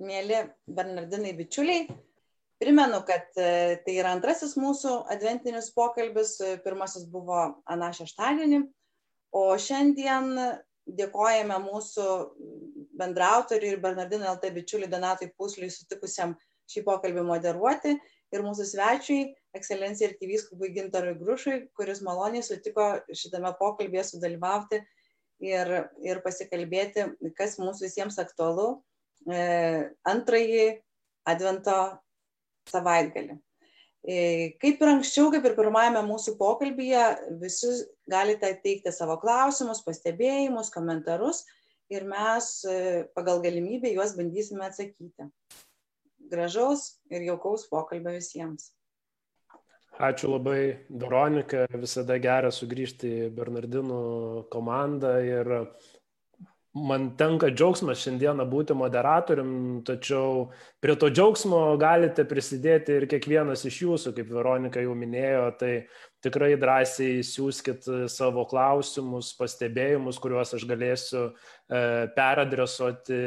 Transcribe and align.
mėly 0.00 0.44
Bernardinai 0.66 1.34
bičiuliai. 1.38 1.86
Primenu, 2.60 3.00
kad 3.08 3.38
e, 3.40 3.78
tai 3.86 3.94
yra 3.96 4.12
antrasis 4.16 4.52
mūsų 4.60 4.96
adventinis 5.12 5.70
pokalbis, 5.72 6.34
pirmasis 6.64 7.06
buvo 7.08 7.40
Ana 7.64 7.88
šeštadienį, 7.96 8.60
o 9.32 9.44
šiandien 9.56 10.34
dėkojame 10.98 11.56
mūsų 11.64 12.06
bendrautoriui 13.00 13.74
ir 13.74 13.82
Bernardino 13.82 14.28
LT 14.34 14.52
bičiuliui 14.56 14.90
Donatui 14.92 15.30
Pusliui 15.38 15.70
sutikusiam 15.72 16.34
šį 16.70 16.84
pokalbį 16.86 17.24
moderuoti 17.26 17.96
ir 18.30 18.44
mūsų 18.46 18.66
svečiui, 18.68 19.20
ekscelencijai 19.56 20.10
ir 20.10 20.16
kyvyskupui 20.20 20.70
Gintarui 20.74 21.16
Grušui, 21.18 21.56
kuris 21.74 22.02
maloniai 22.06 22.44
sutiko 22.46 22.92
šitame 23.10 23.50
pokalbėje 23.58 24.06
sudalyvauti 24.12 24.82
ir, 25.42 25.72
ir 26.04 26.22
pasikalbėti, 26.24 27.08
kas 27.38 27.58
mums 27.62 27.82
visiems 27.82 28.20
aktualu 28.22 28.68
e, 28.76 28.80
antrąjį 29.28 30.66
Advento 31.28 31.76
savaitgalį. 32.70 33.36
E, 34.00 34.56
kaip 34.62 34.80
ir 34.80 34.90
anksčiau, 34.94 35.28
kaip 35.32 35.44
ir 35.44 35.56
pirmajame 35.58 36.00
mūsų 36.08 36.38
pokalbėje, 36.40 37.04
visi 37.42 37.72
galite 38.08 38.54
teikti 38.64 38.92
savo 38.96 39.18
klausimus, 39.20 39.82
pastebėjimus, 39.84 40.72
komentarus 40.72 41.44
ir 41.92 42.06
mes 42.08 42.48
e, 42.64 43.04
pagal 43.16 43.42
galimybę 43.44 43.92
juos 43.92 44.16
bandysime 44.16 44.64
atsakyti. 44.70 45.28
Gražaus 46.32 46.94
ir 47.12 47.26
jaukaus 47.26 47.66
pokalbio 47.68 48.14
visiems. 48.16 48.70
Ačiū 50.00 50.30
labai, 50.30 50.86
Veronika. 50.88 51.66
Visada 51.76 52.16
gera 52.22 52.48
sugrįžti 52.54 53.10
į 53.26 53.30
Bernardinų 53.36 54.00
komandą 54.48 55.18
ir 55.26 55.50
man 56.74 57.08
tenka 57.18 57.48
džiaugsmas 57.50 57.98
šiandieną 57.98 58.44
būti 58.50 58.76
moderatorium, 58.78 59.80
tačiau 59.86 60.50
prie 60.82 60.94
to 60.94 61.08
džiaugsmo 61.10 61.58
galite 61.80 62.22
prisidėti 62.28 62.94
ir 62.94 63.06
kiekvienas 63.10 63.64
iš 63.66 63.80
jūsų, 63.82 64.12
kaip 64.14 64.30
Veronika 64.30 64.82
jau 64.84 64.94
minėjo, 64.94 65.48
tai 65.58 65.72
tikrai 66.22 66.52
drąsiai 66.60 67.24
siūskit 67.26 67.88
savo 68.12 68.44
klausimus, 68.46 69.32
pastebėjimus, 69.38 70.20
kuriuos 70.22 70.54
aš 70.54 70.66
galėsiu 70.70 71.24
e, 71.26 71.32
peradresuoti 72.14 73.18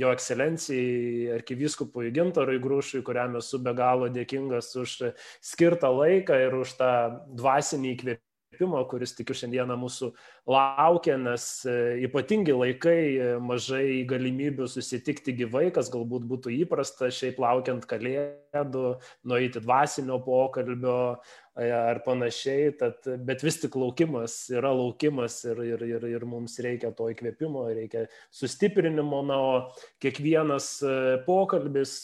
jo 0.00 0.10
ekscelencijai, 0.16 1.34
arkivyskupui 1.38 2.10
Gintarui 2.16 2.58
Grūšui, 2.62 3.04
kuriam 3.06 3.38
esu 3.38 3.62
be 3.62 3.76
galo 3.78 4.10
dėkingas 4.10 4.74
už 4.80 4.96
skirtą 5.44 5.92
laiką 5.94 6.40
ir 6.48 6.58
už 6.64 6.74
tą 6.80 6.94
dvasinį 7.38 7.94
įkvėpimą 7.94 8.27
įkvėpimo, 8.58 8.82
kuris 8.88 9.14
tikiu 9.14 9.34
šiandieną 9.34 9.76
mūsų 9.78 10.12
laukia, 10.46 11.16
nes 11.18 11.64
e, 11.66 12.04
ypatingi 12.06 12.52
laikai, 12.52 13.16
e, 13.16 13.38
mažai 13.40 14.04
galimybių 14.08 14.66
susitikti 14.68 15.32
gyvai, 15.32 15.70
kas 15.72 15.90
galbūt 15.90 16.26
būtų 16.26 16.50
įprasta 16.64 17.10
šiaip 17.10 17.38
laukiant 17.38 17.86
kalėdų, 17.86 18.98
nueiti 19.24 19.60
dvasinio 19.60 20.18
pokalbio 20.24 21.16
e, 21.56 21.70
ar 21.70 22.02
panašiai, 22.04 22.72
tad, 22.78 23.06
bet 23.24 23.42
vis 23.42 23.60
tik 23.60 23.76
laukimas 23.76 24.48
yra 24.50 24.72
laukimas 24.72 25.44
ir, 25.44 25.62
ir, 25.62 25.84
ir, 25.86 26.08
ir 26.08 26.24
mums 26.24 26.58
reikia 26.58 26.92
to 26.92 27.10
įkvėpimo, 27.12 27.68
reikia 27.74 28.08
sustiprinimo, 28.30 29.22
na, 29.28 29.38
o 29.38 29.54
kiekvienas 30.02 30.78
pokalbis 31.26 32.02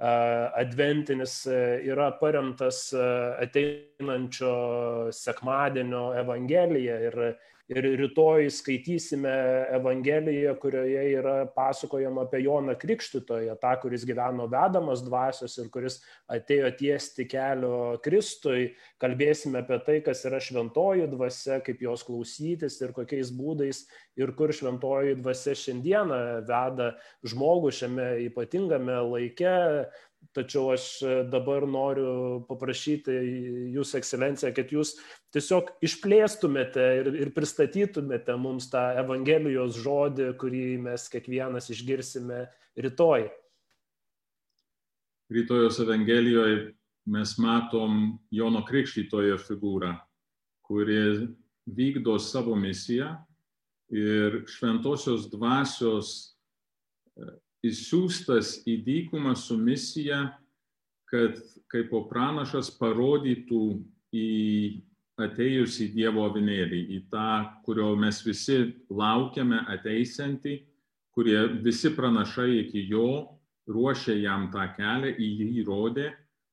adventinis 0.00 1.34
yra 1.46 2.10
paremtas 2.20 2.88
ateinančio 2.96 4.52
sekmadienio 5.12 6.14
Evangelija 6.16 6.96
ir 7.08 7.18
Ir 7.70 7.86
rytoj 8.00 8.48
skaitysime 8.50 9.30
Evangeliją, 9.76 10.56
kurioje 10.58 11.04
yra 11.14 11.34
pasakojama 11.54 12.24
apie 12.26 12.40
Joną 12.42 12.74
Krikštytoją, 12.74 13.54
tą, 13.62 13.76
kuris 13.84 14.02
gyveno 14.08 14.48
vedamas 14.50 15.04
dvasios 15.06 15.54
ir 15.62 15.68
kuris 15.70 16.00
atėjo 16.34 16.72
tiesti 16.80 17.28
kelio 17.30 18.00
Kristui. 18.02 18.72
Kalbėsime 18.98 19.62
apie 19.62 19.78
tai, 19.86 20.00
kas 20.02 20.24
yra 20.26 20.42
šventoji 20.42 21.06
dvasia, 21.14 21.60
kaip 21.62 21.86
jos 21.86 22.02
klausytis 22.08 22.80
ir 22.82 22.90
kokiais 22.96 23.30
būdais 23.38 23.84
ir 24.18 24.34
kur 24.34 24.50
šventoji 24.50 25.20
dvasia 25.22 25.54
šiandieną 25.62 26.20
veda 26.50 26.90
žmogų 27.22 27.70
šiame 27.70 28.10
ypatingame 28.26 28.98
laike, 29.12 29.54
Tačiau 30.30 30.68
aš 30.70 30.84
e, 31.02 31.12
dabar 31.26 31.64
noriu 31.66 32.42
paprašyti 32.46 33.16
Jūsų 33.74 33.98
ekscelenciją, 33.98 34.52
kad 34.54 34.70
Jūs 34.70 34.92
tiesiog 35.34 35.72
išplėstumėte 35.82 36.84
ir, 37.00 37.10
ir 37.24 37.32
pristatytumėte 37.34 38.36
mums 38.38 38.68
tą 38.70 38.84
Evangelijos 39.00 39.80
žodį, 39.82 40.28
kurį 40.38 40.64
mes 40.84 41.08
kiekvienas 41.10 41.70
išgirsime 41.74 42.44
rytoj. 42.78 43.26
Rytojos 45.34 45.80
Evangelijoje 45.82 46.60
mes 47.10 47.34
matom 47.42 47.98
Jono 48.30 48.62
Krikštytojo 48.66 49.40
figūrą, 49.42 49.96
kuri 50.66 51.00
vykdo 51.66 52.18
savo 52.22 52.54
misiją 52.58 53.16
ir 53.90 54.44
šventosios 54.50 55.26
dvasios 55.32 56.36
išsiųstas 57.66 58.60
į 58.68 58.76
dykumą 58.86 59.34
su 59.36 59.56
misija, 59.60 60.30
kad 61.10 61.36
kaip 61.70 61.90
pranašas 62.10 62.70
parodytų 62.78 63.64
į 64.14 64.28
atėjusį 65.20 65.90
Dievo 65.94 66.24
avinėlį, 66.28 66.80
į 66.96 66.98
tą, 67.12 67.60
kurio 67.66 67.92
mes 67.98 68.22
visi 68.24 68.62
laukiame 68.88 69.60
ateisiantį, 69.74 70.56
kurie 71.14 71.38
visi 71.64 71.92
pranašai 71.96 72.62
iki 72.62 72.86
jo 72.88 73.36
ruošė 73.70 74.16
jam 74.22 74.48
tą 74.54 74.64
kelią, 74.76 75.12
į 75.18 75.28
jį 75.42 75.64
rodė, 75.68 76.08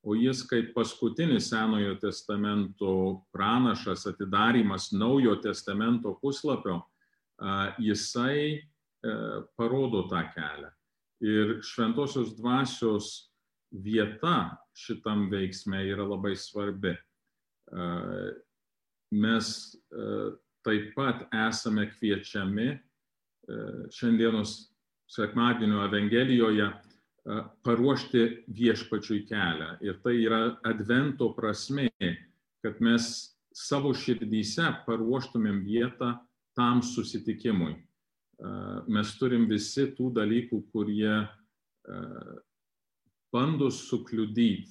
o 0.07 0.15
jis 0.15 0.43
kaip 0.47 0.73
paskutinis 0.75 1.49
Senojo 1.51 1.95
testamento 2.01 2.93
pranašas, 3.35 4.05
atidarimas 4.09 4.91
naujo 4.95 5.35
testamento 5.43 6.13
puslapio, 6.21 6.81
jisai 7.81 8.39
e, 8.57 8.61
parodo 9.57 10.05
tą 10.09 10.23
kelią. 10.33 10.71
Ir 11.25 11.57
šventosios 11.65 12.35
dvasios 12.37 13.31
vieta 13.71 14.57
šitam 14.77 15.27
veiksme 15.31 15.81
yra 15.89 16.05
labai 16.05 16.35
svarbi. 16.37 16.93
Mes 19.11 19.47
taip 20.67 20.91
pat 20.95 21.25
esame 21.47 21.87
kviečiami 21.89 22.67
šiandienos 23.93 24.53
sekmadienio 25.07 25.85
Evangelijoje 25.87 26.67
paruošti 27.63 28.23
viešpačiui 28.59 29.25
kelią. 29.27 29.73
Ir 29.83 29.99
tai 30.03 30.15
yra 30.21 30.41
advento 30.67 31.31
prasme, 31.35 31.89
kad 32.63 32.79
mes 32.83 33.09
savo 33.55 33.93
širdyse 33.95 34.69
paruoštumėm 34.85 35.63
vietą 35.65 36.13
tam 36.55 36.81
susitikimui 36.85 37.86
mes 38.87 39.13
turim 39.19 39.47
visi 39.49 39.87
tų 39.97 40.11
dalykų, 40.17 40.61
kurie 40.73 41.13
bando 43.33 43.69
sukliudyti, 43.73 44.69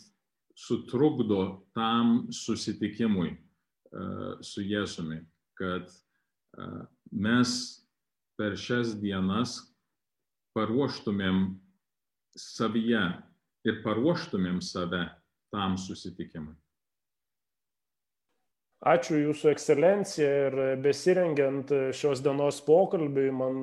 sutrukdo 0.57 1.67
tam 1.77 2.27
susitikimui 2.33 3.35
su 4.45 4.65
Jėzumi, 4.65 5.21
kad 5.59 5.91
mes 7.13 7.53
per 8.37 8.57
šias 8.57 8.95
dienas 9.01 9.59
paruoštumėm 10.57 11.57
savyje 12.37 13.03
ir 13.69 13.83
paruoštumėm 13.85 14.61
save 14.65 15.03
tam 15.53 15.77
susitikimui. 15.81 16.55
Ačiū 18.87 19.17
Jūsų 19.19 19.49
ekscelencija 19.51 20.27
ir 20.47 20.57
besirengiant 20.79 21.73
šios 21.97 22.21
dienos 22.23 22.61
pokalbiui 22.63 23.33
man 23.35 23.57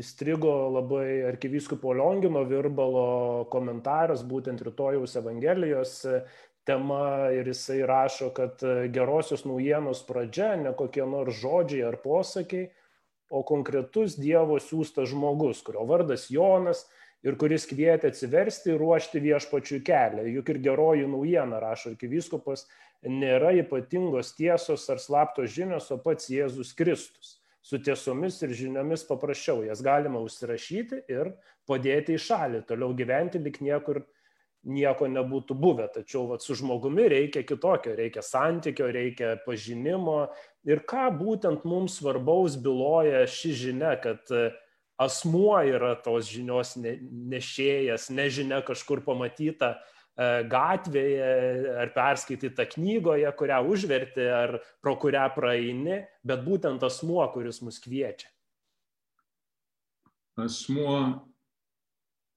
įstrigo 0.00 0.54
labai 0.74 1.20
arkivyskupo 1.28 1.92
Liongino 1.94 2.42
Virbalo 2.50 3.44
komentaras 3.52 4.24
būtent 4.26 4.64
rytojaus 4.66 5.14
Evangelijos 5.20 5.92
tema 6.66 7.30
ir 7.30 7.46
jisai 7.52 7.78
rašo, 7.86 8.32
kad 8.34 8.58
gerosios 8.90 9.46
naujienos 9.46 10.02
pradžia 10.08 10.56
ne 10.58 10.74
kokie 10.74 11.06
nors 11.06 11.38
žodžiai 11.38 11.86
ar 11.86 12.00
posakiai, 12.02 12.72
o 13.30 13.44
konkretus 13.46 14.18
Dievo 14.18 14.58
siūstas 14.58 15.12
žmogus, 15.12 15.62
kurio 15.62 15.86
vardas 15.86 16.26
Jonas 16.34 16.88
ir 17.26 17.36
kuris 17.40 17.66
kvietė 17.68 18.10
atsiversti 18.10 18.72
ir 18.72 18.80
ruošti 18.80 19.22
viešpačių 19.24 19.80
kelią. 19.86 20.26
Juk 20.36 20.52
ir 20.54 20.60
geroji 20.64 21.08
naujiena, 21.10 21.60
rašo 21.62 21.92
arkivyskupas, 21.94 22.66
nėra 23.04 23.52
ypatingos 23.60 24.34
tiesos 24.36 24.86
ar 24.92 25.00
slaptos 25.02 25.52
žinios, 25.54 25.90
o 25.92 25.98
pats 26.00 26.30
Jėzus 26.32 26.72
Kristus. 26.76 27.36
Su 27.60 27.76
tiesomis 27.76 28.38
ir 28.40 28.54
žiniomis 28.56 29.04
paprasčiau, 29.04 29.60
jas 29.66 29.82
galima 29.84 30.22
užsirašyti 30.24 31.02
ir 31.12 31.34
padėti 31.68 32.16
į 32.16 32.22
šalį, 32.24 32.62
toliau 32.68 32.94
gyventi 32.96 33.40
lik 33.42 33.60
niekur 33.60 34.00
nieko 34.64 35.08
nebūtų 35.08 35.56
buvę. 35.56 35.88
Tačiau 35.92 36.26
vat, 36.30 36.44
su 36.44 36.56
žmogumi 36.56 37.06
reikia 37.12 37.44
kitokio, 37.48 37.94
reikia 37.96 38.24
santykio, 38.24 38.88
reikia 38.92 39.34
pažinimo. 39.44 40.30
Ir 40.68 40.82
ką 40.88 41.08
būtent 41.16 41.64
mums 41.68 41.98
svarbaus 42.00 42.56
byloja 42.60 43.26
ši 43.28 43.54
žinia, 43.56 43.94
kad 44.00 44.24
asmuo 45.00 45.56
yra 45.64 45.94
tos 46.04 46.28
žinios 46.30 46.74
nešėjas, 46.80 48.10
nežinia 48.12 48.60
kažkur 48.66 49.00
pamatyta 49.06 49.72
e, 49.76 50.42
gatvėje 50.50 51.30
ar 51.84 51.94
perskaityta 51.94 52.68
knygoje, 52.74 53.30
kurią 53.38 53.62
užverti 53.72 54.28
ar 54.28 54.58
pro 54.84 54.98
kurią 55.00 55.24
praeini, 55.36 56.02
bet 56.26 56.44
būtent 56.44 56.84
asmuo, 56.86 57.24
kuris 57.32 57.62
mus 57.64 57.80
kviečia. 57.82 58.28
Asmuo 60.40 61.26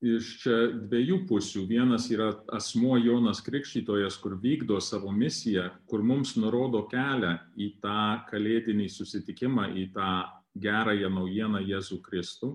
iš 0.03 0.29
čia 0.41 0.55
dviejų 0.75 1.21
pusių. 1.29 1.63
Vienas 1.69 2.09
yra 2.11 2.33
asmuo 2.55 2.97
Jonas 2.99 3.39
Krikštytojas, 3.43 4.17
kur 4.19 4.35
vykdo 4.39 4.79
savo 4.83 5.11
misiją, 5.15 5.69
kur 5.87 6.03
mums 6.03 6.35
nurodo 6.39 6.83
kelią 6.91 7.37
į 7.55 7.69
tą 7.83 8.23
kalėdinį 8.31 8.89
susitikimą, 8.91 9.69
į 9.79 9.85
tą 9.95 10.09
gerąją 10.55 11.09
naujieną 11.09 11.61
Jėzų 11.65 12.01
Kristų. 12.05 12.53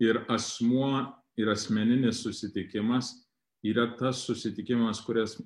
Ir 0.00 0.22
asmuo 0.32 1.06
ir 1.36 1.50
asmeninis 1.52 2.22
susitikimas 2.24 3.12
yra 3.64 3.86
tas 3.98 4.22
susitikimas, 4.24 5.02
kurias, 5.04 5.36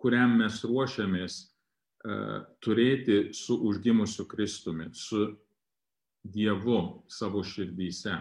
kuriam 0.00 0.34
mes 0.40 0.58
ruošiamės 0.66 1.38
uh, 1.44 2.42
turėti 2.58 3.30
su 3.36 3.54
užgimusiu 3.70 4.26
Kristumi, 4.26 4.90
su 4.92 5.28
Dievu 6.26 7.04
savo 7.08 7.44
širdyse 7.46 8.18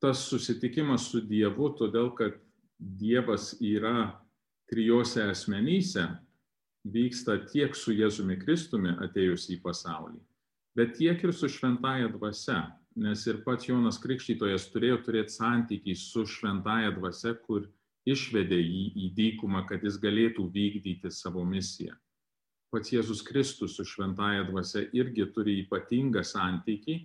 tas 0.00 0.24
susitikimas 0.28 1.10
su 1.10 1.20
Dievu, 1.20 1.70
todėl 1.76 2.10
kad 2.16 2.38
Dievas 2.80 3.52
yra 3.60 4.08
trijose 4.70 5.26
asmenyse, 5.28 6.06
vyksta 6.88 7.36
tiek 7.50 7.76
su 7.76 7.92
Jėzumi 7.92 8.38
Kristumi 8.40 8.94
atėjus 9.04 9.50
į 9.52 9.58
pasaulį, 9.60 10.16
bet 10.80 10.94
tiek 10.96 11.20
ir 11.24 11.32
su 11.36 11.48
šventaja 11.52 12.08
dvasia, 12.08 12.62
nes 12.96 13.26
ir 13.28 13.42
pats 13.44 13.68
Jonas 13.68 13.98
Krikštytojas 14.00 14.70
turėjo 14.72 15.02
turėti 15.04 15.36
santykį 15.36 15.96
su 15.98 16.24
šventaja 16.24 16.94
dvasia, 16.96 17.34
kur 17.44 17.66
išvedė 18.08 18.56
jį 18.56 18.84
į 18.96 19.08
dykumą, 19.18 19.66
kad 19.68 19.84
jis 19.84 19.98
galėtų 20.00 20.46
vykdyti 20.54 21.12
savo 21.12 21.44
misiją. 21.44 21.92
Pats 22.72 22.94
Jėzus 22.94 23.20
Kristus 23.26 23.74
su 23.76 23.84
šventaja 23.84 24.46
dvasia 24.48 24.86
irgi 24.96 25.26
turi 25.34 25.58
ypatingą 25.66 26.22
santykį, 26.24 26.96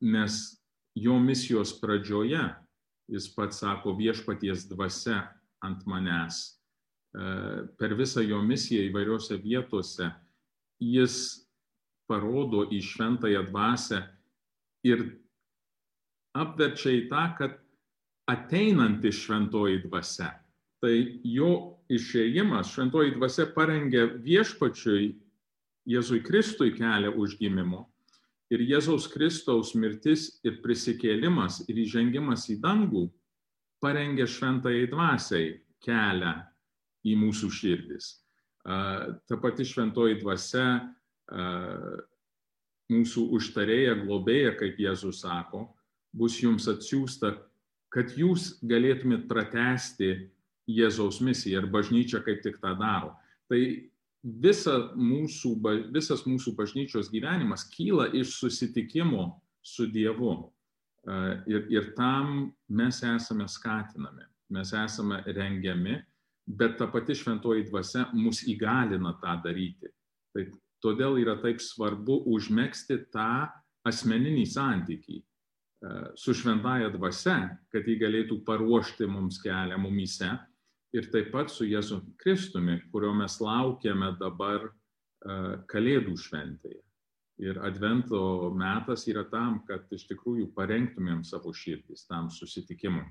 nes 0.00 0.38
jo 0.96 1.18
misijos 1.20 1.74
pradžioje 1.82 2.40
jis 3.10 3.28
pats 3.34 3.60
sako 3.60 3.92
viešpaties 3.98 4.64
dvasia 4.70 5.20
ant 5.66 5.84
manęs. 5.86 6.40
Per 7.12 7.94
visą 7.98 8.24
jo 8.24 8.40
misiją 8.46 8.86
įvairiose 8.88 9.36
vietose 9.42 10.08
jis 10.80 11.49
parodo 12.10 12.66
į 12.66 12.82
šventąją 12.82 13.44
dvasę 13.46 14.02
ir 14.90 15.06
apverčia 16.34 16.92
į 16.98 17.04
tą, 17.10 17.24
kad 17.38 17.56
ateinanti 18.30 19.12
šventoji 19.14 19.84
dvasia. 19.86 20.32
Tai 20.82 20.94
jo 21.26 21.52
išėjimas, 21.92 22.74
šventoji 22.74 23.14
dvasia 23.16 23.46
parengė 23.54 24.06
viešpačiui 24.24 25.14
Jėzui 25.90 26.20
Kristui 26.26 26.74
kelią 26.76 27.14
užgimimo 27.18 27.86
ir 28.50 28.62
Jėzaus 28.66 29.06
Kristaus 29.10 29.74
mirtis 29.78 30.40
ir 30.46 30.58
prisikėlimas 30.64 31.62
ir 31.70 31.78
įžengimas 31.84 32.48
į 32.52 32.58
dangų 32.62 33.06
parengė 33.80 34.26
šventai 34.28 34.88
dvasiai 34.90 35.54
kelią 35.84 36.34
į 37.06 37.16
mūsų 37.16 37.50
širdis. 37.54 38.10
Ta 38.64 39.38
pati 39.40 39.64
šventoji 39.64 40.18
dvasia, 40.20 40.82
mūsų 42.90 43.26
užtarėja, 43.36 43.94
globėja, 44.02 44.56
kaip 44.58 44.80
Jėzus 44.82 45.22
sako, 45.22 45.68
bus 46.16 46.40
jums 46.42 46.66
atsiųsta, 46.70 47.36
kad 47.90 48.12
jūs 48.18 48.56
galėtumėt 48.66 49.28
pratesti 49.30 50.30
Jėzaus 50.70 51.20
misiją 51.24 51.64
ir 51.64 51.70
bažnyčia 51.70 52.20
kaip 52.22 52.42
tik 52.44 52.60
tą 52.62 52.76
daro. 52.78 53.14
Tai 53.50 53.60
visa 54.22 54.76
mūsų, 54.94 55.54
visas 55.94 56.24
mūsų 56.28 56.54
bažnyčios 56.58 57.10
gyvenimas 57.10 57.66
kyla 57.72 58.10
iš 58.14 58.36
susitikimo 58.38 59.40
su 59.62 59.88
Dievu. 59.90 60.50
Ir, 61.48 61.64
ir 61.72 61.92
tam 61.96 62.50
mes 62.68 63.00
esame 63.06 63.46
skatinami, 63.48 64.26
mes 64.52 64.72
esame 64.76 65.22
rengiami, 65.26 65.96
bet 66.46 66.76
ta 66.78 66.90
pati 66.92 67.16
šventoji 67.16 67.70
dvasia 67.70 68.10
mus 68.12 68.42
įgalina 68.44 69.14
tą 69.22 69.38
daryti. 69.44 69.88
Tai 70.34 70.44
todėl 70.84 71.18
yra 71.22 71.36
taip 71.42 71.60
svarbu 71.62 72.22
užmėgsti 72.30 73.02
tą 73.14 73.48
asmeninį 73.88 74.46
santykį 74.48 75.20
su 76.14 76.34
šventaja 76.36 76.90
dvasia, 76.92 77.56
kad 77.72 77.86
jį 77.88 77.96
galėtų 78.02 78.42
paruošti 78.44 79.06
mums 79.08 79.40
kelią 79.40 79.78
mumyse 79.80 80.28
ir 80.92 81.08
taip 81.12 81.30
pat 81.32 81.50
su 81.52 81.64
Jėzu 81.64 82.02
Kristumi, 82.20 82.80
kurio 82.92 83.14
mes 83.16 83.38
laukiame 83.40 84.12
dabar 84.20 84.66
uh, 84.68 85.56
Kalėdų 85.70 86.16
šventėje. 86.18 86.82
Ir 87.40 87.56
Advento 87.64 88.50
metas 88.52 89.06
yra 89.08 89.24
tam, 89.30 89.62
kad 89.64 89.88
iš 89.96 90.04
tikrųjų 90.10 90.50
parengtumėm 90.52 91.22
savo 91.24 91.54
širdis 91.56 92.04
tam 92.04 92.28
susitikimui. 92.28 93.06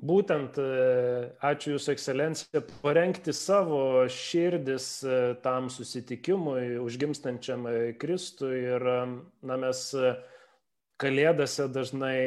Būtent, 0.00 0.56
e, 0.56 1.30
ačiū 1.44 1.74
Jūsų 1.74 1.92
ekscelencija, 1.92 2.62
parengti 2.80 3.34
savo 3.36 4.06
širdis 4.08 4.86
e, 5.04 5.18
tam 5.44 5.68
susitikimui, 5.68 6.78
užgimstančiam 6.80 7.68
Kristui. 8.00 8.62
Ir 8.64 8.86
na, 9.44 9.58
mes 9.60 9.82
kalėdose 11.00 11.66
dažnai 11.72 12.18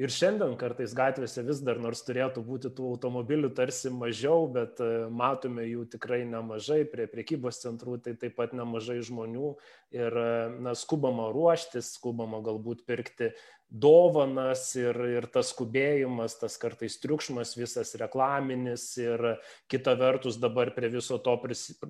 ir 0.00 0.12
šiandien 0.12 0.54
kartais 0.60 0.94
gatvėse 0.96 1.44
vis 1.44 1.60
dar, 1.64 1.80
nors 1.82 2.02
turėtų 2.06 2.44
būti 2.46 2.70
tų 2.72 2.94
automobilių 2.94 3.50
tarsi 3.56 3.92
mažiau, 3.92 4.46
bet 4.52 4.80
e, 4.80 5.06
matome 5.12 5.66
jų 5.68 5.84
tikrai 5.92 6.22
nemažai, 6.28 6.82
prie 6.88 7.06
priekybos 7.10 7.60
centrų 7.64 7.98
tai 8.04 8.16
taip 8.20 8.36
pat 8.38 8.54
nemažai 8.56 9.00
žmonių 9.04 9.52
ir 9.96 10.20
e, 10.22 10.30
na, 10.64 10.76
skubama 10.78 11.28
ruoštis, 11.34 11.92
skubama 11.98 12.40
galbūt 12.44 12.86
pirkti 12.88 13.34
dovanas 13.74 14.68
ir, 14.78 14.94
ir 15.16 15.26
tas 15.34 15.48
skubėjimas, 15.50 16.36
tas 16.38 16.54
kartais 16.62 16.94
triukšmas 17.02 17.56
visas 17.58 17.90
reklaminis 17.98 18.86
ir 19.02 19.24
kita 19.70 19.96
vertus 19.98 20.38
dabar 20.38 20.70
prie 20.76 20.92
viso 20.92 21.18
to 21.18 21.34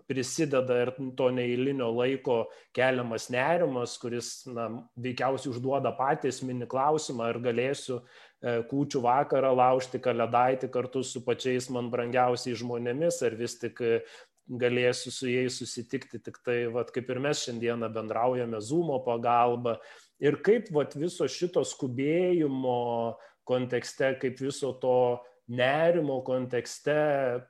prisideda 0.09 0.81
ir 0.87 0.95
to 1.19 1.29
neįlinio 1.37 1.91
laiko 1.93 2.39
keliamas 2.77 3.29
nerimas, 3.35 3.99
kuris 4.01 4.33
na, 4.49 4.71
veikiausiai 4.97 5.53
užduoda 5.53 5.93
patys 5.99 6.41
mini 6.47 6.69
klausimą, 6.71 7.29
ar 7.35 7.41
galėsiu 7.45 8.01
e, 8.01 8.63
kūčių 8.71 9.05
vakarą 9.05 9.53
laužti 9.53 10.01
kalėdaitį 10.01 10.73
kartu 10.73 11.05
su 11.05 11.21
pačiais 11.26 11.69
man 11.69 11.93
brangiausiais 11.93 12.62
žmonėmis, 12.64 13.21
ar 13.29 13.37
vis 13.37 13.61
tik 13.61 13.85
galėsiu 14.49 15.12
su 15.12 15.29
jais 15.29 15.57
susitikti 15.57 16.21
tik 16.21 16.41
tai, 16.45 16.64
vat, 16.73 16.91
kaip 16.93 17.09
ir 17.11 17.21
mes 17.23 17.45
šiandieną 17.45 17.88
bendraujame 17.93 18.61
Zoomo 18.61 18.99
pagalba, 19.05 19.79
ir 20.25 20.40
kaip 20.45 20.71
vat, 20.73 20.97
viso 20.97 21.26
šito 21.28 21.62
skubėjimo 21.66 22.81
kontekste, 23.49 24.14
kaip 24.21 24.40
viso 24.40 24.73
to 24.81 25.21
nerimo 25.52 26.23
kontekste 26.25 26.97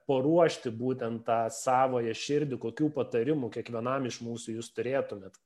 paruošti 0.08 0.72
būtent 0.74 1.22
tą 1.28 1.44
savoją 1.54 2.14
širdį, 2.18 2.58
kokių 2.62 2.90
patarimų 2.96 3.52
kiekvienam 3.54 4.08
iš 4.10 4.18
mūsų 4.26 4.56
jūs 4.58 4.72
turėtumėt? 4.74 5.38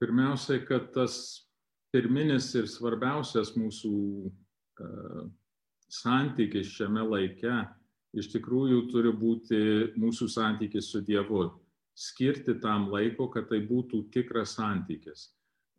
Pirmiausiai, 0.00 0.62
kad 0.64 0.88
tas 0.94 1.14
pirminis 1.92 2.48
ir 2.56 2.70
svarbiausias 2.70 3.52
mūsų 3.58 3.92
uh, 4.30 5.26
santykis 5.92 6.70
šiame 6.72 7.04
laike 7.04 7.58
iš 8.16 8.30
tikrųjų 8.32 8.86
turi 8.88 9.12
būti 9.12 9.60
mūsų 10.00 10.30
santykis 10.32 10.88
su 10.94 11.02
Dievu. 11.04 11.50
Skirti 12.00 12.54
tam 12.62 12.88
laiko, 12.88 13.26
kad 13.28 13.50
tai 13.50 13.60
būtų 13.66 14.06
tikras 14.14 14.54
santykis 14.56 15.28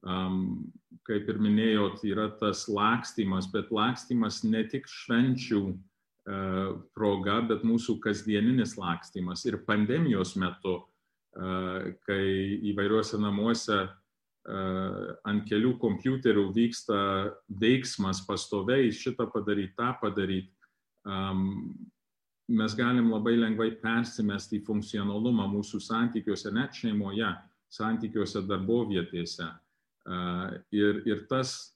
kaip 0.01 1.29
ir 1.29 1.39
minėjot, 1.41 2.01
yra 2.09 2.27
tas 2.39 2.65
lakstymas, 2.69 3.49
bet 3.53 3.71
lakstymas 3.73 4.41
ne 4.43 4.63
tik 4.69 4.87
švenčių 4.89 5.61
uh, 5.69 6.79
proga, 6.95 7.41
bet 7.49 7.65
mūsų 7.67 7.99
kasdieninis 8.03 8.77
lakstymas. 8.79 9.45
Ir 9.45 9.61
pandemijos 9.67 10.35
metu, 10.41 10.79
uh, 10.81 11.91
kai 12.07 12.23
įvairiuose 12.71 13.21
namuose 13.21 13.79
uh, 13.85 13.93
ant 15.29 15.45
kelių 15.49 15.75
kompiuterių 15.81 16.47
vyksta 16.55 16.99
veiksmas 17.61 18.23
pastoviai, 18.25 18.89
šitą 18.93 19.29
padaryti, 19.33 19.75
tą 19.77 19.93
padaryti, 20.01 20.49
mes 22.51 22.75
galim 22.77 23.07
labai 23.09 23.33
lengvai 23.39 23.71
persimesti 23.81 24.59
į 24.59 24.65
funkcionalumą 24.67 25.47
mūsų 25.49 25.79
santykiuose, 25.81 26.51
net 26.53 26.77
šeimoje, 26.77 27.31
santykiuose 27.73 28.43
darbovietėse. 28.45 29.47
Ir, 30.07 31.01
ir 31.05 31.25
tas 31.29 31.75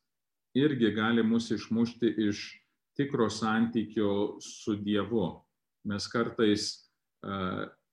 irgi 0.57 0.91
gali 0.95 1.23
mus 1.23 1.51
išmušti 1.53 2.09
iš 2.27 2.45
tikro 2.97 3.29
santykio 3.29 4.37
su 4.41 4.75
Dievu. 4.81 5.27
Mes 5.85 6.07
kartais 6.09 6.69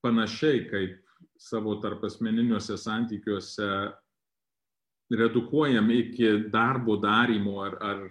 panašiai 0.02 0.64
kaip 0.70 1.02
savo 1.38 1.74
tarpasmeniniuose 1.82 2.78
santykiuose 2.78 3.68
redukuojam 5.12 5.90
iki 5.90 6.30
darbo 6.52 6.96
darymo 6.96 7.60
ar, 7.66 7.76
ar 7.80 8.08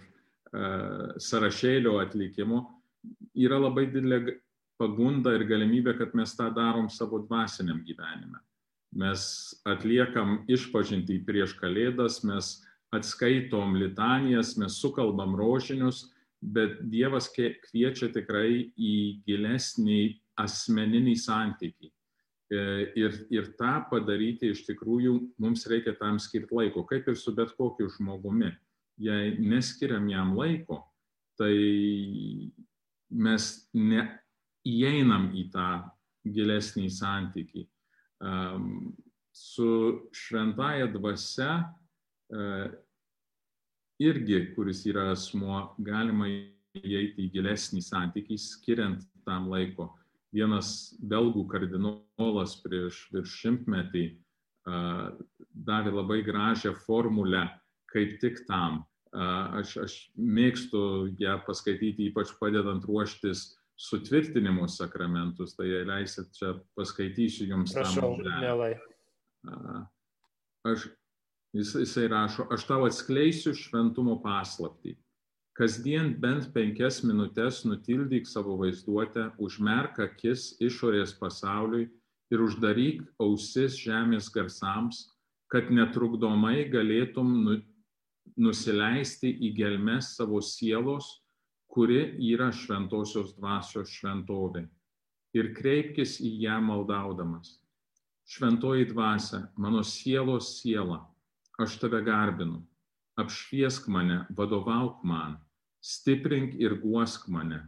sąrašėlio 1.17 1.97
atlikimo, 2.03 2.61
yra 3.33 3.57
labai 3.59 3.87
didelė 3.89 4.37
pagunda 4.81 5.33
ir 5.37 5.45
galimybė, 5.49 5.95
kad 5.97 6.15
mes 6.17 6.33
tą 6.35 6.49
darom 6.53 6.89
savo 6.89 7.21
dvasiniam 7.23 7.81
gyvenime. 7.85 8.41
Mes 8.91 9.21
atliekam 9.63 10.41
išpažinti 10.51 11.21
prieš 11.27 11.53
kalėdas, 11.59 12.21
mes 12.27 12.57
atskaitom 12.91 13.77
litanijas, 13.79 14.57
mes 14.59 14.75
sukalbam 14.81 15.37
rožinius, 15.39 16.09
bet 16.41 16.81
Dievas 16.91 17.29
kviečia 17.31 18.11
tikrai 18.11 18.73
į 18.75 18.95
gilesnį 19.27 20.01
asmeninį 20.41 21.15
santykį. 21.15 21.91
E, 22.51 22.61
ir, 22.99 23.15
ir 23.31 23.53
tą 23.55 23.77
padaryti 23.87 24.49
iš 24.51 24.65
tikrųjų 24.67 25.13
mums 25.39 25.63
reikia 25.71 25.93
tam 25.95 26.19
skirti 26.19 26.57
laiko, 26.57 26.83
kaip 26.89 27.07
ir 27.07 27.15
su 27.15 27.31
bet 27.37 27.53
kokiu 27.55 27.87
žmogumi. 27.93 28.51
Jei 28.99 29.37
neskiriam 29.39 30.09
jam 30.11 30.33
laiko, 30.35 30.81
tai 31.39 31.53
mes 33.07 33.47
neįeinam 33.71 35.31
į 35.31 35.45
tą 35.53 35.69
gilesnį 36.27 36.89
santykį. 36.91 37.63
Su 39.31 39.67
šventaja 40.13 40.87
dvasia 40.91 41.53
uh, 41.61 42.71
irgi, 44.01 44.51
kuris 44.55 44.83
yra 44.89 45.11
asmuo, 45.13 45.71
galima 45.77 46.27
įeiti 46.29 47.27
į 47.27 47.31
gilesnį 47.35 47.81
santykį, 47.85 48.37
skiriant 48.39 49.03
tam 49.27 49.49
laiko 49.51 49.91
vienas 50.33 50.93
belgų 51.03 51.45
kardinolas 51.51 52.55
prieš 52.63 53.03
virš 53.11 53.33
šimtmetį 53.43 54.05
davė 55.67 55.91
labai 55.91 56.21
gražią 56.23 56.73
formulę 56.85 57.43
kaip 57.91 58.17
tik 58.21 58.45
tam. 58.47 58.83
Aš, 59.11 59.75
aš 59.83 59.93
mėgstu 60.15 61.11
ją 61.19 61.35
paskaityti, 61.43 62.07
ypač 62.11 62.31
padedant 62.39 62.85
ruoštis 62.87 63.49
sutvirtinimo 63.81 64.67
sakramentus, 64.69 65.55
tai 65.57 65.71
jei 65.71 65.85
leisit, 65.87 66.29
čia 66.37 66.53
paskaitysiu 66.77 67.49
jums. 67.49 67.73
Prašau, 67.75 68.15
mielai. 68.21 68.75
Aš, 70.67 70.85
jis, 71.57 71.73
jisai 71.85 72.05
rašo, 72.11 72.45
aš 72.53 72.67
tau 72.69 72.85
atskleisiu 72.85 73.55
šventumo 73.57 74.19
paslapti 74.21 74.97
kasdien 75.53 76.15
bent 76.17 76.47
penkias 76.53 77.03
minutes 77.03 77.61
nutildyk 77.67 78.25
savo 78.25 78.55
vaizduotę, 78.57 79.27
užmerk 79.37 79.99
akis 80.01 80.55
išorės 80.63 81.13
pasauliui 81.19 81.89
ir 82.31 82.41
uždaryk 82.41 83.03
ausis 83.21 83.75
žemės 83.77 84.31
garsams, 84.33 85.03
kad 85.51 85.69
netrukdomai 85.69 86.63
galėtum 86.71 87.33
nu, 87.45 87.57
nusileisti 88.39 89.29
į 89.29 89.51
gelmes 89.57 90.15
savo 90.15 90.39
sielos, 90.41 91.19
kuri 91.71 92.01
yra 92.31 92.51
šventosios 92.51 93.35
dvasios 93.37 93.91
šventovė. 93.95 94.65
Ir 95.37 95.53
kreipkis 95.55 96.17
į 96.19 96.33
ją 96.45 96.57
maldaudamas. 96.63 97.55
Šventoji 98.27 98.89
dvasia, 98.91 99.45
mano 99.55 99.83
sielos 99.87 100.57
siela, 100.59 100.99
aš 101.59 101.79
tave 101.79 102.03
garbinu 102.03 102.61
apšviesk 103.21 103.87
mane, 103.87 104.25
vadovauk 104.37 105.03
man, 105.03 105.37
stiprink 105.81 106.55
ir 106.59 106.77
guosk 106.81 107.27
mane. 107.27 107.61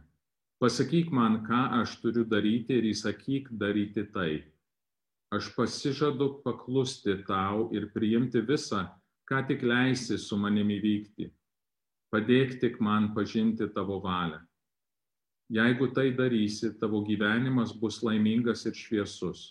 Pasakyk 0.62 1.10
man, 1.12 1.42
ką 1.44 1.60
aš 1.80 1.98
turiu 2.00 2.24
daryti 2.24 2.78
ir 2.78 2.88
įsakyk 2.92 3.50
daryti 3.60 4.06
tai. 4.14 4.44
Aš 5.34 5.50
pasižadu 5.56 6.40
paklusti 6.44 7.16
tau 7.26 7.68
ir 7.74 7.90
priimti 7.92 8.40
visą, 8.40 8.86
ką 9.28 9.42
tik 9.48 9.64
leisi 9.66 10.18
su 10.18 10.38
manimi 10.38 10.78
vykti. 10.80 11.30
Padėk 12.14 12.60
tik 12.62 12.78
man 12.78 13.10
pažinti 13.16 13.66
tavo 13.74 13.98
valią. 14.04 14.38
Jeigu 15.50 15.90
tai 15.96 16.12
darysi, 16.14 16.70
tavo 16.78 17.02
gyvenimas 17.04 17.74
bus 17.74 17.98
laimingas 18.06 18.62
ir 18.70 18.78
šviesus. 18.78 19.42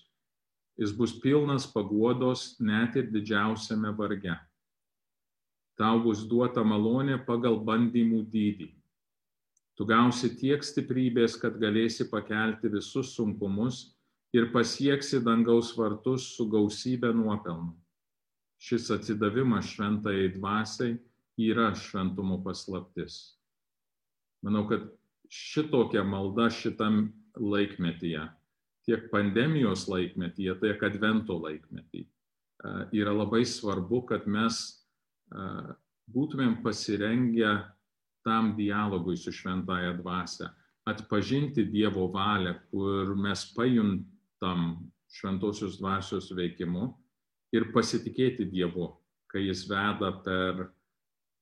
Jis 0.80 0.96
bus 0.96 1.18
pilnas 1.20 1.68
paguodos 1.70 2.56
net 2.64 2.96
ir 2.98 3.12
didžiausiame 3.12 3.92
varge 4.00 4.40
tau 5.80 6.00
bus 6.04 6.24
duota 6.30 6.64
malonė 6.66 7.18
pagal 7.26 7.58
bandymų 7.66 8.24
dydį. 8.30 8.70
Tu 9.74 9.86
gausi 9.90 10.30
tiek 10.38 10.62
stiprybės, 10.62 11.36
kad 11.42 11.58
galėsi 11.58 12.06
pakelti 12.12 12.70
visus 12.70 13.16
sunkumus 13.18 13.88
ir 14.34 14.52
pasieksi 14.54 15.22
dangaus 15.26 15.72
vartus 15.78 16.30
su 16.36 16.46
gausybė 16.50 17.10
nuopelnų. 17.18 17.74
Šis 18.64 18.92
atsidavimas 18.94 19.74
šventai 19.74 20.30
dvasiai 20.38 20.94
yra 21.40 21.72
šventumo 21.76 22.40
paslaptis. 22.44 23.38
Manau, 24.44 24.68
kad 24.70 24.86
šitokia 25.32 26.04
malda 26.04 26.50
šitam 26.54 27.08
laikmetyje, 27.40 28.26
tiek 28.86 29.08
pandemijos 29.12 29.88
laikmetyje, 29.88 30.58
tiek 30.62 30.84
advento 30.84 31.38
laikmetyje, 31.40 32.10
yra 32.94 33.14
labai 33.16 33.46
svarbu, 33.48 34.04
kad 34.12 34.28
mes 34.28 34.60
būtumėm 36.14 36.60
pasirengę 36.64 37.56
tam 38.24 38.54
dialogui 38.58 39.18
su 39.20 39.32
šventaja 39.36 39.96
dvasia, 39.98 40.52
atpažinti 40.88 41.66
Dievo 41.72 42.10
valią, 42.12 42.56
kur 42.72 43.16
mes 43.16 43.46
pajuntam 43.56 44.84
šventosios 45.14 45.78
dvasios 45.80 46.30
veikimu 46.36 46.90
ir 47.56 47.70
pasitikėti 47.76 48.48
Dievu, 48.52 48.90
kai 49.32 49.48
jis 49.48 49.66
veda 49.70 50.12
per 50.26 50.68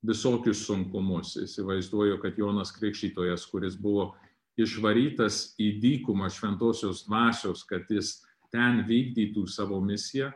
visokius 0.05 0.65
sunkumus. 0.65 1.35
Įsivaizduoju, 1.41 2.19
kad 2.21 2.37
Jonas 2.37 2.73
Krikštytojas, 2.75 3.45
kuris 3.49 3.77
buvo 3.79 4.11
išvarytas 4.59 5.53
į 5.61 5.73
dykumą 5.81 6.29
šventosios 6.33 7.05
dvasios, 7.07 7.63
kad 7.67 7.89
jis 7.89 8.19
ten 8.51 8.83
vykdytų 8.87 9.45
savo 9.49 9.79
misiją, 9.83 10.31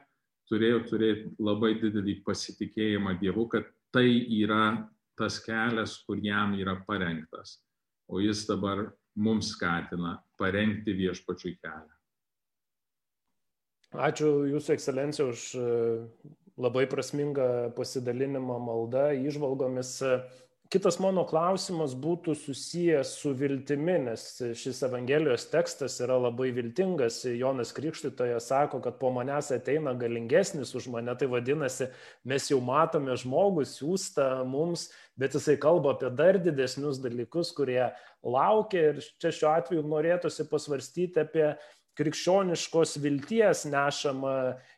turėjo 0.49 0.83
turėti 0.89 1.31
labai 1.41 1.73
didelį 1.81 2.19
pasitikėjimą 2.25 3.17
Dievu, 3.21 3.47
kad 3.51 3.67
tai 3.93 4.07
yra 4.37 4.85
tas 5.17 5.39
kelias, 5.43 5.97
kur 6.05 6.19
jam 6.21 6.53
yra 6.59 6.77
parengtas. 6.87 7.59
O 8.07 8.21
jis 8.21 8.45
dabar 8.47 8.85
mums 9.15 9.53
skatina 9.55 10.19
parengti 10.37 10.93
viešpačiui 10.93 11.55
kelią. 11.57 11.93
Ačiū 13.95 14.29
Jūsų 14.51 14.73
ekscelencija 14.75 15.25
už 15.31 15.43
labai 16.57 16.87
prasmingą 16.87 17.73
pasidalinimą 17.75 18.59
maldą, 18.63 19.11
išvalgomis. 19.27 19.99
Kitas 20.73 20.95
mano 20.97 21.21
klausimas 21.29 21.91
būtų 21.93 22.33
susijęs 22.41 23.11
su 23.19 23.35
viltimi, 23.37 23.99
nes 24.07 24.23
šis 24.57 24.79
Evangelijos 24.87 25.45
tekstas 25.51 25.99
yra 26.01 26.15
labai 26.17 26.47
viltingas. 26.55 27.19
Jonas 27.29 27.69
Krikštytojas 27.75 28.49
sako, 28.49 28.79
kad 28.81 28.97
po 28.97 29.11
manęs 29.13 29.51
ateina 29.53 29.93
galingesnis 29.93 30.73
už 30.75 30.89
mane, 30.95 31.13
tai 31.19 31.29
vadinasi, 31.29 31.91
mes 32.25 32.49
jau 32.49 32.57
matome 32.65 33.13
žmogų 33.13 33.67
siūstą 33.69 34.41
mums, 34.49 34.89
bet 35.21 35.37
jisai 35.37 35.59
kalba 35.61 35.93
apie 35.93 36.09
dar 36.17 36.41
didesnius 36.41 36.97
dalykus, 37.03 37.53
kurie 37.55 37.83
laukia 38.25 38.89
ir 38.89 39.03
čia 39.21 39.35
šiuo 39.37 39.53
atveju 39.53 39.85
norėtųsi 39.85 40.49
pasvarstyti 40.49 41.21
apie 41.21 41.51
krikščioniškos 41.95 42.97
vilties 43.03 43.63
nešamą 43.69 44.35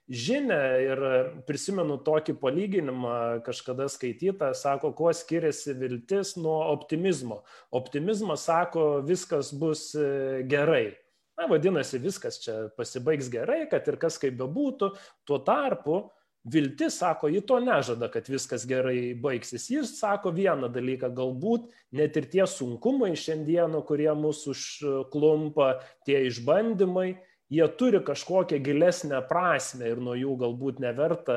žinę 0.08 0.60
ir 0.84 1.02
prisimenu 1.48 1.98
tokį 2.06 2.38
palyginimą 2.42 3.18
kažkada 3.46 3.90
skaitytą, 3.92 4.54
sako, 4.56 4.94
kuo 4.96 5.12
skiriasi 5.16 5.76
viltis 5.78 6.36
nuo 6.40 6.60
optimizmo. 6.72 7.42
Optimizmas 7.76 8.48
sako, 8.48 8.88
viskas 9.08 9.52
bus 9.52 9.90
e, 9.96 10.44
gerai. 10.48 10.96
Na, 11.38 11.46
vadinasi, 11.50 12.00
viskas 12.02 12.40
čia 12.42 12.56
pasibaigs 12.78 13.28
gerai, 13.30 13.68
kad 13.70 13.86
ir 13.90 14.00
kas 14.02 14.18
kaip 14.22 14.40
bebūtų. 14.40 14.94
Tuo 15.28 15.38
tarpu 15.46 16.00
Viltis 16.48 16.96
sako, 17.02 17.28
ji 17.28 17.42
to 17.44 17.60
nežada, 17.60 18.08
kad 18.12 18.30
viskas 18.32 18.64
gerai 18.68 19.12
baigsis. 19.20 19.68
Jis 19.72 19.98
sako 20.00 20.32
vieną 20.32 20.70
dalyką, 20.72 21.10
galbūt 21.16 21.66
net 21.98 22.16
ir 22.16 22.30
tie 22.32 22.46
sunkumai 22.48 23.18
šiandieną, 23.20 23.82
kurie 23.88 24.14
mūsų 24.16 24.54
užklumpa, 24.54 25.74
tie 26.08 26.22
išbandymai, 26.30 27.18
jie 27.52 27.68
turi 27.80 28.00
kažkokią 28.04 28.62
gilesnę 28.64 29.20
prasme 29.28 29.92
ir 29.92 30.00
nuo 30.04 30.16
jų 30.16 30.38
galbūt 30.40 30.80
neverta 30.84 31.36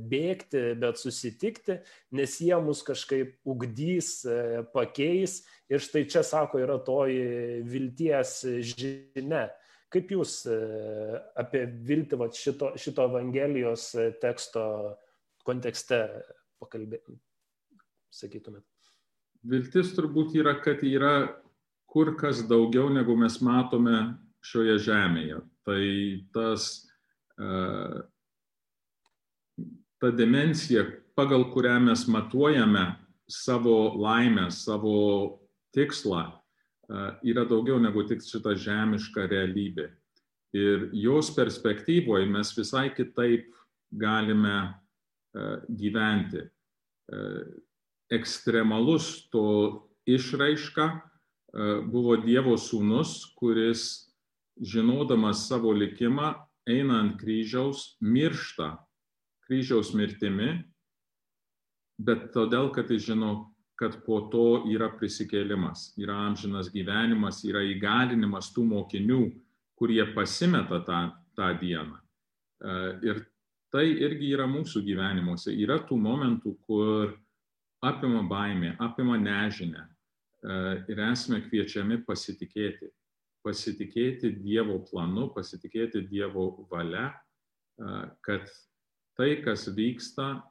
bėgti, 0.00 0.64
bet 0.80 1.00
susitikti, 1.00 1.80
nes 2.16 2.40
jie 2.40 2.56
mus 2.64 2.80
kažkaip 2.86 3.36
ugdys, 3.48 4.22
pakeis. 4.72 5.42
Ir 5.68 5.84
štai 5.84 6.06
čia, 6.08 6.24
sako, 6.24 6.64
yra 6.64 6.78
toji 6.80 7.64
vilties 7.68 8.38
žinia. 8.64 9.48
Kaip 9.88 10.10
jūs 10.12 10.42
e, 10.52 10.56
apie 11.40 11.62
viltį 11.88 12.18
vat, 12.20 12.36
šito, 12.36 12.74
šito 12.76 13.06
Evangelijos 13.08 13.90
e, 13.96 14.10
teksto 14.20 14.62
kontekste 15.48 16.02
pakalbėtumėte, 16.60 17.24
sakytumėt? 18.12 18.66
Viltis 19.48 19.94
turbūt 19.96 20.34
yra, 20.36 20.58
kad 20.60 20.82
yra 20.84 21.14
kur 21.88 22.12
kas 22.20 22.42
daugiau, 22.44 22.90
negu 22.92 23.16
mes 23.16 23.38
matome 23.40 23.96
šioje 24.44 24.76
žemėje. 24.90 25.40
Tai 25.64 25.82
tas, 26.36 26.68
e, 27.40 27.48
ta 30.02 30.12
dimensija, 30.12 30.84
pagal 31.16 31.48
kurią 31.52 31.78
mes 31.88 32.04
matuojame 32.12 32.90
savo 33.28 33.94
laimę, 34.00 34.50
savo 34.52 35.40
tikslą, 35.72 36.26
yra 36.88 37.44
daugiau 37.48 37.78
negu 37.80 38.04
tik 38.08 38.22
šita 38.24 38.54
žemiška 38.56 39.26
realybė. 39.28 39.88
Ir 40.56 40.88
jos 40.96 41.28
perspektyvoje 41.36 42.28
mes 42.30 42.52
visai 42.56 42.88
kitaip 42.96 43.52
galime 43.92 44.74
gyventi. 45.68 46.46
Ekstremalus 48.12 49.28
to 49.32 49.44
išraiška 50.08 50.88
buvo 51.92 52.16
Dievo 52.24 52.56
sūnus, 52.56 53.20
kuris 53.36 54.08
žinodamas 54.58 55.46
savo 55.48 55.72
likimą 55.76 56.34
eina 56.68 57.02
ant 57.04 57.20
kryžiaus, 57.20 57.96
miršta 58.00 58.76
kryžiaus 59.48 59.94
mirtimi, 59.96 60.58
bet 61.98 62.28
todėl, 62.34 62.68
kad 62.74 62.90
jis 62.92 63.06
žino, 63.08 63.48
kad 63.78 63.94
po 64.04 64.20
to 64.32 64.64
yra 64.72 64.88
prisikėlimas, 64.98 65.92
yra 66.00 66.16
amžinas 66.26 66.70
gyvenimas, 66.74 67.44
yra 67.46 67.62
įgalinimas 67.62 68.50
tų 68.54 68.66
mokinių, 68.72 69.22
kurie 69.78 70.02
pasimeta 70.16 70.80
tą, 70.86 71.02
tą 71.38 71.52
dieną. 71.60 71.98
E, 71.98 72.76
ir 73.06 73.22
tai 73.70 73.86
irgi 73.92 74.32
yra 74.34 74.48
mūsų 74.50 74.82
gyvenimuose. 74.86 75.54
Yra 75.54 75.78
tų 75.86 75.98
momentų, 76.02 76.56
kur 76.66 77.14
apima 77.86 78.24
baimė, 78.26 78.74
apima 78.82 79.18
nežinę 79.22 79.84
e, 79.86 79.90
ir 80.90 81.04
esame 81.06 81.44
kviečiami 81.46 82.02
pasitikėti 82.08 82.90
pasitikėti 83.48 84.32
Dievo 84.42 84.80
planu, 84.88 85.28
pasitikėti 85.34 86.02
Dievo 86.08 86.66
valia, 86.70 87.12
kad 88.26 88.50
tai, 89.18 89.30
kas 89.44 89.68
vyksta, 89.74 90.42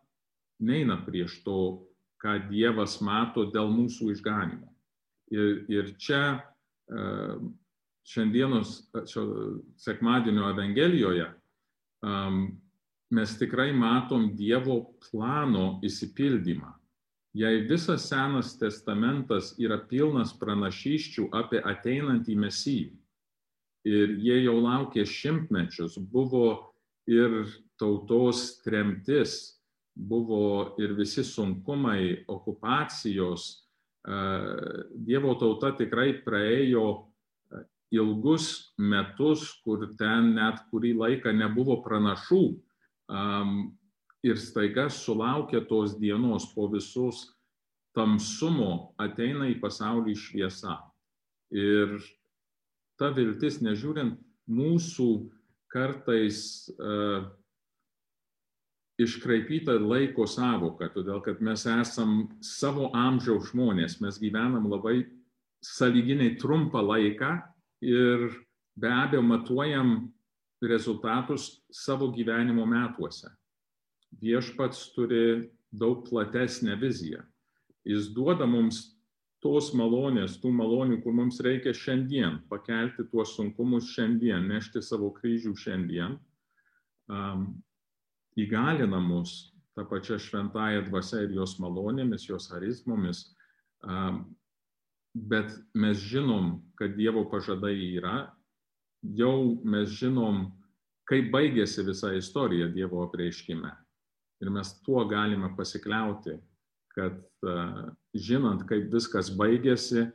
neina 0.63 1.00
prieš 1.05 1.41
to, 1.46 1.87
ką 2.21 2.38
Dievas 2.50 2.97
mato 3.01 3.45
dėl 3.53 3.69
mūsų 3.74 4.12
išganimo. 4.15 4.69
Ir, 5.33 5.65
ir 5.67 5.91
čia 6.00 6.21
šiandienos 8.07 8.77
sekmadienio 9.83 10.47
Evangelijoje 10.53 11.27
mes 13.12 13.33
tikrai 13.39 13.74
matom 13.75 14.29
Dievo 14.39 14.79
plano 15.03 15.81
įsipildymą 15.83 16.77
jei 17.38 17.67
visas 17.69 18.07
Senas 18.09 18.55
testamentas 18.57 19.51
yra 19.62 19.77
pilnas 19.89 20.33
pranašyščių 20.39 21.27
apie 21.38 21.62
ateinantį 21.62 22.38
mesijų 22.39 22.95
ir 23.88 24.15
jie 24.24 24.39
jau 24.43 24.57
laukė 24.59 25.05
šimtmečius, 25.07 26.00
buvo 26.00 26.74
ir 27.07 27.45
tautos 27.79 28.57
tremtis, 28.65 29.56
buvo 29.98 30.75
ir 30.77 30.94
visi 30.98 31.24
sunkumai, 31.25 32.25
okupacijos, 32.27 33.63
Dievo 34.08 35.34
tauta 35.36 35.74
tikrai 35.75 36.13
praėjo 36.24 37.10
ilgus 37.92 38.72
metus, 38.80 39.50
kur 39.66 39.84
ten 40.00 40.34
net 40.38 40.62
kurį 40.72 40.94
laiką 40.96 41.34
nebuvo 41.36 41.82
pranašų 41.84 42.44
ir 44.27 44.39
staiga 44.39 44.88
sulaukia 44.92 45.60
tos 45.68 45.98
dienos 46.00 46.48
po 46.54 46.70
visus 46.72 47.25
tamsumo 47.96 48.94
ateina 49.01 49.48
į 49.51 49.58
pasaulį 49.60 50.16
šviesa. 50.16 50.77
Ir 51.51 51.98
ta 53.00 53.10
viltis, 53.16 53.60
nežiūrint 53.63 54.20
mūsų 54.48 55.10
kartais 55.72 56.39
uh, 56.77 57.27
iškraipyta 59.01 59.77
laiko 59.82 60.25
savoka, 60.30 60.89
todėl 60.94 61.22
kad 61.25 61.42
mes 61.44 61.66
esam 61.70 62.27
savo 62.42 62.92
amžiaus 62.98 63.51
žmonės, 63.51 64.00
mes 64.01 64.20
gyvenam 64.22 64.70
labai 64.72 65.06
saliginai 65.63 66.36
trumpą 66.42 66.82
laiką 66.82 67.36
ir 67.86 68.29
be 68.77 68.90
abejo 68.90 69.22
matuojam 69.25 69.98
rezultatus 70.62 71.51
savo 71.74 72.10
gyvenimo 72.14 72.66
metuose 72.66 73.29
viešpats 74.22 74.94
turi 74.96 75.50
daug 75.72 76.05
platesnę 76.10 76.77
viziją. 76.79 77.24
Jis 77.86 78.10
duoda 78.16 78.48
mums 78.48 78.98
tos 79.44 79.72
malonės, 79.77 80.40
tų 80.42 80.51
malonių, 80.55 81.01
kur 81.03 81.14
mums 81.16 81.40
reikia 81.44 81.74
šiandien, 81.75 82.42
pakelti 82.50 83.05
tuos 83.12 83.36
sunkumus 83.38 83.92
šiandien, 83.94 84.48
nešti 84.50 84.81
savo 84.81 85.12
kryžių 85.16 85.53
šiandien, 85.55 86.18
um, 87.12 87.48
įgalina 88.37 89.00
mus 89.01 89.53
tą 89.77 89.85
pačią 89.85 90.17
šventąją 90.21 90.85
dvasę 90.87 91.23
ir 91.25 91.35
jos 91.37 91.57
malonėmis, 91.61 92.27
jos 92.29 92.50
charizmomis, 92.50 93.27
bet 95.13 95.53
mes 95.77 95.97
žinom, 96.01 96.57
kad 96.77 96.95
Dievo 96.97 97.25
pažadai 97.29 97.75
yra, 97.97 98.31
jau 99.01 99.57
mes 99.65 99.89
žinom, 100.00 100.47
kaip 101.09 101.29
baigėsi 101.33 101.85
visa 101.85 102.13
istorija 102.17 102.69
Dievo 102.73 103.03
apreiškime. 103.05 103.69
Ir 104.41 104.53
mes 104.53 104.73
tuo 104.85 105.05
galime 105.09 105.50
pasikliauti, 105.57 106.37
kad 106.93 107.21
žinant, 108.17 108.65
kaip 108.69 108.89
viskas 108.93 109.29
baigėsi, 109.33 110.07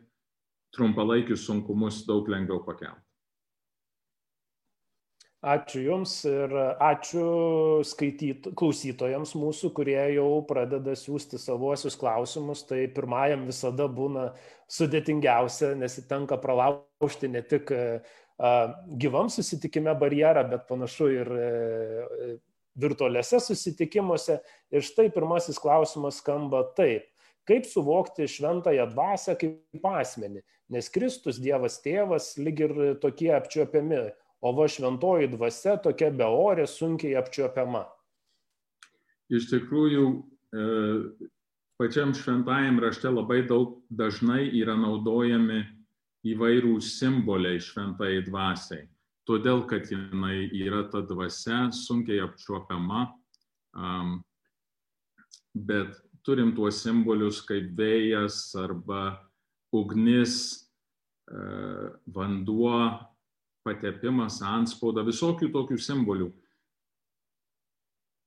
trumpalaikius 0.74 1.46
sunkumus 1.46 2.02
daug 2.08 2.28
lengviau 2.30 2.62
pakelti. 2.66 3.12
Ačiū 5.42 5.81
Jums 5.83 6.12
ir 6.31 6.52
ačiū 6.78 7.22
skaityt, 7.83 8.52
klausytojams 8.55 9.33
mūsų, 9.35 9.72
kurie 9.74 9.98
jau 10.14 10.28
pradeda 10.46 10.94
siūsti 10.94 11.40
savuosius 11.42 11.96
klausimus. 11.98 12.62
Tai 12.68 12.78
pirmajam 12.94 13.48
visada 13.48 13.88
būna 13.90 14.28
sudėtingiausia, 14.70 15.72
nes 15.81 15.98
tenka 16.07 16.38
pralaužti 16.38 17.33
ne 17.33 17.42
tik 17.42 17.74
gyvam 19.02 19.33
susitikime 19.35 19.96
barjerą, 19.98 20.46
bet 20.55 20.70
panašu 20.70 21.11
ir 21.11 21.35
virtualiuose 22.78 23.42
susitikimuose. 23.42 24.38
Ir 24.70 24.87
štai 24.87 25.11
pirmasis 25.11 25.59
klausimas 25.59 26.22
skamba 26.22 26.68
taip. 26.78 27.11
Kaip 27.50 27.66
suvokti 27.66 28.31
šventąją 28.31 28.87
dvasę 28.94 29.35
kaip 29.42 29.90
asmenį? 29.90 30.46
Nes 30.70 30.87
Kristus, 30.87 31.42
Dievas 31.42 31.83
tėvas, 31.83 32.37
lyg 32.38 32.62
ir 32.62 32.81
tokie 33.02 33.33
apčiuopiami, 33.35 34.05
o 34.42 34.52
va 34.57 34.68
šventoji 34.68 35.31
dvasia 35.33 35.76
tokia 35.83 36.11
beorė, 36.11 36.66
sunkiai 36.66 37.14
apčiuopiama. 37.20 37.85
Iš 39.33 39.48
tikrųjų, 39.52 40.07
e, 40.52 40.64
pačiam 41.81 42.12
šventajam 42.16 42.83
rašte 42.83 43.11
labai 43.11 43.42
daug 43.48 43.78
dažnai 43.88 44.50
yra 44.61 44.74
naudojami 44.76 45.62
įvairūs 46.35 46.96
simboliai 46.98 47.62
šventai 47.62 48.18
dvasiai 48.26 48.88
todėl 49.28 49.64
kad 49.70 49.90
jinai 49.90 50.48
yra 50.62 50.85
ta 50.90 51.02
dvasia, 51.07 51.70
sunkiai 51.74 52.22
apčiuopiama, 52.24 53.07
bet 55.55 55.94
turim 56.26 56.52
tuos 56.57 56.83
simbolius 56.83 57.42
kaip 57.46 57.72
vėjas 57.78 58.44
arba 58.59 59.02
ugnis, 59.74 60.35
uh, 61.31 61.94
vanduo, 62.07 62.76
patepimas, 63.66 64.40
anspauda, 64.42 65.05
visokių 65.07 65.51
tokių 65.55 65.79
simbolių. 65.79 66.29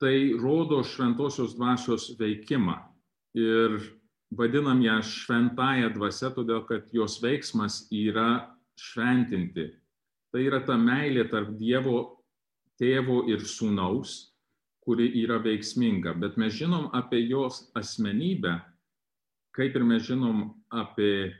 Tai 0.01 0.15
rodo 0.41 0.81
šventosios 0.83 1.55
dvasios 1.55 2.09
veikimą 2.19 2.75
ir 3.39 3.79
vadinam 4.35 4.81
ją 4.83 4.99
šventąją 5.07 5.93
dvasę, 5.95 6.33
todėl 6.35 6.65
kad 6.67 6.91
jos 6.95 7.21
veiksmas 7.23 7.85
yra 7.95 8.51
šventinti, 8.75 9.69
Tai 10.35 10.41
yra 10.43 10.57
ta 10.67 10.75
meilė 10.75 11.23
tarp 11.31 11.53
Dievo 11.55 11.99
tėvo 12.75 13.21
ir 13.31 13.45
sūnaus, 13.47 14.33
kuri 14.83 15.05
yra 15.21 15.37
veiksminga. 15.39 16.11
Bet 16.19 16.35
mes 16.35 16.57
žinom 16.57 16.89
apie 16.91 17.21
jos 17.23 17.61
asmenybę, 17.79 18.57
kaip 19.55 19.77
ir 19.79 19.85
mes 19.87 20.03
žinom 20.03 20.49
apie 20.75 21.31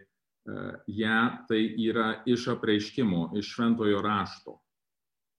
ją, 0.46 1.22
tai 1.50 1.62
yra 1.82 2.22
iš 2.30 2.48
apreiškimo, 2.54 3.32
iš 3.40 3.50
šventojo 3.56 4.02
rašto. 4.06 4.60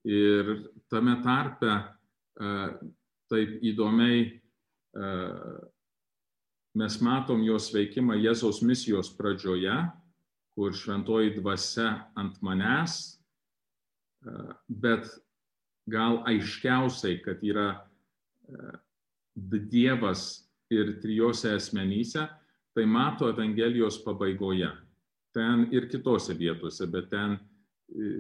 Ir 0.07 0.51
tame 0.91 1.17
tarpe 1.23 1.71
uh, 1.71 2.73
taip 3.31 3.63
įdomiai 3.63 4.25
uh, 4.27 5.61
mes 6.75 6.99
matom 7.03 7.45
jos 7.47 7.69
veikimą 7.75 8.19
Jėzaus 8.19 8.63
misijos 8.67 9.13
pradžioje, 9.15 9.77
kur 10.59 10.75
šventoji 10.75 11.37
dvasia 11.39 11.93
ant 12.19 12.43
manęs 12.43 13.17
bet 14.69 15.07
gal 15.91 16.23
aiškiausiai, 16.27 17.21
kad 17.23 17.43
yra 17.45 17.69
e, 17.77 18.75
Dievas 19.37 20.47
ir 20.73 20.97
trijose 21.03 21.53
asmenyse, 21.55 22.25
tai 22.75 22.85
mato 22.89 23.29
Evangelijos 23.29 24.01
pabaigoje. 24.05 24.71
Ten 25.37 25.67
ir 25.77 25.91
kitose 25.93 26.35
vietose, 26.39 26.89
bet 26.89 27.11
ten 27.13 27.37
e, 27.37 28.13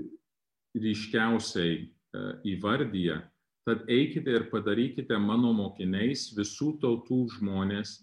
ryškiausiai 0.77 1.79
e, 1.81 1.87
įvardyja 2.53 3.23
Tad 3.67 3.89
eikite 3.91 4.31
ir 4.31 4.45
padarykite 4.47 5.17
mano 5.19 5.51
mokiniais 5.51 6.29
visų 6.37 6.77
tautų 6.79 7.25
žmonės, 7.35 7.97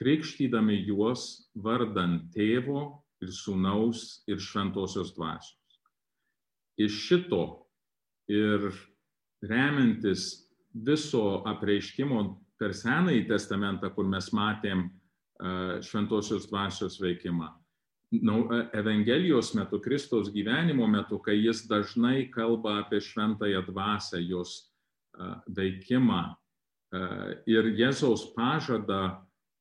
krikštydami 0.00 0.78
juos 0.86 1.50
vardant 1.52 2.22
tėvo 2.32 2.86
ir 3.20 3.34
sūnaus 3.36 4.22
ir 4.32 4.40
šventosios 4.40 5.12
dvasios. 5.12 5.76
Iš 6.80 6.96
šito 7.04 7.42
ir 8.32 8.70
remiantis 9.44 10.48
viso 10.72 11.42
apreiškimo 11.52 12.22
per 12.56 12.72
Senąjį 12.72 13.26
testamentą, 13.28 13.92
kur 13.92 14.08
mes 14.08 14.32
matėm 14.32 14.86
šventosios 15.84 16.48
dvasios 16.48 16.96
veikimą, 17.00 17.50
Evangelijos 18.10 19.52
metu, 19.54 19.78
Kristaus 19.78 20.32
gyvenimo 20.34 20.86
metu, 20.90 21.18
kai 21.22 21.36
jis 21.38 21.62
dažnai 21.70 22.26
kalba 22.32 22.80
apie 22.82 22.98
šventąją 22.98 23.62
dvasę, 23.68 24.18
jos 24.26 24.72
veikimą 25.46 26.34
ir 27.46 27.70
Jėzaus 27.78 28.32
pažadą 28.34 29.20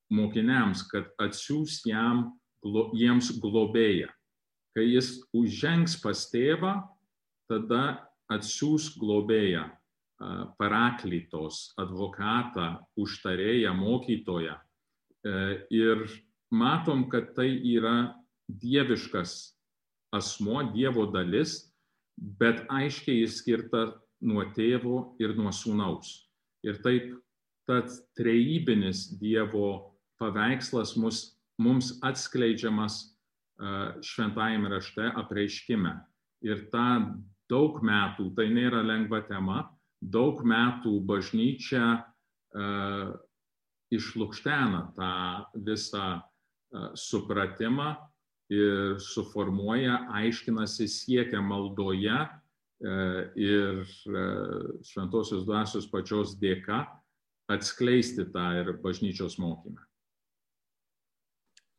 mokiniams, 0.10 0.82
kad 0.90 1.12
atsiūs 1.22 1.84
jam, 1.86 2.32
jiems 2.98 3.30
globėją. 3.38 4.10
Kai 4.74 4.86
jis 4.88 5.20
užžengs 5.36 6.00
pas 6.02 6.26
tėvą, 6.32 6.74
tada 7.50 8.10
atsiūs 8.34 8.96
globėją, 8.98 9.68
paraklytos, 10.58 11.70
advokatą, 11.78 12.80
užtarėją, 12.98 13.74
mokytoją. 13.78 14.58
Ir 15.70 16.06
matom, 16.50 17.06
kad 17.14 17.36
tai 17.38 17.52
yra 17.76 18.16
dieviškas 18.50 19.36
asmo, 20.16 20.64
Dievo 20.74 21.06
dalis, 21.14 21.70
bet 22.18 22.66
aiškiai 22.74 23.22
jis 23.22 23.40
skirta 23.40 23.86
nuo 24.26 24.44
tėvo 24.56 25.14
ir 25.22 25.36
nuo 25.38 25.54
sūnaus. 25.56 26.12
Ir 26.66 26.82
taip 26.84 27.14
tas 27.70 28.02
trejybinis 28.18 29.06
Dievo 29.22 29.94
paveikslas 30.20 30.96
mus, 31.00 31.38
mums 31.62 31.94
atskleidžiamas 32.04 33.04
šventajame 34.02 34.70
rašte 34.72 35.10
apreiškime. 35.20 35.94
Ir 36.48 36.68
tą 36.72 37.16
daug 37.52 37.82
metų, 37.84 38.30
tai 38.38 38.48
nėra 38.54 38.82
lengva 38.86 39.22
tema, 39.28 39.66
daug 40.00 40.40
metų 40.48 40.94
bažnyčia 41.04 41.86
uh, 42.00 43.10
išlūkštena 43.92 44.84
tą 44.96 45.14
visą 45.66 46.06
uh, 46.20 46.92
supratimą 46.96 47.96
ir 48.50 49.00
suformuoja, 49.04 50.06
aiškinasi, 50.20 50.88
siekia 50.90 51.42
maldoje 51.42 52.16
e, 52.18 52.96
ir 53.38 53.84
e, 53.86 54.24
šventosios 54.90 55.46
dvasios 55.46 55.90
pačios 55.92 56.34
dėka 56.42 56.84
atskleisti 57.50 58.28
tą 58.34 58.48
ir 58.62 58.74
bažnyčios 58.84 59.38
mokymą. 59.42 59.86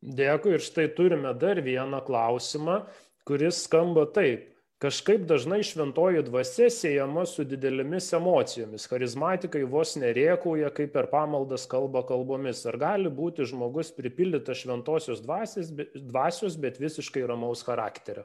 Dėkui 0.00 0.54
ir 0.56 0.62
štai 0.64 0.86
turime 0.96 1.34
dar 1.36 1.60
vieną 1.60 2.00
klausimą, 2.06 2.80
kuris 3.28 3.66
skamba 3.66 4.06
taip. 4.14 4.46
Kažkaip 4.80 5.26
dažnai 5.28 5.60
šventoji 5.60 6.22
dvasia 6.24 6.70
siejama 6.72 7.26
su 7.28 7.44
didelėmis 7.44 8.06
emocijomis. 8.16 8.86
Charizmatikai 8.88 9.60
vos 9.68 9.92
nerėkauja, 10.00 10.70
kaip 10.72 10.94
per 10.94 11.10
pamaldas 11.12 11.66
kalba 11.68 12.00
kalbomis. 12.08 12.62
Ar 12.64 12.78
gali 12.80 13.12
būti 13.12 13.44
žmogus 13.50 13.92
pripildytas 13.92 14.62
šventosios 14.62 15.20
dvasios, 15.20 15.68
dvasios 15.92 16.56
bet 16.56 16.80
visiškai 16.80 17.26
ramaus 17.28 17.60
charakterio? 17.68 18.24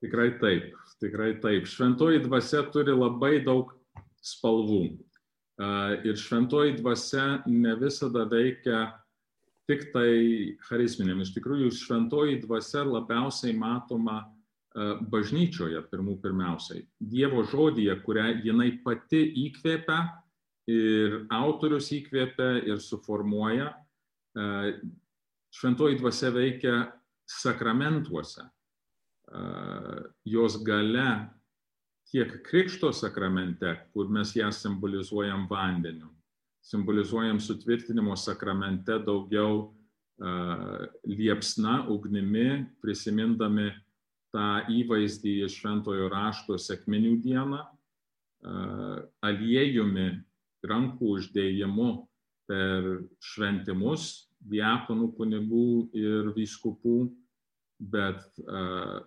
Tikrai 0.00 0.30
taip, 0.40 0.72
tikrai 1.04 1.36
taip. 1.44 1.68
Šventoji 1.68 2.24
dvasia 2.24 2.64
turi 2.72 2.96
labai 2.96 3.36
daug 3.44 3.76
spalvų. 4.24 4.86
Ir 6.08 6.16
šventoji 6.16 6.78
dvasia 6.80 7.42
ne 7.44 7.76
visada 7.76 8.24
veikia 8.24 8.86
tik 9.68 9.90
tai 9.92 10.12
charizminėm. 10.64 11.20
Iš 11.20 11.36
tikrųjų, 11.36 11.68
šventoji 11.76 12.40
dvasia 12.48 12.88
labiausiai 12.88 13.52
matoma 13.52 14.22
bažnyčioje 15.12 15.82
pirmų 15.90 16.16
pirmiausiai. 16.22 16.86
Dievo 16.96 17.42
žodyje, 17.44 17.94
kurią 18.04 18.28
jinai 18.44 18.70
pati 18.84 19.20
įkvėpia 19.46 19.98
ir 20.72 21.18
autorius 21.34 21.90
įkvėpia 21.92 22.62
ir 22.70 22.80
suformuoja, 22.80 23.72
šventoji 25.52 25.98
dvasia 26.00 26.32
veikia 26.32 26.76
sakramentuose. 27.28 28.46
Jos 30.24 30.56
gale 30.64 31.28
tiek 32.08 32.32
krikšto 32.44 32.92
sakramente, 32.96 33.76
kur 33.92 34.08
mes 34.12 34.32
ją 34.36 34.50
simbolizuojam 34.52 35.46
vandeniu, 35.50 36.08
simbolizuojam 36.64 37.40
sutvirtinimo 37.40 38.16
sakramente 38.16 38.98
daugiau 39.04 39.70
liepsna, 41.08 41.86
ugnimi, 41.90 42.66
prisimindami 42.80 43.72
tą 44.32 44.48
įvaizdį 44.72 45.36
iš 45.46 45.60
šventojo 45.60 46.08
rašto 46.12 46.58
sekminių 46.60 47.16
dieną, 47.24 47.62
aliejumi, 49.22 50.08
rankų 50.66 51.16
uždėjimu 51.18 51.88
per 52.50 52.88
šventimus 53.22 54.28
diakonų, 54.50 55.12
kunigų 55.18 55.66
ir 55.94 56.32
vyskupų, 56.34 56.96
bet 57.92 58.22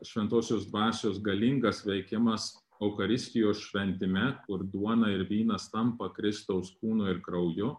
šventosios 0.08 0.68
dvasios 0.70 1.20
galingas 1.24 1.84
veikimas 1.88 2.54
Eucharistijos 2.84 3.62
šventime, 3.70 4.34
kur 4.48 4.64
duona 4.68 5.08
ir 5.14 5.24
vynas 5.30 5.70
tampa 5.72 6.10
Kristaus 6.16 6.74
kūnu 6.82 7.08
ir 7.14 7.22
krauju. 7.24 7.72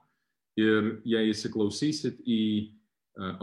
Ir 0.56 0.94
jei 1.04 1.32
įsiklausysit 1.35 2.22
į 2.24 2.42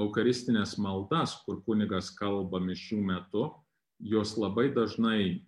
Eucharistinės 0.02 0.80
maldas, 0.82 1.36
kur 1.46 1.62
kunigas 1.66 2.10
kalba 2.18 2.62
mišių 2.62 3.00
metu, 3.06 3.52
jos 4.00 4.36
labai 4.38 4.70
dažnai 4.74 5.44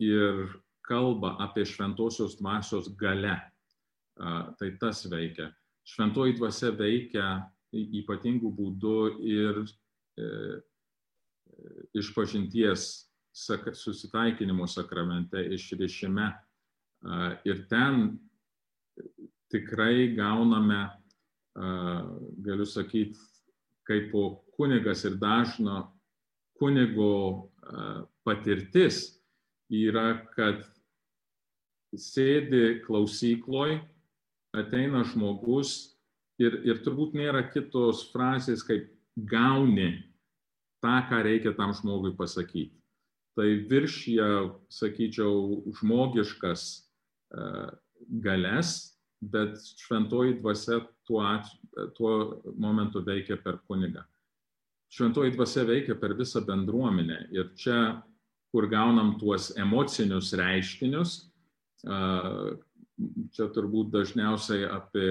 ir 0.00 0.60
kalba 0.86 1.36
apie 1.38 1.64
šventosios 1.64 2.38
dvasios 2.38 2.90
gale. 2.98 3.36
Tai 4.16 4.70
tas 4.80 5.04
veikia. 5.08 5.48
Šventoji 5.86 6.36
dvasia 6.36 6.70
veikia 6.76 7.28
ypatingų 7.72 8.50
būdų 8.52 8.96
ir 9.24 9.60
e, 10.18 10.26
išpažinties 11.96 12.86
sak, 13.32 13.70
susitaikinimo 13.74 14.66
sakramente, 14.68 15.40
išrišime. 15.54 16.26
Ir 17.48 17.62
ten 17.70 18.18
tikrai 19.50 20.10
gauname, 20.16 20.82
galiu 22.44 22.66
sakyti, 22.68 23.16
kaip 23.88 24.12
kunigas 24.56 25.04
ir 25.08 25.16
dažno 25.18 25.88
kunigo 26.60 27.49
patirtis 28.26 29.20
yra, 29.70 30.26
kad 30.34 30.64
sėdi 31.94 32.80
klausykloj, 32.84 33.78
ateina 34.56 35.04
žmogus 35.06 35.96
ir, 36.42 36.60
ir 36.66 36.82
turbūt 36.84 37.14
nėra 37.18 37.44
kitos 37.50 38.08
frazės, 38.10 38.64
kaip 38.66 38.90
gauni 39.30 39.92
tą, 40.82 40.96
ką 41.10 41.22
reikia 41.26 41.54
tam 41.56 41.74
žmogui 41.76 42.14
pasakyti. 42.18 42.74
Tai 43.38 43.46
viršyje, 43.70 44.30
sakyčiau, 44.74 45.60
žmogiškas 45.78 46.64
uh, 47.36 47.70
galės, 48.24 48.96
bet 49.20 49.60
šventoji 49.84 50.40
dvasia 50.40 50.80
tuo, 51.06 51.22
tuo 51.94 52.14
momentu 52.58 53.04
veikia 53.06 53.38
per 53.38 53.60
kunigą 53.68 54.02
šventoji 54.90 55.34
dvasia 55.36 55.64
veikia 55.68 55.96
per 56.00 56.14
visą 56.18 56.42
bendruomenę. 56.46 57.28
Ir 57.34 57.52
čia, 57.58 58.02
kur 58.50 58.66
gaunam 58.70 59.14
tuos 59.20 59.50
emocinius 59.58 60.32
reiškinius, 60.38 61.18
čia 63.32 63.46
turbūt 63.54 63.92
dažniausiai 63.94 64.66
apie 64.68 65.10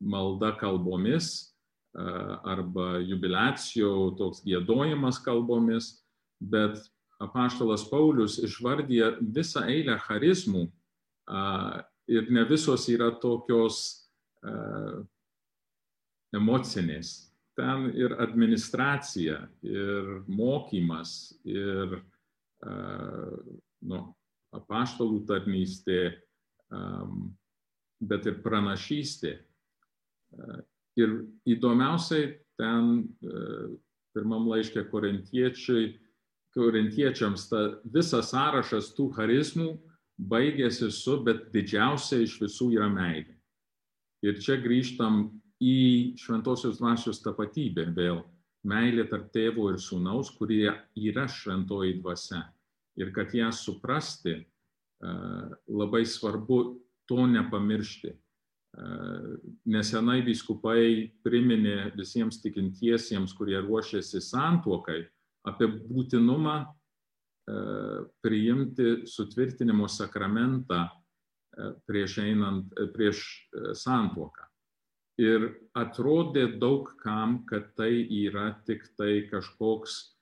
malda 0.00 0.54
kalbomis 0.58 1.50
arba 1.94 2.98
jubilacijų, 3.04 4.16
toks 4.18 4.40
gėdojimas 4.46 5.20
kalbomis, 5.22 6.00
bet 6.40 6.80
apaštalas 7.22 7.84
Paulius 7.90 8.40
išvardyja 8.42 9.12
visą 9.20 9.62
eilę 9.70 9.98
charizmų 10.08 10.64
ir 12.10 12.32
ne 12.34 12.42
visos 12.48 12.88
yra 12.90 13.12
tokios 13.20 14.08
emocinės 16.34 17.33
ten 17.58 17.90
ir 17.94 18.14
administracija, 18.22 19.48
ir 19.62 20.10
mokymas, 20.26 21.34
ir 21.46 22.00
nu, 23.84 24.00
apaštalų 24.54 25.24
tarnystė, 25.28 26.00
bet 28.04 28.26
ir 28.30 28.40
pranašystė. 28.44 29.38
Ir 30.98 31.08
įdomiausiai 31.50 32.38
ten 32.58 33.08
pirmam 34.14 34.48
laiškė 34.50 34.86
korintiečiams 36.54 37.48
ta 37.50 37.60
visas 37.84 38.30
sąrašas 38.30 38.94
tų 38.96 39.10
charizmų 39.16 39.70
baigėsi 40.18 40.90
su, 40.94 41.18
bet 41.26 41.50
didžiausia 41.54 42.22
iš 42.22 42.38
visų 42.42 42.72
yra 42.76 42.88
meilė. 42.90 43.34
Ir 44.24 44.38
čia 44.40 44.56
grįžtam 44.62 45.42
į 45.62 46.14
šventosios 46.20 46.78
dvasios 46.80 47.22
tapatybę 47.24 47.86
vėl. 47.94 48.22
Meilė 48.64 49.04
tarp 49.10 49.28
tėvo 49.34 49.68
ir 49.72 49.78
sūnaus, 49.82 50.30
kurie 50.38 50.72
yra 50.96 51.26
šventoji 51.28 51.98
dvasia. 52.00 52.40
Ir 52.96 53.10
kad 53.12 53.34
ją 53.36 53.50
suprasti, 53.52 54.38
labai 55.68 56.04
svarbu 56.08 56.60
to 57.08 57.26
nepamiršti. 57.28 58.14
Nesenai 59.70 60.22
viskupai 60.26 61.10
priminė 61.22 61.92
visiems 61.94 62.40
tikintiesiems, 62.42 63.34
kurie 63.36 63.60
ruošėsi 63.60 64.22
santuokai, 64.24 65.04
apie 65.46 65.68
būtinumą 65.68 66.56
priimti 68.24 69.04
sutvirtinimo 69.10 69.86
sakramentą 69.92 70.86
prieš 71.86 72.18
einant, 72.24 72.72
prieš 72.96 73.20
santuoką. 73.78 74.43
Ir 75.20 75.44
atrodė 75.78 76.48
daug 76.58 76.88
kam, 77.02 77.44
kad 77.46 77.68
tai 77.78 78.02
yra 78.02 78.48
tik 78.66 78.82
tai 78.98 79.28
kažkoks 79.30 80.14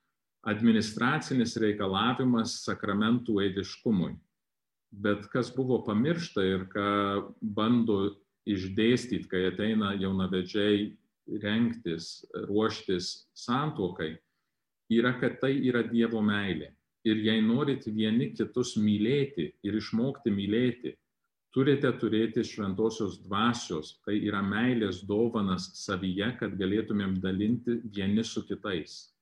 administracinis 0.44 1.56
reikalavimas 1.62 2.58
sakramentų 2.66 3.38
eidiškumui. 3.46 4.12
Bet 4.92 5.30
kas 5.32 5.48
buvo 5.54 5.78
pamiršta 5.86 6.44
ir 6.44 6.66
ką 6.68 6.88
bando 7.40 8.18
išdėstyti, 8.44 9.30
kai 9.30 9.46
ateina 9.48 9.94
jaunavedžiai 9.96 10.90
rengtis, 11.40 12.26
ruoštis 12.50 13.28
santuokai, 13.38 14.16
yra, 14.92 15.14
kad 15.20 15.38
tai 15.40 15.54
yra 15.62 15.84
Dievo 15.86 16.20
meilė. 16.20 16.72
Ir 17.06 17.18
jei 17.18 17.40
norit 17.42 17.86
vieni 17.86 18.30
kitus 18.36 18.76
mylėti 18.78 19.48
ir 19.64 19.78
išmokti 19.78 20.30
mylėti, 20.30 20.92
turite 21.52 21.90
turėti 22.00 22.44
šventosios 22.46 23.18
dvasios, 23.26 23.98
tai 24.06 24.18
yra 24.24 24.42
meilės 24.44 25.02
dovanas 25.08 25.70
savyje, 25.78 26.30
kad 26.40 26.56
galėtumėm 26.60 27.18
dalinti 27.20 27.80
vieni 27.96 28.24
su 28.24 28.44
kitais. 28.48 29.12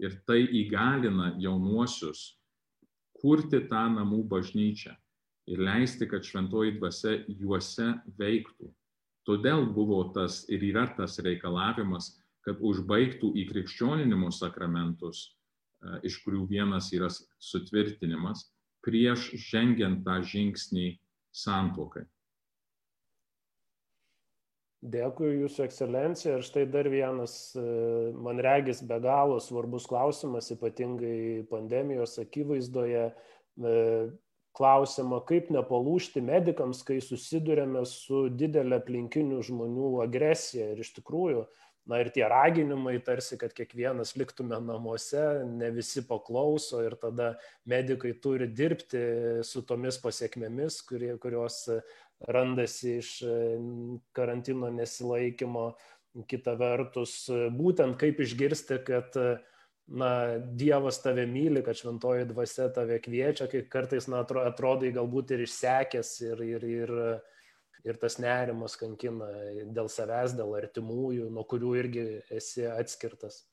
Ir 0.00 0.16
tai 0.28 0.42
įgalina 0.62 1.34
jaunuosius 1.40 2.36
kurti 3.20 3.60
tą 3.68 3.86
namų 3.92 4.22
bažnyčią 4.28 4.94
ir 5.50 5.60
leisti, 5.60 6.06
kad 6.08 6.24
šventoji 6.24 6.78
dvasia 6.78 7.18
juose 7.28 7.90
veiktų. 8.20 8.70
Todėl 9.28 9.66
buvo 9.74 10.04
tas 10.14 10.46
ir 10.48 10.62
yra 10.70 10.86
tas 10.96 11.18
reikalavimas, 11.20 12.14
kad 12.44 12.60
užbaigtų 12.64 13.34
į 13.36 13.44
krikščioninimo 13.50 14.30
sakramentus 14.32 15.26
iš 16.04 16.20
kurių 16.24 16.46
vienas 16.50 16.90
yra 16.96 17.08
sutvirtinimas, 17.12 18.48
prieš 18.84 19.30
žengiant 19.50 20.04
tą 20.04 20.20
žingsnį 20.24 20.88
santokai. 21.34 22.06
Dėkui 24.80 25.34
Jūsų 25.42 25.66
ekscelencija. 25.66 26.38
Ir 26.38 26.46
štai 26.46 26.64
dar 26.72 26.88
vienas, 26.88 27.52
man 28.16 28.40
regis, 28.40 28.80
be 28.80 28.96
galo 29.04 29.36
svarbus 29.44 29.84
klausimas, 29.90 30.48
ypatingai 30.54 31.44
pandemijos 31.50 32.16
akivaizdoje. 32.22 33.10
Klausima, 34.56 35.20
kaip 35.28 35.52
nepalūšti 35.52 36.24
medikams, 36.24 36.80
kai 36.82 36.96
susidurėme 37.04 37.84
su 37.86 38.24
didelė 38.32 38.80
aplinkinių 38.80 39.44
žmonių 39.46 39.90
agresija. 40.06 40.72
Ir 40.72 40.80
iš 40.82 40.94
tikrųjų, 40.96 41.44
na 41.90 41.98
ir 42.02 42.10
tie 42.14 42.22
raginimai 42.30 42.98
tarsi, 43.02 43.38
kad 43.40 43.54
kiekvienas 43.56 44.14
liktume 44.18 44.58
namuose, 44.62 45.24
ne 45.50 45.70
visi 45.74 46.04
paklauso 46.06 46.84
ir 46.86 46.94
tada 47.02 47.32
medikai 47.68 48.14
turi 48.22 48.46
dirbti 48.46 49.02
su 49.46 49.64
tomis 49.66 49.98
pasiekmėmis, 50.02 50.80
kurie, 50.86 51.16
kurios 51.22 51.64
randasi 52.30 52.98
iš 53.00 53.14
karantino 54.16 54.70
nesilaikymo. 54.74 55.72
Kita 56.26 56.56
vertus, 56.58 57.28
būtent 57.54 57.94
kaip 57.98 58.18
išgirsti, 58.18 58.80
kad 58.82 59.14
na, 59.90 60.38
Dievas 60.38 60.98
tave 61.02 61.26
myli, 61.26 61.62
kad 61.66 61.78
šventoji 61.78 62.26
dvasia 62.30 62.68
tave 62.74 62.98
kviečia, 63.02 63.46
kai 63.50 63.62
kartais, 63.70 64.08
na, 64.10 64.22
atrodai 64.22 64.90
galbūt 64.94 65.34
ir 65.34 65.44
išsekęs 65.46 66.10
ir, 66.26 66.42
ir, 66.46 66.66
ir 66.66 66.94
ir 67.84 68.00
tas 68.00 68.18
nerimas 68.20 68.76
kankina 68.80 69.28
dėl 69.74 69.88
savęs, 69.92 70.34
dėl 70.38 70.56
artimųjų, 70.58 71.30
nuo 71.32 71.44
kurių 71.48 71.76
irgi 71.80 72.04
esi 72.34 72.66
atskirtas? 72.68 73.44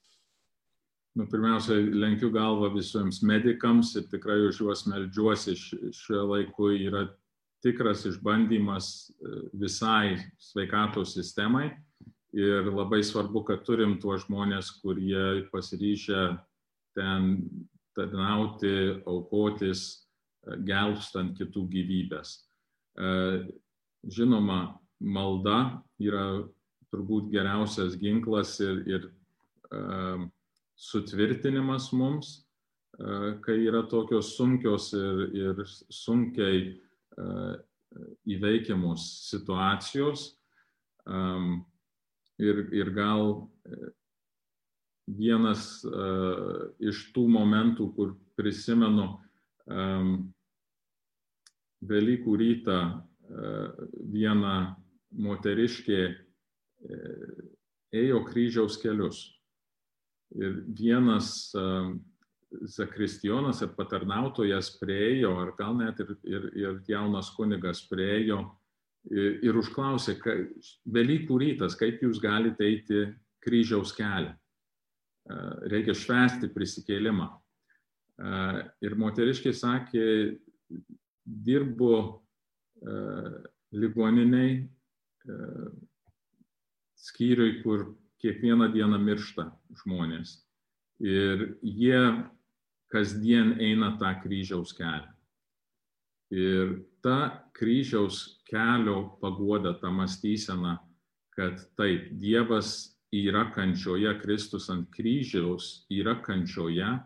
Nu, 1.17 1.25
pirmiausia, 1.25 1.79
lenkiu 1.97 2.29
galvą 2.29 2.69
visiems 2.75 3.23
medikams 3.25 3.95
ir 3.97 4.05
tikrai 4.11 4.37
už 4.45 4.59
juos 4.61 4.83
meldžiuosi. 4.85 5.55
Šiuo 5.97 6.27
laiku 6.29 6.69
yra 6.75 7.07
tikras 7.65 8.05
išbandymas 8.05 8.89
e, 9.09 9.31
visai 9.57 10.19
sveikatos 10.37 11.15
sistemai 11.17 11.71
ir 12.37 12.69
labai 12.69 13.01
svarbu, 13.01 13.41
kad 13.47 13.63
turim 13.65 13.95
tuos 14.01 14.27
žmonės, 14.27 14.69
kurie 14.83 15.47
pasiryžę 15.49 16.27
ten 16.97 17.33
tarnauti, 17.97 18.75
aukotis, 19.09 19.87
e, 20.45 20.59
gelbstant 20.69 21.33
kitų 21.39 21.65
gyvybės. 21.73 22.37
E, 24.03 24.09
žinoma, 24.09 24.79
malda 24.99 25.83
yra 25.99 26.43
turbūt 26.91 27.31
geriausias 27.31 27.97
ginklas 27.99 28.59
ir, 28.63 28.83
ir 28.87 29.07
uh, 29.75 30.23
sutvirtinimas 30.79 31.91
mums, 31.93 32.45
uh, 32.99 33.35
kai 33.43 33.59
yra 33.67 33.83
tokios 33.89 34.35
sunkios 34.37 34.93
ir, 34.95 35.23
ir 35.35 35.63
sunkiai 35.91 36.79
uh, 37.17 37.57
įveikiamos 38.27 39.03
situacijos. 39.27 40.33
Um, 41.07 41.65
ir, 42.39 42.67
ir 42.75 42.91
gal 42.95 43.47
vienas 45.07 45.83
uh, 45.87 46.67
iš 46.83 47.07
tų 47.15 47.27
momentų, 47.31 47.91
kur 47.95 48.17
prisimenu 48.37 49.13
um, 49.67 50.33
Velykų 51.87 52.33
rytą 52.41 52.77
viena 54.13 54.75
moteriškė 55.17 56.01
e, 56.07 56.13
ėjo 57.95 58.21
kryžiaus 58.27 58.77
kelius. 58.81 59.23
Ir 60.35 60.61
vienas 60.75 61.49
zakristijonas 62.75 63.61
ir 63.63 63.71
patarnautojas 63.75 64.73
priejo, 64.79 65.33
ar 65.39 65.53
gal 65.57 65.75
net 65.79 65.99
ir, 66.03 66.13
ir, 66.27 66.49
ir 66.55 66.81
jaunas 66.87 67.29
kunigas 67.35 67.83
priejo 67.87 68.41
ir, 69.11 69.39
ir 69.45 69.59
užklausė, 69.59 70.17
ka, 70.21 70.35
Velykų 70.91 71.39
rytas, 71.43 71.75
kaip 71.79 72.03
jūs 72.03 72.21
galite 72.23 72.65
eiti 72.67 73.05
kryžiaus 73.43 73.93
kelią. 73.95 74.33
Reikia 75.67 75.95
švesti 75.95 76.47
prisikėlimą. 76.53 77.27
Ir 78.83 78.95
moteriškiai 78.97 79.55
sakė, 79.55 80.05
dirbu 81.25 81.91
ligoniniai, 83.71 84.67
skyriui, 86.97 87.61
kur 87.63 87.93
kiekvieną 88.21 88.71
dieną 88.73 88.99
miršta 89.01 89.51
žmonės. 89.83 90.41
Ir 91.03 91.57
jie 91.61 92.01
kasdien 92.91 93.55
eina 93.61 93.93
tą 94.01 94.13
kryžiaus 94.23 94.73
kelią. 94.77 95.11
Ir 96.33 96.73
ta 97.05 97.45
kryžiaus 97.55 98.41
kelio 98.49 99.17
pagoda, 99.21 99.75
ta 99.79 99.91
mąstysena, 99.93 100.77
kad 101.37 101.61
taip, 101.77 102.09
Dievas 102.19 102.97
yra 103.13 103.45
kančioje, 103.53 104.11
Kristus 104.21 104.69
ant 104.73 104.89
kryžiaus 104.91 105.85
yra 105.93 106.17
kančioje 106.23 106.97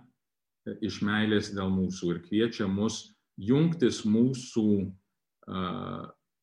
iš 0.82 1.02
meilės 1.06 1.52
dėl 1.54 1.70
mūsų 1.74 2.16
ir 2.16 2.22
kviečia 2.26 2.68
mus 2.70 3.12
jungtis 3.38 4.04
mūsų 4.06 4.92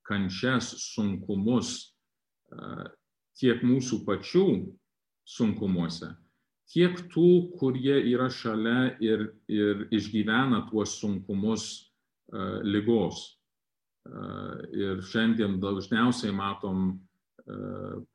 kančias, 0.08 0.72
sunkumus 0.94 1.94
tiek 3.38 3.62
mūsų 3.62 4.02
pačių 4.06 4.46
sunkumuose, 5.28 6.10
tiek 6.72 6.96
tų, 7.12 7.30
kurie 7.60 7.98
yra 8.12 8.28
šalia 8.32 8.94
ir, 9.04 9.28
ir 9.48 9.86
išgyvena 9.94 10.64
tuos 10.70 10.96
sunkumus 11.00 11.68
lygos. 12.64 13.36
Ir 14.72 15.02
šiandien 15.04 15.58
dažniausiai 15.60 16.32
matom 16.32 16.96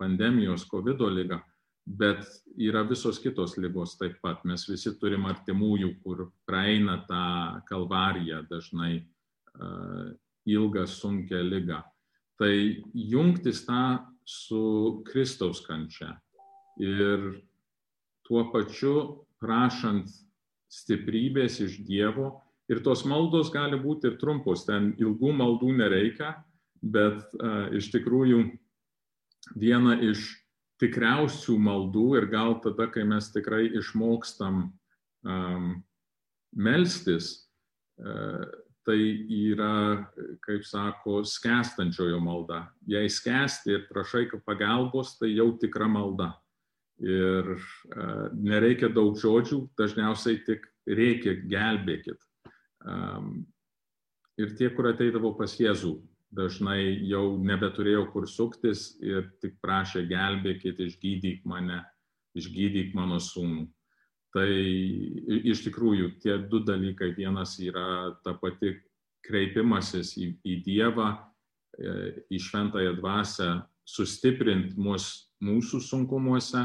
pandemijos 0.01 0.65
COVID 0.69 1.01
lygą, 1.13 1.39
bet 1.85 2.25
yra 2.57 2.83
visos 2.87 3.19
kitos 3.21 3.55
lygos 3.61 3.97
taip 3.99 4.17
pat. 4.23 4.41
Mes 4.45 4.65
visi 4.69 4.93
turim 4.99 5.25
artimųjų, 5.29 5.95
kur 6.03 6.27
praeina 6.49 6.99
tą 7.09 7.25
kalvariją 7.69 8.43
dažnai 8.49 9.03
ilgą, 10.49 10.87
sunkę 10.87 11.43
lygą. 11.43 11.81
Tai 12.39 12.53
jungtis 12.93 13.65
tą 13.67 13.99
su 14.25 15.03
Kristaus 15.07 15.61
kančia 15.65 16.15
ir 16.81 17.43
tuo 18.25 18.47
pačiu 18.51 19.25
prašant 19.43 20.09
stiprybės 20.73 21.59
iš 21.61 21.81
Dievo, 21.85 22.43
Ir 22.71 22.79
tos 22.83 23.03
maldos 23.03 23.51
gali 23.51 23.77
būti 23.79 24.07
ir 24.07 24.19
trumpos, 24.21 24.63
ten 24.67 24.93
ilgų 25.01 25.33
maldų 25.35 25.73
nereikia, 25.81 26.31
bet 26.79 27.19
uh, 27.35 27.67
iš 27.75 27.89
tikrųjų 27.91 28.39
viena 29.59 29.97
iš 29.99 30.29
tikriausių 30.79 31.57
maldų 31.59 32.05
ir 32.21 32.29
gal 32.31 32.55
tada, 32.63 32.87
kai 32.91 33.03
mes 33.07 33.27
tikrai 33.35 33.67
išmokstam 33.79 34.63
um, 35.27 35.67
melstis, 36.55 37.49
uh, 37.99 38.47
tai 38.85 38.97
yra, 39.31 40.05
kaip 40.43 40.65
sako, 40.67 41.21
skęstančiojo 41.27 42.19
malda. 42.23 42.65
Jei 42.89 43.09
skęsti 43.09 43.77
ir 43.77 43.85
prašai 43.89 44.27
pagalbos, 44.45 45.17
tai 45.19 45.31
jau 45.33 45.53
tikra 45.59 45.87
malda. 45.87 46.33
Ir 47.03 47.55
uh, 47.55 48.29
nereikia 48.35 48.91
daug 48.93 49.17
žodžių, 49.19 49.63
dažniausiai 49.79 50.43
tik 50.45 50.67
reikia 50.87 51.35
gelbėkit. 51.49 52.19
Um, 52.83 53.45
ir 54.37 54.53
tie, 54.59 54.69
kur 54.75 54.91
ateidavo 54.91 55.33
pas 55.37 55.55
Jėzų, 55.57 55.95
dažnai 56.33 56.99
jau 57.07 57.37
nebeturėjo 57.41 58.07
kur 58.13 58.27
suktis 58.29 58.93
ir 59.03 59.29
tik 59.41 59.59
prašė 59.63 60.05
gelbėkit, 60.09 60.79
išgydyk 60.81 61.43
mane, 61.49 61.81
išgydyk 62.37 62.93
mano 62.97 63.19
sūnų. 63.21 63.67
Tai 64.33 64.49
iš 65.45 65.61
tikrųjų 65.67 66.15
tie 66.23 66.39
du 66.49 66.63
dalykai, 66.65 67.11
vienas 67.13 67.53
yra 67.61 68.15
ta 68.25 68.33
pati 68.41 68.73
kreipimasis 69.23 70.15
į, 70.17 70.29
į 70.41 70.55
Dievą, 70.65 71.09
e, 71.77 71.91
į 72.33 72.39
šventąją 72.41 72.95
dvasę, 72.97 73.49
sustiprinti 73.85 74.79
mus 74.79 75.29
mūsų 75.43 75.81
sunkumuose, 75.83 76.63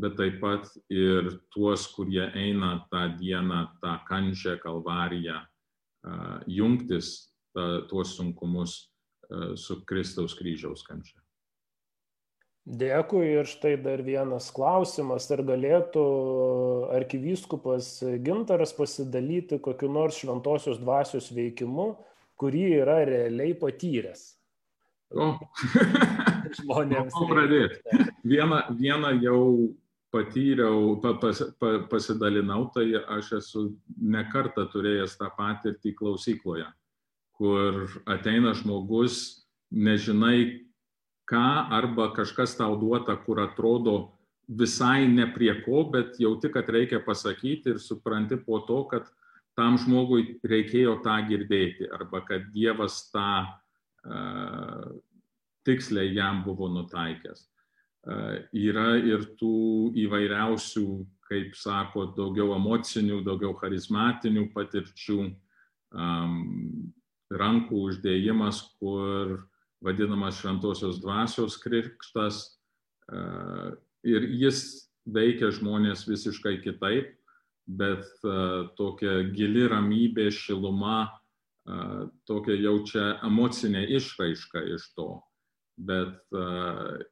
bet 0.00 0.16
taip 0.20 0.38
pat 0.42 0.68
ir 0.92 1.32
tuos, 1.52 1.86
kurie 1.94 2.28
eina 2.36 2.76
tą 2.92 3.08
dieną, 3.18 3.64
tą 3.82 3.96
kančią, 4.08 4.56
kalvariją, 4.62 5.40
jungtis 6.48 7.32
tuos 7.90 8.14
sunkumus 8.16 8.76
su 9.60 9.80
Kristaus 9.84 10.34
kryžiaus 10.38 10.84
kančia. 10.86 11.20
Dėkui 12.68 13.24
ir 13.40 13.48
štai 13.48 13.72
dar 13.80 14.02
vienas 14.04 14.50
klausimas, 14.52 15.30
ar 15.32 15.40
galėtų 15.48 16.02
arkivyskupas 16.92 17.88
Gintaras 18.20 18.74
pasidalyti 18.76 19.58
kokiu 19.64 19.88
nors 19.88 20.20
šventosios 20.20 20.78
dvasios 20.82 21.30
veikimu, 21.32 21.94
kurį 22.40 22.66
yra 22.82 23.00
realiai 23.08 23.56
patyręs. 23.58 24.36
O, 25.10 25.32
žmonėms. 26.60 27.16
Nuo 27.16 27.30
pradėti. 27.32 27.80
Vieną, 28.28 28.60
vieną 28.78 29.16
jau 29.24 29.42
patyriau, 30.14 31.00
pa, 31.02 31.14
pas, 31.22 31.40
pa, 31.58 31.74
pasidalinau, 31.90 32.68
tai 32.74 32.92
aš 33.16 33.34
esu 33.40 33.66
nekartą 33.98 34.68
turėjęs 34.70 35.16
tą 35.18 35.30
patirtį 35.36 35.94
klausykloje, 35.98 36.68
kur 37.38 37.86
ateina 38.10 38.52
žmogus, 38.58 39.46
nežinai 39.70 40.69
ką, 41.30 41.46
arba 41.70 42.10
kažkas 42.16 42.56
tau 42.58 42.74
duota, 42.80 43.14
kur 43.16 43.42
atrodo 43.44 44.12
visai 44.50 45.06
ne 45.08 45.28
prie 45.30 45.52
ko, 45.62 45.84
bet 45.92 46.18
jauti, 46.18 46.50
kad 46.50 46.68
reikia 46.68 46.98
pasakyti 47.06 47.76
ir 47.76 47.78
supranti 47.82 48.38
po 48.42 48.58
to, 48.66 48.82
kad 48.90 49.06
tam 49.58 49.78
žmogui 49.78 50.40
reikėjo 50.46 50.98
tą 51.04 51.20
girdėti, 51.28 51.86
arba 51.92 52.24
kad 52.26 52.50
Dievas 52.54 53.04
tą 53.12 53.30
uh, 53.46 54.90
tiksliai 55.66 56.14
jam 56.14 56.42
buvo 56.44 56.68
nutaikęs. 56.72 57.46
Yra 58.56 58.94
ir 58.96 59.26
tų 59.36 59.92
įvairiausių, 60.06 60.86
kaip 61.28 61.52
sako, 61.58 62.06
daugiau 62.16 62.54
emocinių, 62.56 63.20
daugiau 63.26 63.52
charizmatinių 63.60 64.46
patirčių, 64.54 65.18
um, 65.92 66.38
rankų 67.30 67.82
uždėjimas, 67.90 68.62
kur 68.80 69.36
vadinamas 69.84 70.40
šventosios 70.40 71.00
dvasios 71.02 71.56
krikštas 71.62 72.42
uh, 73.12 73.72
ir 74.06 74.26
jis 74.42 74.90
veikia 75.08 75.50
žmonės 75.56 76.06
visiškai 76.08 76.58
kitaip, 76.64 77.16
bet 77.66 78.06
uh, 78.26 78.68
tokia 78.76 79.20
gili 79.32 79.66
ramybė, 79.70 80.28
šiluma, 80.34 81.02
uh, 81.08 82.06
tokia 82.28 82.58
jaučia 82.60 83.18
emocinė 83.26 83.86
išraiška 83.96 84.64
iš 84.76 84.92
to. 84.96 85.12
Bet 85.80 86.18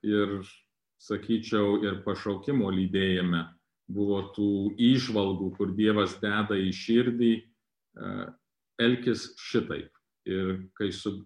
ir 0.05 0.43
sakyčiau, 1.01 1.79
ir 1.81 2.03
pašaukimo 2.05 2.69
lydėjime 2.69 3.47
buvo 3.89 4.21
tų 4.37 4.51
išvalgų, 4.77 5.53
kur 5.57 5.73
Dievas 5.77 6.19
deda 6.21 6.59
į 6.59 6.71
širdį, 6.77 7.33
e, 7.39 8.11
elkis 8.85 9.31
šitaip. 9.41 9.91
Ir 10.29 10.69
kai 10.77 10.91
su, 10.93 11.23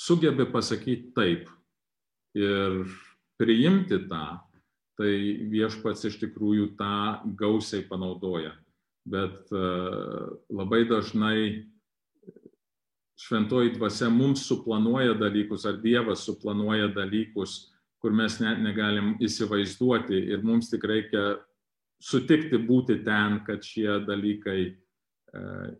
sugebi 0.00 0.46
pasakyti 0.48 1.12
taip 1.16 1.50
ir 2.36 2.84
priimti 3.40 3.98
tą, 4.08 4.24
tai 5.00 5.12
viešpats 5.52 6.06
iš 6.08 6.18
tikrųjų 6.20 6.74
tą 6.78 6.94
gausiai 7.36 7.84
panaudoja. 7.88 8.52
Bet 9.08 9.48
uh, 9.56 10.36
labai 10.52 10.84
dažnai 10.88 11.66
šventoji 13.20 13.74
dvasia 13.76 14.10
mums 14.12 14.44
suplanuoja 14.48 15.14
dalykus, 15.16 15.64
ar 15.68 15.80
Dievas 15.80 16.24
suplanuoja 16.28 16.88
dalykus, 16.92 17.70
kur 18.00 18.12
mes 18.16 18.38
net 18.40 18.60
negalim 18.64 19.14
įsivaizduoti 19.20 20.20
ir 20.32 20.44
mums 20.44 20.70
tik 20.72 20.84
reikia 20.88 21.24
sutikti 22.00 22.60
būti 22.64 23.02
ten, 23.04 23.42
kad 23.44 23.64
šie 23.64 23.98
dalykai 24.06 24.60
e, 24.64 24.72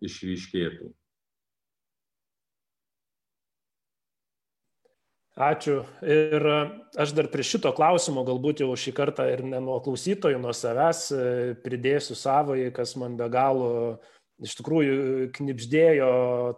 išryškėtų. 0.05 0.91
Ačiū. 5.41 5.81
Ir 6.05 6.45
e, 6.45 6.57
aš 7.01 7.15
dar 7.17 7.31
prie 7.33 7.45
šito 7.47 7.71
klausimo 7.73 8.27
galbūt 8.29 8.61
jau 8.61 8.75
šį 8.77 8.93
kartą 8.93 9.25
ir 9.33 9.41
ne 9.49 9.61
nuo 9.65 9.79
klausytojų, 9.81 10.41
nuo 10.43 10.53
savęs 10.53 11.07
e, 11.17 11.21
pridėsiu 11.65 12.17
savai, 12.19 12.67
kas 12.77 12.93
man 13.01 13.17
be 13.17 13.29
galo 13.33 13.71
iš 14.41 14.55
tikrųjų 14.57 15.31
knipždėjo 15.37 16.11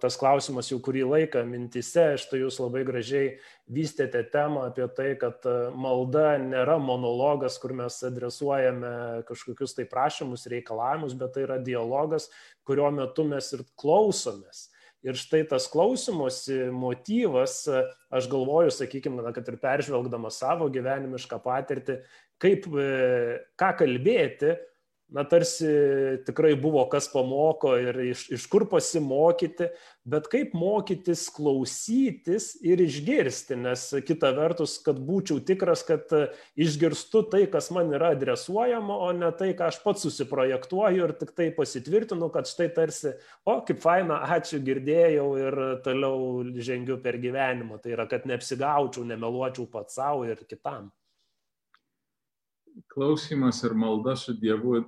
tas 0.03 0.16
klausimas 0.18 0.68
jau 0.71 0.79
kurį 0.83 1.03
laiką 1.12 1.42
mintise, 1.47 2.12
štai 2.18 2.42
jūs 2.45 2.61
labai 2.62 2.85
gražiai 2.87 3.37
vystėte 3.71 4.23
temą 4.35 4.68
apie 4.73 4.87
tai, 4.97 5.12
kad 5.21 5.47
e, 5.47 5.57
malda 5.79 6.35
nėra 6.42 6.81
monologas, 6.83 7.61
kur 7.62 7.77
mes 7.79 8.01
adresuojame 8.07 9.23
kažkokius 9.31 9.79
tai 9.79 9.87
prašymus, 9.90 10.49
reikalavimus, 10.51 11.14
bet 11.18 11.37
tai 11.37 11.47
yra 11.47 11.62
dialogas, 11.62 12.33
kurio 12.66 12.90
metu 12.95 13.31
mes 13.31 13.55
ir 13.55 13.62
klausomės. 13.79 14.71
Ir 15.02 15.18
štai 15.18 15.42
tas 15.50 15.64
klausimosi 15.66 16.68
motyvas, 16.70 17.64
aš 18.12 18.28
galvoju, 18.30 18.70
sakykime, 18.70 19.24
kad 19.34 19.48
ir 19.50 19.56
peržvelgdamas 19.62 20.38
savo 20.38 20.68
gyvenimišką 20.70 21.40
patirtį, 21.42 21.96
kaip, 22.42 22.68
e, 22.70 23.40
ką 23.58 23.72
kalbėti, 23.80 24.54
na 25.12 25.24
tarsi 25.28 25.68
tikrai 26.26 26.54
buvo 26.56 26.84
kas 26.92 27.10
pamoko 27.12 27.74
ir 27.80 27.98
iš, 28.12 28.28
iš 28.38 28.46
kur 28.52 28.64
pasimokyti, 28.70 29.68
bet 30.04 30.26
kaip 30.32 30.54
mokytis 30.58 31.28
klausytis 31.32 32.52
ir 32.66 32.80
išgirsti, 32.82 33.56
nes 33.62 33.84
kita 34.06 34.32
vertus, 34.36 34.76
kad 34.82 34.98
būčiau 35.02 35.42
tikras, 35.46 35.84
kad 35.86 36.10
išgirstu 36.58 37.22
tai, 37.32 37.44
kas 37.52 37.70
man 37.74 37.92
yra 37.94 38.12
adresuojama, 38.16 38.96
o 39.06 39.10
ne 39.16 39.30
tai, 39.38 39.52
ką 39.58 39.70
aš 39.70 39.82
pats 39.84 40.06
susiprojektuoju 40.06 41.06
ir 41.06 41.14
tik 41.20 41.34
tai 41.38 41.50
pasitvirtinu, 41.54 42.30
kad 42.34 42.50
štai 42.50 42.70
tarsi, 42.74 43.14
o 43.46 43.60
kaip 43.66 43.82
faina, 43.84 44.22
ačiū 44.38 44.62
girdėjau 44.64 45.28
ir 45.40 45.60
toliau 45.86 46.42
žengiu 46.58 46.98
per 47.02 47.20
gyvenimą. 47.22 47.78
Tai 47.82 47.94
yra, 47.94 48.08
kad 48.10 48.26
neapsigaučiau, 48.28 49.06
nemeluočiau 49.06 49.70
pats 49.70 50.00
savo 50.00 50.26
ir 50.26 50.42
kitam 50.48 50.90
klausimas 52.88 53.62
ir 53.64 53.74
malda 53.74 54.16
su 54.16 54.32
Dievu 54.32 54.82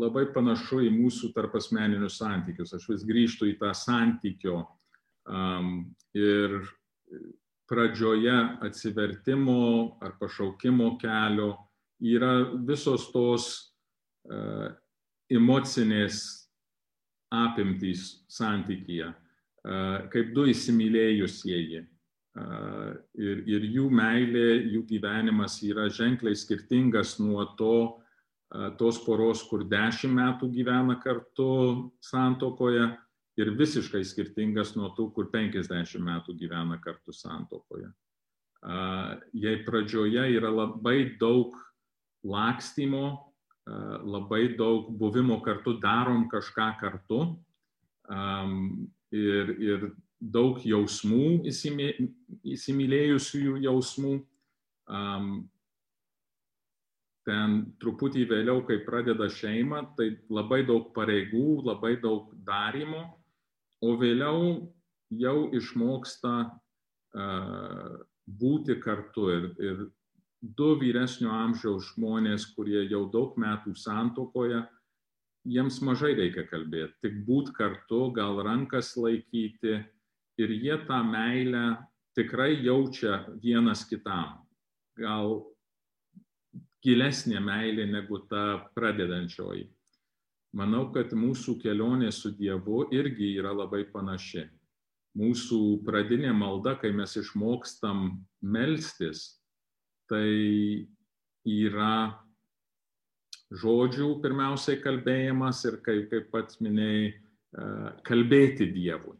labai 0.00 0.26
panašu 0.34 0.82
į 0.86 0.90
mūsų 0.94 1.32
tarpasmeninius 1.36 2.18
santykius. 2.20 2.74
Aš 2.76 2.88
vis 2.92 3.04
grįžtu 3.08 3.50
į 3.50 3.56
tą 3.60 3.72
santykio 3.76 4.60
um, 5.28 5.86
ir 6.16 6.60
pradžioje 7.66 8.36
atsivertimo 8.66 9.98
ar 10.04 10.16
pašaukimo 10.20 10.94
kelio 11.02 11.54
yra 12.00 12.46
visos 12.68 13.08
tos 13.12 13.48
uh, 14.30 14.70
emocinės 15.32 16.22
apimtys 17.34 18.22
santykyje, 18.30 19.10
uh, 19.10 20.06
kaip 20.12 20.32
du 20.36 20.46
įsimylėjusieji. 20.52 21.84
Uh, 22.36 22.92
ir, 23.16 23.38
ir 23.48 23.62
jų 23.72 23.86
meilė, 23.88 24.48
jų 24.68 24.82
gyvenimas 24.90 25.56
yra 25.64 25.88
ženkliai 25.88 26.36
skirtingas 26.36 27.16
nuo 27.16 27.46
to, 27.56 27.78
tos 28.78 29.00
poros, 29.02 29.42
kur 29.48 29.64
dešimt 29.66 30.14
metų 30.14 30.50
gyvena 30.54 30.96
kartu 31.02 31.90
santokoje 32.04 32.88
ir 33.36 33.52
visiškai 33.58 34.04
skirtingas 34.06 34.74
nuo 34.78 34.92
tų, 34.96 35.10
kur 35.14 35.30
50 35.32 36.00
metų 36.00 36.36
gyvena 36.38 36.78
kartu 36.82 37.12
santokoje. 37.12 37.90
Jei 39.36 39.62
pradžioje 39.66 40.24
yra 40.38 40.50
labai 40.50 41.16
daug 41.20 41.56
lakstymo, 42.26 43.34
labai 43.66 44.56
daug 44.56 44.88
buvimo 44.98 45.40
kartu, 45.44 45.76
darom 45.82 46.28
kažką 46.30 46.70
kartu 46.80 47.20
ir, 49.12 49.52
ir 49.58 49.90
daug 50.20 50.62
jausmų, 50.64 51.42
įsimylėjusių 52.54 53.58
jausmų. 53.66 54.14
Ten 57.26 57.58
truputį 57.82 58.22
vėliau, 58.30 58.60
kai 58.68 58.78
pradeda 58.86 59.26
šeima, 59.32 59.82
tai 59.98 60.12
labai 60.30 60.60
daug 60.66 60.92
pareigų, 60.94 61.62
labai 61.66 61.96
daug 61.98 62.30
darimo, 62.46 63.02
o 63.82 63.96
vėliau 63.98 64.70
jau 65.10 65.36
išmoksta 65.58 66.36
būti 68.26 68.78
kartu 68.82 69.26
ir, 69.32 69.48
ir 69.58 69.82
du 70.42 70.74
vyresnio 70.78 71.32
amžiaus 71.34 71.92
žmonės, 71.94 72.46
kurie 72.54 72.84
jau 72.90 73.06
daug 73.10 73.34
metų 73.40 73.74
santokoje, 73.78 74.62
jiems 75.46 75.80
mažai 75.86 76.14
reikia 76.18 76.46
kalbėti, 76.50 76.94
tik 77.02 77.20
būt 77.26 77.52
kartu, 77.56 78.10
gal 78.14 78.42
rankas 78.44 78.94
laikyti 78.98 79.78
ir 80.38 80.54
jie 80.62 80.78
tą 80.88 81.02
meilę 81.06 81.66
tikrai 82.18 82.56
jaučia 82.64 83.24
vienas 83.42 83.84
kitam. 83.88 84.42
Gal 84.98 85.42
gilesnė 86.86 87.40
meilė 87.42 87.86
negu 87.90 88.20
ta 88.30 88.70
pradedančioji. 88.76 89.66
Manau, 90.56 90.86
kad 90.94 91.10
mūsų 91.12 91.58
kelionė 91.60 92.12
su 92.14 92.30
Dievu 92.32 92.86
irgi 92.94 93.34
yra 93.36 93.52
labai 93.52 93.82
panaši. 93.92 94.46
Mūsų 95.16 95.58
pradinė 95.84 96.30
malda, 96.36 96.76
kai 96.80 96.92
mes 96.94 97.16
išmokstam 97.18 98.06
melstis, 98.44 99.40
tai 100.08 100.86
yra 101.48 102.22
žodžių 103.50 104.10
pirmiausiai 104.24 104.80
kalbėjimas 104.84 105.62
ir 105.68 105.78
kaip, 105.84 106.10
kaip 106.12 106.28
pats 106.32 106.60
minėjai, 106.60 107.14
kalbėti 108.06 108.68
Dievui. 108.74 109.16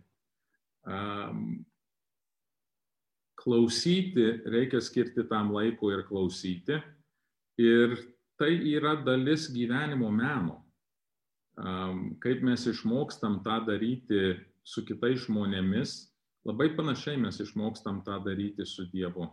Klausyti 3.40 4.26
reikia 4.50 4.82
skirti 4.82 5.24
tam 5.30 5.52
laiko 5.54 5.92
ir 5.94 6.04
klausyti. 6.08 6.80
Ir 7.62 7.96
tai 8.36 8.52
yra 8.74 8.96
dalis 9.04 9.48
gyvenimo 9.52 10.10
meno. 10.12 10.60
Kaip 12.20 12.44
mes 12.44 12.66
išmokstam 12.68 13.40
tą 13.44 13.62
daryti 13.64 14.36
su 14.66 14.84
kitais 14.84 15.24
žmonėmis, 15.24 15.96
labai 16.44 16.68
panašiai 16.76 17.16
mes 17.22 17.40
išmokstam 17.40 18.02
tą 18.04 18.18
daryti 18.24 18.66
su 18.68 18.84
Dievu 18.92 19.30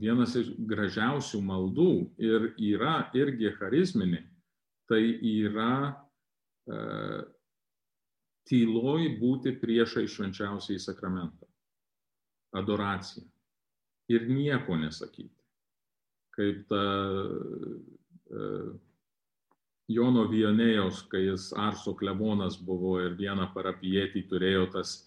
vienas 0.00 0.34
iš 0.38 0.50
gražiausių 0.68 1.40
maldų 1.44 1.92
ir 2.22 2.52
yra 2.70 3.08
irgi 3.16 3.50
charizminė, 3.58 4.22
tai 4.88 5.02
yra 5.30 5.72
uh, 5.92 7.24
tyloj 8.48 9.08
būti 9.20 9.54
priešai 9.60 10.06
švenčiausiai 10.08 10.80
sakramentą. 10.80 11.46
Adoracija. 12.56 13.26
Ir 14.08 14.24
nieko 14.32 14.78
nesakyti. 14.80 15.37
Kaip 16.38 16.64
ta 16.70 16.84
uh, 18.30 18.68
Jono 19.88 20.26
Vionėjos, 20.28 21.02
kai 21.08 21.24
jis 21.24 21.50
Arso 21.56 21.94
klebonas 21.96 22.58
buvo 22.60 22.98
ir 23.00 23.14
vieną 23.18 23.48
parapietį 23.54 24.26
turėjo 24.28 24.66
tas 24.74 24.98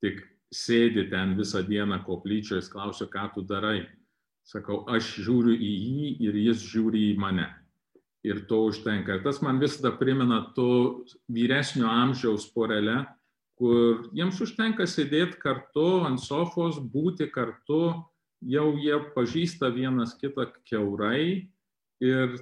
tik 0.00 0.22
sėdi 0.54 1.08
ten 1.10 1.34
visą 1.38 1.62
dieną 1.66 2.00
koplyčioje, 2.06 2.60
jis 2.62 2.70
klausė, 2.70 3.08
ką 3.10 3.28
tu 3.34 3.42
darai. 3.46 3.88
Sakau, 4.46 4.82
aš 4.90 5.16
žiūriu 5.26 5.54
į 5.54 5.70
jį 5.70 6.12
ir 6.26 6.38
jis 6.46 6.62
žiūri 6.72 7.10
į 7.12 7.18
mane. 7.22 7.46
Ir 8.26 8.44
to 8.50 8.64
užtenka. 8.68 9.16
Ir 9.16 9.24
tas 9.24 9.40
man 9.42 9.60
visada 9.62 9.92
primena 9.96 10.42
to 10.56 11.04
vyresnio 11.32 11.88
amžiaus 11.88 12.48
porelę, 12.54 13.04
kur 13.60 14.08
jiems 14.16 14.40
užtenka 14.42 14.86
sėdėti 14.88 15.38
kartu 15.40 16.02
ant 16.08 16.22
sofos, 16.22 16.80
būti 16.80 17.30
kartu, 17.32 18.00
jau 18.40 18.72
jie 18.80 18.96
pažįsta 19.14 19.70
vienas 19.74 20.14
kitą 20.20 20.48
keurai 20.68 21.50
ir 22.00 22.36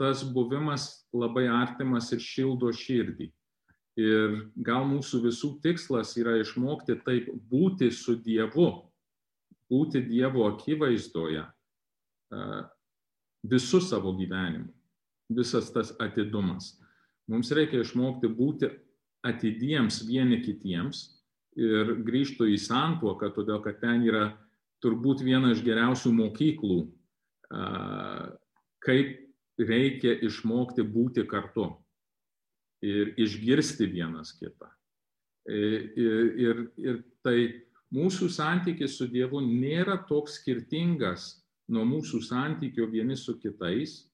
tas 0.00 0.24
buvimas 0.24 1.06
labai 1.14 1.46
artimas 1.50 2.10
ir 2.12 2.22
šildo 2.22 2.72
širdį. 2.74 3.30
Ir 4.00 4.38
gal 4.66 4.88
mūsų 4.90 5.20
visų 5.28 5.52
tikslas 5.62 6.16
yra 6.18 6.34
išmokti 6.40 6.96
taip 7.06 7.28
būti 7.30 7.92
su 7.94 8.16
Dievu, 8.18 8.88
būti 9.70 10.02
Dievo 10.02 10.48
akivaizdoje 10.48 11.44
visų 13.44 13.80
savo 13.84 14.14
gyvenimu, 14.18 14.72
visas 15.30 15.70
tas 15.70 15.92
atidumas. 16.02 16.74
Mums 17.30 17.52
reikia 17.54 17.84
išmokti 17.84 18.28
būti 18.28 18.72
atidiems 19.24 20.02
vieni 20.08 20.40
kitiems 20.42 21.06
ir 21.56 21.94
grįžtų 22.04 22.50
į 22.50 22.58
santuoką, 22.60 23.30
todėl 23.36 23.62
kad 23.62 23.78
ten 23.80 24.02
yra 24.04 24.32
turbūt 24.84 25.24
viena 25.24 25.54
iš 25.54 25.62
geriausių 25.64 26.12
mokyklų, 26.18 26.78
kaip 28.84 29.12
reikia 29.58 30.14
išmokti 30.26 30.84
būti 30.84 31.24
kartu 31.30 31.70
ir 32.84 33.14
išgirsti 33.20 33.88
vienas 33.88 34.34
kitą. 34.36 34.68
Ir, 35.44 35.88
ir, 36.40 36.60
ir 36.80 37.00
tai 37.24 37.38
mūsų 37.94 38.30
santykis 38.32 38.96
su 38.98 39.08
Dievu 39.12 39.42
nėra 39.44 39.98
toks 40.08 40.38
skirtingas 40.40 41.44
nuo 41.68 41.84
mūsų 41.88 42.20
santykio 42.24 42.88
vieni 42.92 43.16
su 43.16 43.36
kitais, 43.40 44.04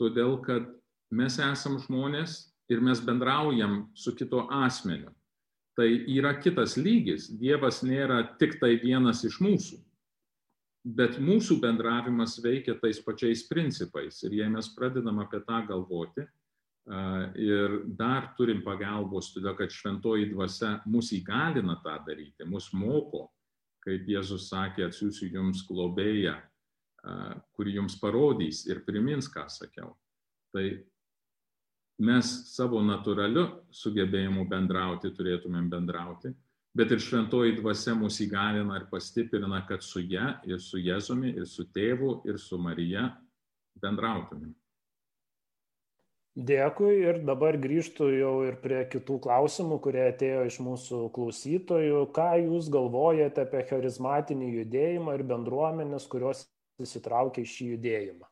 todėl 0.00 0.38
kad 0.44 0.68
mes 1.12 1.38
esam 1.40 1.78
žmonės 1.80 2.38
ir 2.72 2.82
mes 2.84 3.00
bendraujam 3.04 3.86
su 3.94 4.14
kito 4.16 4.46
asmeniu. 4.52 5.12
Tai 5.76 5.86
yra 6.08 6.32
kitas 6.40 6.78
lygis. 6.80 7.28
Dievas 7.28 7.82
nėra 7.84 8.22
tik 8.40 8.56
tai 8.60 8.78
vienas 8.80 9.22
iš 9.28 9.38
mūsų. 9.44 9.76
Bet 10.86 11.16
mūsų 11.18 11.56
bendravimas 11.58 12.36
veikia 12.38 12.76
tais 12.78 13.00
pačiais 13.02 13.42
principais. 13.48 14.20
Ir 14.22 14.36
jei 14.38 14.50
mes 14.52 14.68
pradedam 14.76 15.18
apie 15.24 15.40
tą 15.42 15.64
galvoti, 15.66 16.22
ir 17.34 17.80
dar 17.98 18.30
turim 18.38 18.62
pagalbos, 18.62 19.32
todėl 19.34 19.56
kad 19.58 19.72
šventoji 19.74 20.30
dvasia 20.30 20.76
mus 20.86 21.10
įgalina 21.16 21.80
tą 21.82 21.96
daryti, 22.06 22.46
mus 22.46 22.70
moko, 22.72 23.26
kaip 23.82 24.06
Jėzus 24.06 24.48
sakė, 24.50 24.86
atsiųsiu 24.86 25.32
jums 25.34 25.64
globėją, 25.66 26.36
kuri 27.58 27.74
jums 27.74 27.98
parodys 27.98 28.64
ir 28.70 28.84
primins, 28.86 29.26
ką 29.30 29.48
sakiau. 29.50 29.96
Tai 30.54 30.64
mes 32.06 32.30
savo 32.52 32.78
natūraliu 32.82 33.48
sugebėjimu 33.74 34.46
bendrauti 34.50 35.10
turėtumėm 35.14 35.70
bendrauti, 35.70 36.34
bet 36.76 36.92
ir 36.92 37.00
šventoji 37.00 37.56
dvasia 37.56 37.94
mus 37.96 38.18
įgalina 38.20 38.76
ir 38.80 38.86
pastiprina, 38.90 39.62
kad 39.68 39.84
su 39.84 40.02
ją 40.04 40.34
ir 40.48 40.60
su 40.60 40.80
Jėzumi, 40.82 41.32
ir 41.40 41.48
su 41.48 41.64
tėvu, 41.72 42.20
ir 42.28 42.38
su 42.42 42.58
Marija 42.60 43.08
bendrautumėm. 43.80 44.52
Dėkui 46.36 46.98
ir 47.00 47.22
dabar 47.24 47.56
grįžtų 47.56 48.10
jau 48.12 48.34
ir 48.44 48.58
prie 48.60 48.82
kitų 48.92 49.16
klausimų, 49.24 49.78
kurie 49.80 50.02
atėjo 50.10 50.42
iš 50.50 50.58
mūsų 50.60 50.98
klausytojų. 51.16 52.02
Ką 52.12 52.28
Jūs 52.42 52.68
galvojate 52.72 53.46
apie 53.46 53.62
charizmatinį 53.70 54.50
judėjimą 54.58 55.14
ir 55.16 55.24
bendruomenės, 55.30 56.04
kurios 56.12 56.44
įsitraukia 56.82 57.40
į 57.40 57.52
šį 57.54 57.70
judėjimą? 57.70 58.28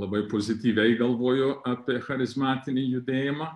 Labai 0.00 0.22
pozityviai 0.32 0.96
galvoju 0.96 1.58
apie 1.68 2.00
charizmatinį 2.08 2.86
judėjimą, 2.94 3.52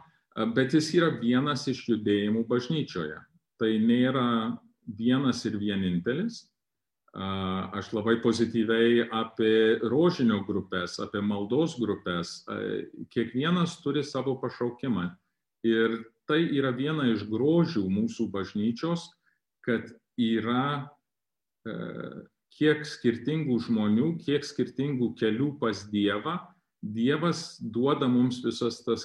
bet 0.56 0.74
jis 0.76 0.92
yra 0.98 1.10
vienas 1.20 1.66
iš 1.70 1.82
judėjimų 1.88 2.46
bažnyčioje. 2.48 3.18
Tai 3.60 3.70
nėra 3.84 4.28
vienas 4.98 5.44
ir 5.48 5.58
vienintelis 5.60 6.44
Aš 7.10 7.88
labai 7.90 8.20
pozityviai 8.22 9.08
apie 9.10 9.80
rožinio 9.82 10.44
grupės, 10.46 11.00
apie 11.02 11.18
maldos 11.18 11.74
grupės. 11.80 12.44
Kiekvienas 13.10 13.80
turi 13.82 14.04
savo 14.06 14.36
pašaukimą. 14.38 15.08
Ir 15.66 15.96
tai 16.30 16.44
yra 16.54 16.70
viena 16.70 17.08
iš 17.10 17.26
grožių 17.26 17.82
mūsų 17.90 18.28
bažnyčios, 18.30 19.08
kad 19.66 19.90
yra 20.14 20.86
kiek 22.54 22.86
skirtingų 22.86 23.58
žmonių, 23.66 24.14
kiek 24.22 24.46
skirtingų 24.46 25.10
kelių 25.18 25.56
pas 25.58 25.82
Dievą. 25.90 26.38
Dievas 26.80 27.58
duoda 27.60 28.08
mums 28.08 28.40
visas 28.44 28.80
tas 28.84 29.04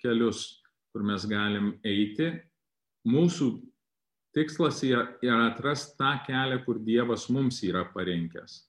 kelius, 0.00 0.62
kur 0.92 1.04
mes 1.04 1.26
galim 1.28 1.74
eiti. 1.84 2.30
Mūsų 3.08 3.50
tikslas 4.36 4.80
yra 4.86 5.42
atrasti 5.50 5.98
tą 6.00 6.14
kelią, 6.26 6.62
kur 6.64 6.80
Dievas 6.80 7.28
mums 7.32 7.60
yra 7.66 7.84
parinkęs. 7.92 8.62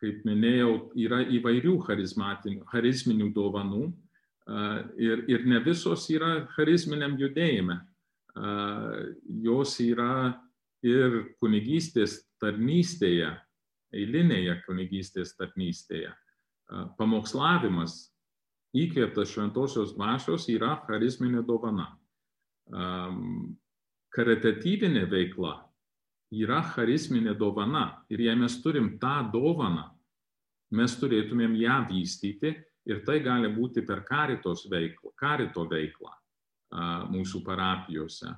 Kaip 0.00 0.24
minėjau, 0.24 0.72
yra 0.96 1.20
įvairių 1.28 1.74
charizminių 1.84 3.28
dovanų 3.36 3.84
ir, 4.96 5.24
ir 5.28 5.44
ne 5.44 5.60
visos 5.64 6.06
yra 6.12 6.46
charizminiam 6.56 7.18
judėjime. 7.20 7.76
Jos 9.44 9.76
yra 9.84 10.32
ir 10.86 11.34
kunigystės 11.42 12.22
tarnystėje, 12.40 13.34
eilinėje 13.92 14.56
kunigystės 14.64 15.36
tarnystėje. 15.36 16.14
Pamokslavimas 16.98 18.10
įkvėptas 18.76 19.32
šventosios 19.32 19.94
dvasios 19.96 20.46
yra 20.52 20.76
charizminė 20.86 21.42
dovana. 21.46 21.88
Karitatyvinė 24.14 25.06
veikla 25.10 25.56
yra 26.30 26.60
charizminė 26.74 27.34
dovana 27.38 28.04
ir 28.10 28.22
jei 28.22 28.36
mes 28.38 28.60
turim 28.62 28.92
tą 29.02 29.16
dovaną, 29.32 29.88
mes 30.70 30.94
turėtumėm 31.00 31.56
ją 31.58 31.80
vystyti 31.88 32.54
ir 32.86 33.02
tai 33.06 33.18
gali 33.24 33.50
būti 33.50 33.82
per 33.86 34.04
karitos 34.06 34.68
veiklą, 34.70 35.10
karito 35.18 35.66
veiklą 35.66 36.14
mūsų 37.10 37.42
parapijose. 37.46 38.30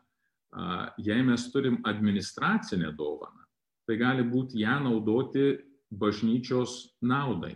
Jei 1.04 1.20
mes 1.24 1.44
turim 1.52 1.78
administracinę 1.88 2.92
dovaną, 2.96 3.44
tai 3.88 3.96
gali 4.00 4.24
būti 4.24 4.64
ją 4.64 4.78
naudoti 4.84 5.52
bažnyčios 5.92 6.96
naudai. 7.04 7.54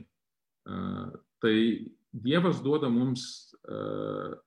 Tai 0.66 1.56
Dievas 2.16 2.62
duoda 2.64 2.88
mums 2.88 3.22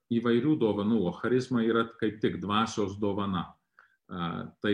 įvairių 0.09 0.55
dovanų, 0.59 1.01
o 1.05 1.11
charizma 1.20 1.61
yra 1.65 1.86
kaip 1.99 2.20
tik 2.24 2.39
dvasios 2.41 2.95
dovana. 2.99 3.45
Tai 4.09 4.74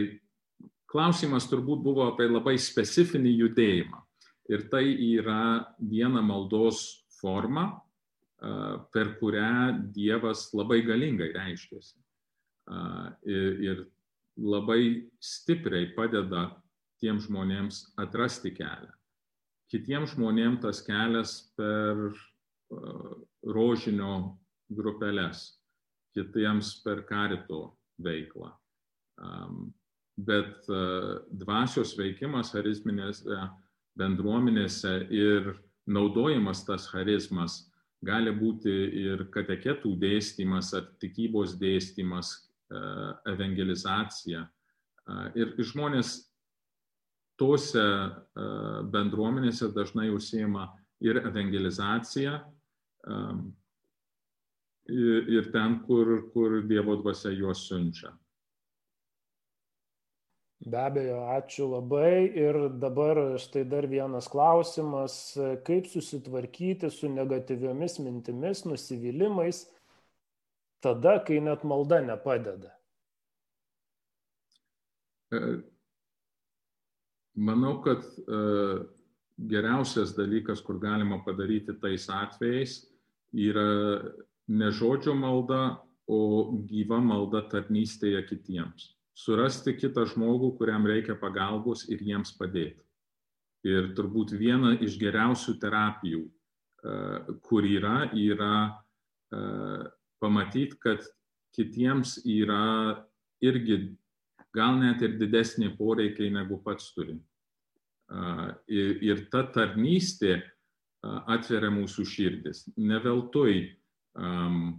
klausimas 0.92 1.50
turbūt 1.52 1.82
buvo 1.84 2.06
apie 2.08 2.30
labai 2.30 2.56
specifinį 2.62 3.34
judėjimą. 3.42 4.00
Ir 4.54 4.68
tai 4.70 4.86
yra 5.18 5.66
viena 5.82 6.22
maldos 6.22 7.06
forma, 7.18 7.82
per 8.94 9.16
kurią 9.20 9.92
Dievas 9.96 10.52
labai 10.54 10.82
galingai 10.86 11.32
reiškėsi. 11.34 11.98
Ir 13.26 13.88
labai 14.38 15.10
stipriai 15.24 15.90
padeda 15.98 16.52
tiem 17.02 17.20
žmonėms 17.20 17.96
atrasti 18.00 18.54
kelią. 18.56 18.94
Kitiems 19.72 20.14
žmonėms 20.14 20.62
tas 20.64 20.82
kelias 20.86 21.36
per 21.58 22.14
rožinio 23.46 24.38
grupeles, 24.74 25.48
kitiems 26.16 26.80
per 26.86 27.04
karito 27.10 27.76
veiklą. 28.02 28.52
Bet 30.16 30.68
dvasios 31.32 31.96
veikimas 31.98 32.54
charizminėse 32.56 33.40
bendruomenėse 34.00 34.94
ir 35.12 35.56
naudojimas 35.88 36.64
tas 36.68 36.88
charizmas 36.92 37.66
gali 38.06 38.32
būti 38.36 38.72
ir 39.02 39.26
kateketų 39.34 39.96
dėstymas, 40.02 40.74
ar 40.78 40.88
tikybos 41.02 41.56
dėstymas, 41.60 42.36
evangelizacija. 43.30 44.46
Ir 45.38 45.54
žmonės 45.62 46.18
tose 47.40 47.86
bendruomenėse 48.94 49.72
dažnai 49.76 50.10
užsieima 50.16 50.70
ir 51.04 51.20
evangelizacija, 51.24 52.38
ir 54.88 55.50
ten, 55.52 55.80
kur, 55.88 56.14
kur 56.34 56.62
Dievo 56.70 56.96
dvasia 57.02 57.34
juos 57.36 57.66
siunčia. 57.68 58.14
Be 60.66 60.80
abejo, 60.82 61.20
ačiū 61.36 61.68
labai. 61.70 62.32
Ir 62.42 62.58
dabar 62.82 63.20
štai 63.42 63.66
dar 63.70 63.86
vienas 63.92 64.30
klausimas, 64.32 65.36
kaip 65.68 65.86
susitvarkyti 65.92 66.90
su 66.90 67.10
negatyviomis 67.12 68.00
mintimis, 68.02 68.64
nusivylimais, 68.66 69.66
tada, 70.82 71.20
kai 71.28 71.38
net 71.44 71.68
malda 71.68 72.00
nepadeda. 72.02 72.72
Manau, 77.36 77.82
kad 77.84 78.04
geriausias 79.36 80.16
dalykas, 80.16 80.62
kur 80.64 80.80
galima 80.80 81.20
padaryti 81.26 81.76
tais 81.82 82.08
atvejais, 82.10 82.86
yra 83.36 84.02
ne 84.48 84.72
žodžio 84.72 85.16
malda, 85.20 85.82
o 86.08 86.54
gyva 86.70 87.00
malda 87.02 87.42
tarnystėje 87.50 88.22
kitiems. 88.30 88.92
Surasti 89.18 89.74
kitą 89.74 90.04
žmogų, 90.12 90.52
kuriam 90.60 90.86
reikia 90.86 91.16
pagalbos 91.18 91.88
ir 91.90 92.04
jiems 92.04 92.36
padėti. 92.38 92.84
Ir 93.66 93.90
turbūt 93.98 94.36
viena 94.38 94.76
iš 94.78 95.00
geriausių 95.02 95.56
terapijų, 95.58 96.22
kur 97.48 97.66
yra, 97.66 98.12
yra 98.14 98.78
pamatyti, 100.22 100.78
kad 100.78 101.02
kitiems 101.58 102.20
yra 102.30 103.02
irgi 103.42 103.96
gal 104.56 104.80
net 104.80 105.04
ir 105.06 105.18
didesnė 105.20 105.74
poreikiai 105.78 106.32
negu 106.34 106.62
pats 106.64 106.94
turi. 106.96 107.18
Ir, 108.70 108.92
ir 109.02 109.24
ta 109.34 109.44
tarnystė 109.54 110.40
atveria 111.04 111.72
mūsų 111.74 112.06
širdis. 112.10 112.66
Ne 112.78 113.00
veltui 113.04 113.66
um, 114.18 114.78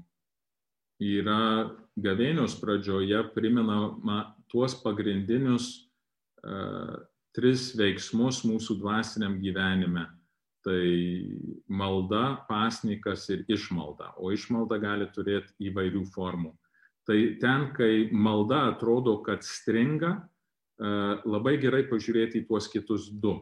yra 1.03 1.71
gavėnios 2.03 2.57
pradžioje 2.61 3.21
priminama 3.35 4.23
tuos 4.51 4.77
pagrindinius 4.83 5.69
uh, 6.43 6.97
tris 7.37 7.71
veiksmus 7.77 8.43
mūsų 8.49 8.79
dvasiniam 8.81 9.41
gyvenime. 9.43 10.07
Tai 10.67 10.87
malda, 11.71 12.41
pasnikas 12.49 13.29
ir 13.31 13.45
išmalda. 13.53 14.17
O 14.19 14.33
išmalda 14.35 14.81
gali 14.83 15.07
turėti 15.15 15.55
įvairių 15.69 16.03
formų. 16.11 16.51
Tai 17.07 17.19
ten, 17.41 17.69
kai 17.77 18.09
malda 18.11 18.65
atrodo, 18.73 19.21
kad 19.23 19.45
stringa, 19.47 20.17
labai 21.25 21.55
gerai 21.63 21.85
pažiūrėti 21.87 22.43
į 22.43 22.47
tuos 22.49 22.67
kitus 22.73 23.07
du. 23.23 23.39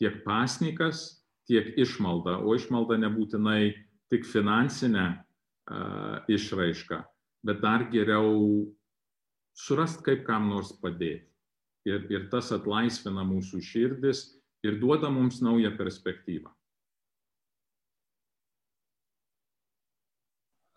Tiek 0.00 0.24
pasnikas, 0.24 1.22
tiek 1.48 1.70
išmalda. 1.78 2.40
O 2.42 2.56
išmalda 2.58 2.98
nebūtinai 2.98 3.72
tik 4.10 4.26
finansinę 4.26 5.06
išraišką, 6.30 7.00
bet 7.46 7.62
dar 7.62 7.86
geriau 7.92 8.66
surast, 9.54 10.02
kaip 10.06 10.24
kam 10.26 10.48
nors 10.50 10.72
padėti. 10.82 11.28
Ir, 11.88 12.04
ir 12.12 12.26
tas 12.32 12.50
atlaisvina 12.52 13.22
mūsų 13.24 13.62
širdis 13.64 14.26
ir 14.66 14.76
duoda 14.82 15.08
mums 15.08 15.38
naują 15.40 15.70
perspektyvą. 15.78 16.50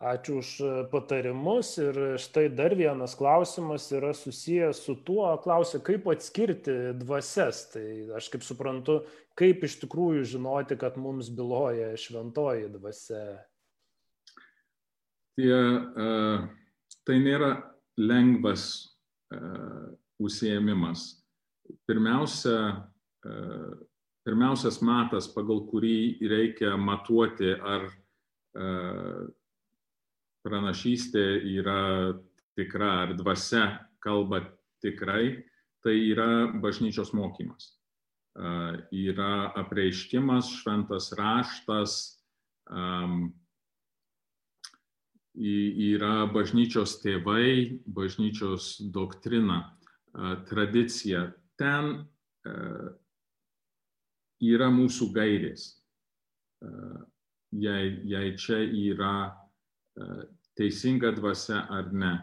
Ačiū 0.03 0.41
už 0.41 0.49
patarimus 0.91 1.77
ir 1.79 1.97
štai 2.19 2.49
dar 2.51 2.73
vienas 2.75 3.13
klausimas 3.15 3.85
yra 3.95 4.11
susijęs 4.11 4.81
su 4.83 4.97
tuo, 5.07 5.29
klausia, 5.39 5.79
kaip 5.79 6.09
atskirti 6.11 6.73
dvasias. 6.99 7.61
Tai 7.71 7.85
aš 8.19 8.27
kaip 8.33 8.43
suprantu, 8.43 8.97
kaip 9.39 9.63
iš 9.63 9.77
tikrųjų 9.85 10.25
žinoti, 10.33 10.75
kad 10.81 10.97
mums 10.99 11.29
byloja 11.31 11.93
šventoji 11.95 12.67
dvasia. 12.73 13.21
Tie, 15.39 15.53
uh, 15.55 16.43
tai 17.07 17.19
nėra 17.23 17.53
lengvas 17.95 18.65
uh, 19.31 19.93
užsiemimas. 20.19 21.05
Pirmiausia, 21.87 22.57
pirmiausias 24.27 24.81
matas, 24.83 25.29
pagal 25.31 25.63
kurį 25.69 26.19
reikia 26.27 26.73
matuoti, 26.75 27.53
ar 27.55 27.87
pranašystė 30.43 31.23
yra 31.55 32.13
tikra, 32.57 32.91
ar 33.07 33.15
dvasia 33.17 33.65
kalba 34.03 34.43
tikrai, 34.83 35.43
tai 35.83 35.95
yra 36.11 36.51
bažnyčios 36.63 37.13
mokymas. 37.15 37.73
Yra 38.93 39.53
apreiškimas, 39.61 40.49
šventas 40.61 41.11
raštas, 41.17 41.97
yra 45.33 46.15
bažnyčios 46.33 46.97
tėvai, 47.03 47.79
bažnyčios 47.85 48.77
doktrina, 48.93 49.77
tradicija. 50.49 51.27
Ten 51.57 52.07
yra 54.43 54.69
mūsų 54.73 55.09
gairės. 55.13 55.69
Jei, 57.53 57.89
jei 58.09 58.33
čia 58.39 58.63
yra 58.65 59.15
teisinga 60.57 61.11
dvasia 61.15 61.65
ar 61.69 61.91
ne. 61.93 62.13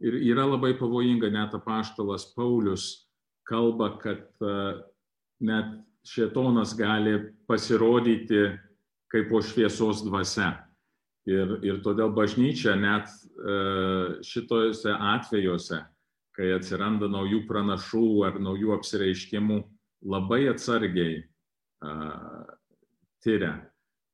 Ir 0.00 0.16
yra 0.32 0.46
labai 0.48 0.72
pavojinga, 0.78 1.28
net 1.30 1.54
apaštalas 1.54 2.30
Paulius 2.34 3.06
kalba, 3.48 3.98
kad 4.00 4.24
net 5.40 5.76
šetonas 6.06 6.72
gali 6.78 7.18
pasirodyti 7.48 8.48
kaip 9.10 9.28
po 9.30 9.42
šviesos 9.42 10.04
dvasia. 10.06 10.54
Ir, 11.28 11.58
ir 11.66 11.80
todėl 11.84 12.14
bažnyčia 12.16 12.72
net 12.80 13.10
šitose 14.24 14.94
atvejuose, 14.94 15.82
kai 16.36 16.52
atsiranda 16.56 17.10
naujų 17.12 17.42
pranašų 17.48 18.06
ar 18.30 18.38
naujų 18.40 18.72
apsireiškimų, 18.78 19.58
labai 20.08 20.46
atsargiai 20.48 21.26
tyria 23.20 23.52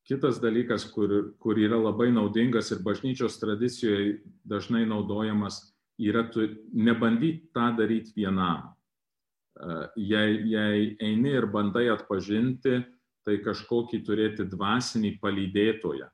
Kitas 0.06 0.38
dalykas, 0.38 0.84
kur, 0.94 1.34
kur 1.42 1.58
yra 1.58 1.80
labai 1.80 2.12
naudingas 2.14 2.70
ir 2.70 2.82
bažnyčios 2.86 3.40
tradicijoje 3.40 4.20
dažnai 4.46 4.84
naudojamas, 4.86 5.74
yra 5.98 6.22
tu 6.30 6.46
nebandyti 6.72 7.48
tą 7.54 7.72
daryti 7.74 8.14
vienam. 8.14 8.68
Jei, 9.96 10.36
jei 10.46 10.92
eini 11.02 11.32
ir 11.34 11.48
bandai 11.50 11.88
atpažinti, 11.90 12.84
tai 13.26 13.40
kažkokį 13.42 14.02
turėti 14.06 14.46
dvasinį 14.46 15.16
palydėtoją. 15.18 16.06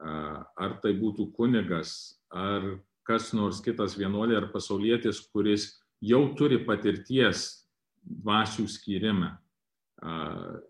Ar 0.00 0.78
tai 0.82 0.96
būtų 0.98 1.28
kunigas, 1.36 2.18
ar 2.32 2.80
kas 3.06 3.30
nors 3.36 3.60
kitas 3.62 3.94
vienuolė 3.98 4.40
ar 4.40 4.48
pasaulietis, 4.50 5.20
kuris 5.30 5.68
jau 6.02 6.24
turi 6.34 6.58
patirties 6.66 7.68
dvasių 8.02 8.66
skyrime. 8.66 9.36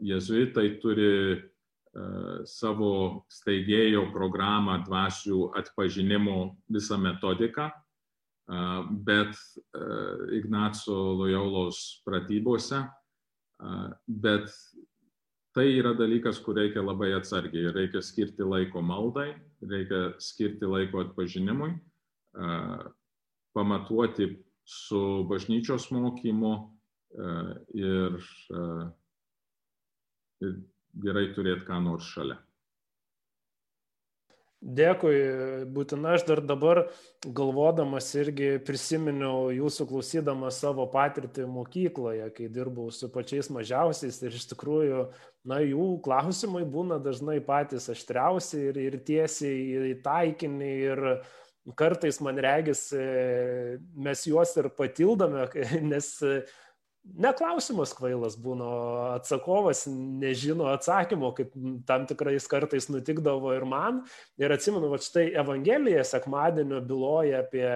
Jezuitai 0.02 0.74
turi 0.82 1.11
savo 2.49 3.24
steigėjo 3.32 4.07
programą 4.14 4.78
dvasių 4.86 5.51
atpažinimo 5.61 6.57
visą 6.72 6.99
metodiką, 7.01 7.70
bet 9.07 9.36
Ignaco 10.34 10.97
Loyolos 11.20 12.01
pratybose, 12.07 12.82
bet 14.07 14.51
tai 15.55 15.66
yra 15.76 15.93
dalykas, 15.99 16.41
kur 16.43 16.59
reikia 16.59 16.82
labai 16.82 17.12
atsargiai. 17.16 17.72
Reikia 17.74 18.03
skirti 18.03 18.47
laiko 18.47 18.82
maldai, 18.82 19.34
reikia 19.62 20.14
skirti 20.22 20.66
laiko 20.66 21.05
atpažinimui, 21.05 21.72
pamatuoti 23.55 24.30
su 24.64 25.24
bažnyčios 25.30 25.88
mokymu 25.91 26.53
ir, 27.74 28.18
ir 30.47 30.61
gerai 30.95 31.30
turėti 31.34 31.66
ką 31.68 31.80
nors 31.84 32.09
šalia. 32.14 32.38
Dėkui, 34.61 35.14
būtina 35.72 36.18
aš 36.18 36.26
dar 36.28 36.43
dabar 36.45 36.82
galvodamas 37.24 38.11
irgi 38.20 38.59
prisiminiau 38.61 39.49
jūsų 39.57 39.86
klausydamas 39.88 40.59
savo 40.61 40.84
patirtį 40.93 41.47
mokykloje, 41.49 42.26
kai 42.36 42.51
dirbau 42.53 42.91
su 42.93 43.09
pačiais 43.09 43.49
mažiausiais 43.49 44.20
ir 44.20 44.36
iš 44.36 44.51
tikrųjų, 44.51 45.07
na, 45.49 45.62
jų 45.64 45.86
klausimai 46.05 46.66
būna 46.68 47.01
dažnai 47.01 47.38
patys 47.41 47.88
aštriausi 47.88 48.66
ir, 48.68 48.82
ir 48.84 48.99
tiesiai 49.01 49.95
į 49.95 49.97
taikinį 50.05 50.70
ir 50.91 51.05
kartais 51.72 52.20
man 52.20 52.36
regis 52.36 52.91
mes 53.97 54.26
juos 54.28 54.53
ir 54.61 54.68
patildome, 54.76 55.49
nes 55.95 56.18
neklausimas 57.05 57.94
kvailas 57.96 58.36
būna, 58.40 58.68
atsakovas 59.16 59.86
nežino 59.90 60.68
atsakymo, 60.72 61.32
kaip 61.36 61.55
tam 61.88 62.07
tikrais 62.11 62.46
kartais 62.51 62.90
nutikdavo 62.92 63.55
ir 63.57 63.66
man. 63.68 64.05
Ir 64.40 64.53
atsimenu, 64.55 64.90
va 64.92 65.01
štai 65.01 65.30
Evangelija 65.40 66.05
sekmadienio 66.07 66.82
byloja 66.86 67.44
apie 67.44 67.72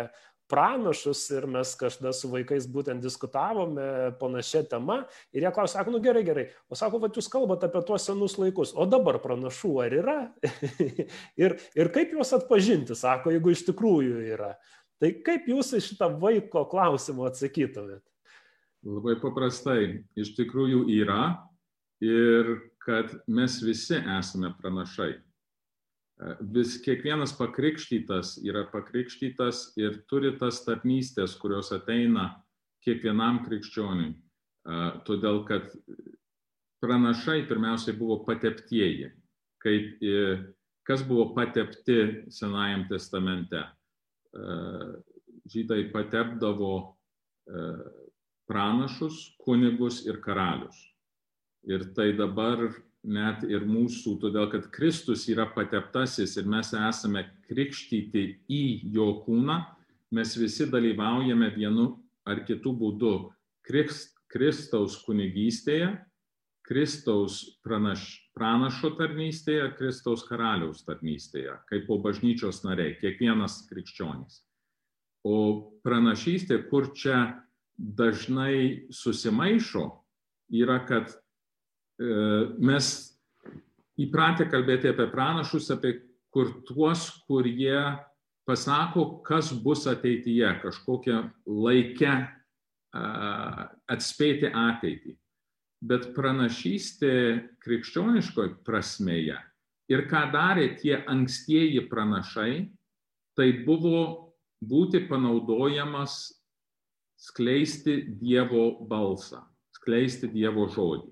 pranašus 0.50 1.22
ir 1.32 1.46
mes 1.48 1.72
kažkada 1.80 2.12
su 2.12 2.28
vaikais 2.28 2.66
būtent 2.68 3.00
diskutavome 3.02 4.12
panašia 4.20 4.60
tema 4.68 5.00
ir 5.32 5.46
jie 5.46 5.52
klausė, 5.56 5.78
sako, 5.78 5.94
nu 5.94 6.00
gerai, 6.04 6.20
gerai, 6.26 6.44
o 6.68 6.76
sako, 6.76 7.00
va 7.00 7.08
jūs 7.08 7.30
kalbate 7.32 7.70
apie 7.70 7.80
tuos 7.88 8.04
senus 8.04 8.36
laikus, 8.38 8.74
o 8.76 8.84
dabar 8.84 9.18
pranašų 9.24 9.72
ar 9.86 9.96
yra? 10.02 10.18
ir, 11.42 11.56
ir 11.74 11.92
kaip 11.96 12.12
juos 12.12 12.34
atpažinti, 12.36 12.96
sako, 12.98 13.32
jeigu 13.34 13.54
iš 13.54 13.64
tikrųjų 13.70 14.20
yra. 14.36 14.52
Tai 15.00 15.10
kaip 15.26 15.48
jūs 15.50 15.72
į 15.78 15.82
šitą 15.88 16.12
vaiko 16.20 16.66
klausimą 16.70 17.30
atsakytumėt? 17.32 18.04
Labai 18.84 19.14
paprastai, 19.16 20.04
iš 20.20 20.34
tikrųjų 20.36 20.82
yra 20.92 21.48
ir 22.04 22.50
kad 22.84 23.14
mes 23.32 23.56
visi 23.64 23.96
esame 23.96 24.50
pranašai. 24.58 25.14
Vis 26.54 26.76
kiekvienas 26.84 27.32
pakrikštytas 27.38 28.36
yra 28.44 28.66
pakrikštytas 28.70 29.70
ir 29.80 30.02
turi 30.10 30.34
tas 30.38 30.60
tarnystės, 30.66 31.34
kurios 31.40 31.72
ateina 31.72 32.28
kiekvienam 32.84 33.40
krikščioniui. 33.46 34.12
Todėl, 35.08 35.40
kad 35.48 35.72
pranašai 36.84 37.46
pirmiausiai 37.48 37.96
buvo 37.96 38.20
pateptieji, 38.28 39.10
kaip 39.64 40.04
kas 40.84 41.02
buvo 41.08 41.30
patepti 41.32 42.28
Senajam 42.28 42.84
testamente. 42.92 43.64
Žydai 45.48 45.88
patepdavo 45.92 46.74
pranašus, 48.50 49.34
kunigus 49.40 50.02
ir 50.06 50.20
karalius. 50.24 50.76
Ir 51.64 51.86
tai 51.96 52.12
dabar 52.16 52.60
net 53.04 53.44
ir 53.48 53.64
mūsų, 53.68 54.16
todėl 54.20 54.48
kad 54.52 54.68
Kristus 54.72 55.26
yra 55.32 55.46
pateptasis 55.52 56.36
ir 56.40 56.48
mes 56.48 56.72
esame 56.76 57.26
krikštyti 57.48 58.24
į 58.48 58.64
jo 58.96 59.10
kūną, 59.24 59.60
mes 60.14 60.34
visi 60.40 60.66
dalyvaujame 60.70 61.50
vienu 61.56 61.90
ar 62.24 62.40
kitu 62.48 62.72
būdu 62.76 63.14
Kristaus 63.64 64.96
kunigystėje, 65.04 65.92
Kristaus 66.64 67.42
pranaš, 67.64 68.06
pranašo 68.36 68.94
tarnystėje, 68.96 69.66
Kristaus 69.76 70.24
karaliaus 70.24 70.80
tarnystėje, 70.86 71.58
kaip 71.68 71.84
po 71.88 71.98
bažnyčios 72.00 72.62
nariai, 72.64 72.96
kiekvienas 73.00 73.66
krikščionis. 73.68 74.40
O 75.28 75.36
pranašystė, 75.84 76.62
kur 76.70 76.88
čia 76.96 77.18
dažnai 77.76 78.86
susimaišo, 78.94 79.88
yra, 80.54 80.78
kad 80.86 81.10
e, 81.10 81.16
mes 82.58 82.90
įpratę 84.00 84.46
kalbėti 84.50 84.90
apie 84.90 85.06
pranašus, 85.12 85.70
apie 85.74 85.96
kur 86.34 86.50
tuos, 86.66 87.08
kurie 87.28 87.78
pasako, 88.46 89.22
kas 89.26 89.52
bus 89.64 89.86
ateityje, 89.90 90.50
kažkokią 90.64 91.20
laikę 91.46 92.14
atspėti 93.90 94.50
ateitį. 94.50 95.16
Bet 95.84 96.12
pranašystė 96.16 97.14
krikščioniškoje 97.64 98.54
prasmėje 98.64 99.36
ir 99.92 100.04
ką 100.08 100.22
darė 100.32 100.70
tie 100.80 100.96
ankstieji 101.10 101.82
pranašai, 101.90 102.70
tai 103.36 103.48
buvo 103.66 104.32
būti 104.64 105.02
panaudojamas 105.10 106.32
skleisti 107.20 108.00
Dievo 108.20 108.84
balsą, 108.88 109.42
skleisti 109.78 110.28
Dievo 110.32 110.66
žodį. 110.72 111.10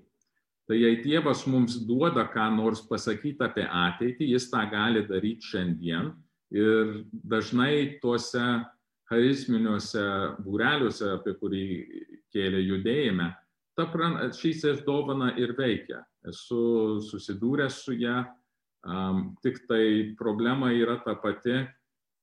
Tai 0.67 0.77
jei 0.79 1.01
Dievas 1.03 1.43
mums 1.47 1.75
duoda 1.83 2.23
ką 2.31 2.47
nors 2.55 2.83
pasakyti 2.87 3.43
apie 3.43 3.65
ateitį, 3.67 4.29
jis 4.31 4.47
tą 4.51 4.63
gali 4.71 5.03
daryti 5.07 5.49
šiandien 5.51 6.13
ir 6.55 7.03
dažnai 7.11 7.99
tuose 7.99 8.63
charizminiuose 9.11 10.03
būreliuose, 10.45 11.09
apie 11.17 11.33
kurį 11.41 11.65
kėlė 12.33 12.61
judėjime, 12.63 13.27
ta 13.75 13.87
šysis 14.37 14.85
dovana 14.85 15.33
ir 15.37 15.55
veikia. 15.57 16.03
Esu 16.23 17.01
susidūręs 17.03 17.83
su 17.83 17.97
ją, 17.99 18.23
um, 18.87 19.35
tik 19.43 19.65
tai 19.67 20.15
problema 20.17 20.71
yra 20.71 21.01
ta 21.03 21.17
pati, 21.19 21.65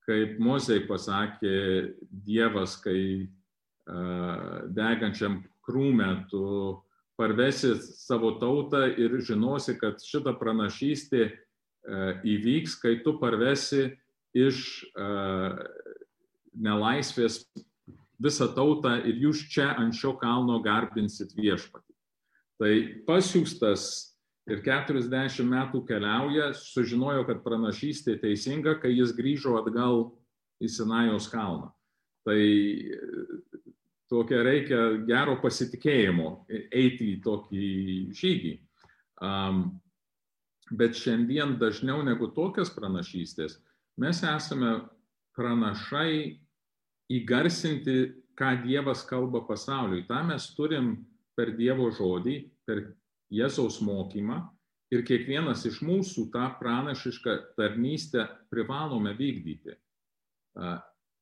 kaip 0.09 0.39
Mozei 0.41 0.87
pasakė 0.89 1.93
Dievas, 2.25 2.79
kai 2.81 3.29
degančiam 4.77 5.41
krūme, 5.67 6.09
tu 6.31 6.43
parvesi 7.19 7.75
savo 7.83 8.37
tautą 8.41 8.87
ir 8.97 9.19
žinosi, 9.25 9.77
kad 9.81 10.01
šita 10.01 10.33
pranašystė 10.41 11.27
įvyks, 12.25 12.77
kai 12.81 12.99
tu 13.05 13.17
parvesi 13.21 13.91
iš 14.37 14.87
nelaisvės 16.55 17.43
visą 18.21 18.51
tautą 18.55 18.99
ir 19.09 19.17
jūs 19.27 19.47
čia 19.53 19.73
ant 19.81 19.97
šio 19.97 20.15
kalno 20.21 20.59
garbinsit 20.65 21.33
viešpatį. 21.37 21.95
Tai 22.61 22.73
pasiūstas 23.07 23.85
ir 24.51 24.61
40 24.65 25.47
metų 25.49 25.81
keliauja, 25.89 26.51
sužinojo, 26.57 27.25
kad 27.29 27.41
pranašystė 27.45 28.19
teisinga, 28.21 28.77
kai 28.83 28.93
jis 28.93 29.15
grįžo 29.17 29.57
atgal 29.61 30.11
į 30.61 30.69
Sinajos 30.69 31.31
kalną. 31.33 31.71
Tai 32.29 32.41
tokia 34.11 34.43
reikia 34.47 34.81
gero 35.07 35.37
pasitikėjimo 35.43 36.31
eiti 36.51 37.13
į 37.15 37.21
tokį 37.25 37.71
žygį. 38.17 38.55
Um, 39.21 39.65
bet 40.71 40.97
šiandien 40.99 41.57
dažniau 41.61 42.01
negu 42.07 42.31
tokias 42.35 42.71
pranašystės 42.73 43.59
mes 44.01 44.23
esame 44.25 44.79
pranašai 45.37 46.41
įgarsinti, 47.11 47.97
ką 48.39 48.55
Dievas 48.65 49.03
kalba 49.05 49.43
pasauliui. 49.45 50.07
Ta 50.09 50.23
mes 50.25 50.47
turim 50.57 50.95
per 51.37 51.53
Dievo 51.59 51.91
žodį, 51.93 52.37
per 52.65 52.85
Jėzaus 53.31 53.81
mokymą 53.85 54.41
ir 54.95 55.05
kiekvienas 55.07 55.67
iš 55.69 55.81
mūsų 55.87 56.31
tą 56.35 56.47
pranašišką 56.59 57.37
tarnystę 57.59 58.27
privalome 58.51 59.13
vykdyti. 59.19 59.77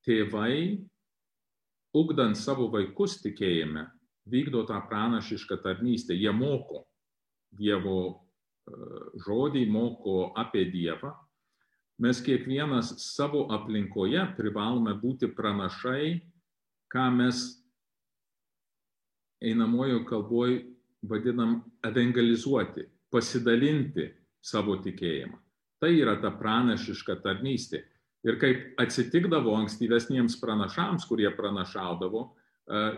Tėvai 0.06 0.54
ugdant 1.96 2.36
savo 2.36 2.68
vaikus 2.72 3.18
tikėjime, 3.22 3.86
vykdo 4.28 4.64
tą 4.68 4.80
pranašišką 4.88 5.60
tarnystę. 5.64 6.16
Jie 6.16 6.32
moko 6.32 6.84
Dievo 7.48 8.28
žodį, 9.24 9.64
moko 9.72 10.32
apie 10.36 10.66
Dievą. 10.72 11.14
Mes 11.98 12.20
kiekvienas 12.22 12.92
savo 13.02 13.46
aplinkoje 13.50 14.20
privalome 14.36 14.92
būti 15.00 15.30
pranašai, 15.34 16.20
ką 16.92 17.06
mes 17.16 17.40
einamojo 19.42 20.04
kalboje 20.06 20.62
vadinam 21.02 21.58
evangelizuoti, 21.86 22.86
pasidalinti 23.10 24.08
savo 24.42 24.76
tikėjimą. 24.82 25.38
Tai 25.78 25.90
yra 25.94 26.16
ta 26.22 26.30
pranašiška 26.34 27.20
tarnystė. 27.22 27.84
Ir 28.26 28.38
kaip 28.40 28.80
atsitikdavo 28.82 29.52
ankstyvesniems 29.60 30.40
pranašams, 30.40 31.06
kurie 31.06 31.30
pranašaudavo, 31.36 32.24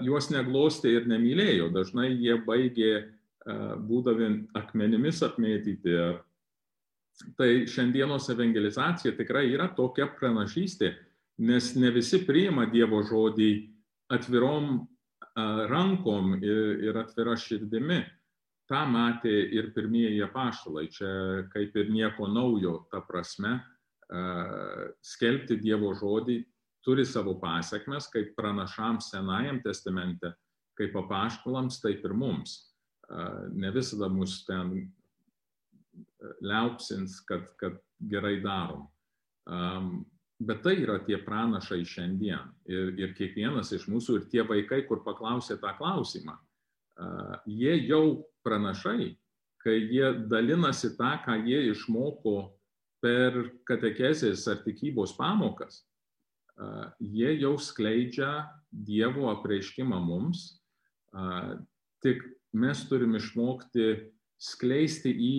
juos 0.04 0.30
neglostė 0.32 0.94
ir 0.96 1.08
nemylėjo. 1.10 1.68
Dažnai 1.74 2.08
jie 2.14 2.38
baigė 2.46 2.92
būdami 3.86 4.46
akmenimis 4.56 5.22
apmėtyti. 5.26 5.96
Tai 7.36 7.48
šiandienos 7.68 8.30
evangelizacija 8.32 9.12
tikrai 9.18 9.50
yra 9.52 9.68
tokia 9.76 10.06
pranašystė, 10.16 10.94
nes 11.44 11.74
ne 11.76 11.90
visi 11.92 12.22
priima 12.24 12.64
Dievo 12.70 13.02
žodį 13.04 13.50
atvirom 14.12 14.86
rankom 15.70 16.38
ir, 16.40 16.80
ir 16.88 16.96
atvira 17.00 17.36
širdimi. 17.36 18.00
Ta 18.70 18.84
matė 18.86 19.32
ir 19.52 19.72
pirmieji 19.74 20.22
apaštalai. 20.22 20.86
Čia 20.94 21.10
kaip 21.52 21.76
ir 21.76 21.90
nieko 21.90 22.28
naujo, 22.30 22.86
ta 22.92 23.00
prasme, 23.02 23.58
skelbti 24.10 25.58
Dievo 25.60 25.92
žodį 25.94 26.40
turi 26.84 27.04
savo 27.06 27.36
pasiekmes, 27.40 28.08
kaip 28.12 28.32
pranašams 28.38 29.10
Senajam 29.12 29.60
testamente, 29.64 30.32
kaip 30.78 30.96
apaštalams, 30.96 31.80
taip 31.82 32.04
ir 32.04 32.14
mums. 32.16 32.56
Ne 33.54 33.70
visada 33.74 34.08
mus 34.08 34.40
ten 34.46 34.90
liaupsins, 36.40 37.20
kad, 37.28 37.46
kad 37.60 37.78
gerai 38.10 38.38
darom. 38.42 38.88
Bet 40.40 40.62
tai 40.64 40.78
yra 40.80 40.96
tie 41.04 41.18
pranašai 41.20 41.82
šiandien. 41.84 42.52
Ir, 42.70 42.94
ir 42.96 43.16
kiekvienas 43.18 43.74
iš 43.76 43.86
mūsų, 43.92 44.20
ir 44.20 44.28
tie 44.32 44.44
vaikai, 44.46 44.84
kur 44.88 45.02
paklausė 45.04 45.58
tą 45.60 45.74
klausimą, 45.76 46.38
jie 47.48 47.74
jau 47.84 48.22
pranašai, 48.46 49.12
kai 49.60 49.76
jie 49.92 50.14
dalinasi 50.30 50.94
tą, 50.96 51.18
ką 51.26 51.36
jie 51.44 51.66
išmoko 51.74 52.54
per 53.00 53.36
katekezės 53.68 54.46
ar 54.50 54.60
tikybos 54.64 55.16
pamokas, 55.18 55.84
jie 57.00 57.34
jau 57.40 57.56
skleidžia 57.60 58.48
Dievo 58.70 59.30
apreiškimą 59.32 59.98
mums, 60.04 60.60
tik 62.04 62.22
mes 62.54 62.84
turim 62.86 63.16
išmokti 63.18 63.86
skleisti 64.40 65.10
į 65.10 65.36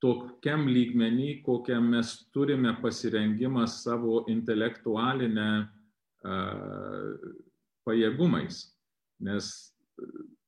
tokiam 0.00 0.66
lygmenį, 0.66 1.42
kokiam 1.44 1.90
mes 1.92 2.14
turime 2.34 2.72
pasirengimą 2.82 3.66
savo 3.68 4.24
intelektualinę 4.32 5.68
pajėgumais. 7.86 8.62
Nes 9.20 9.52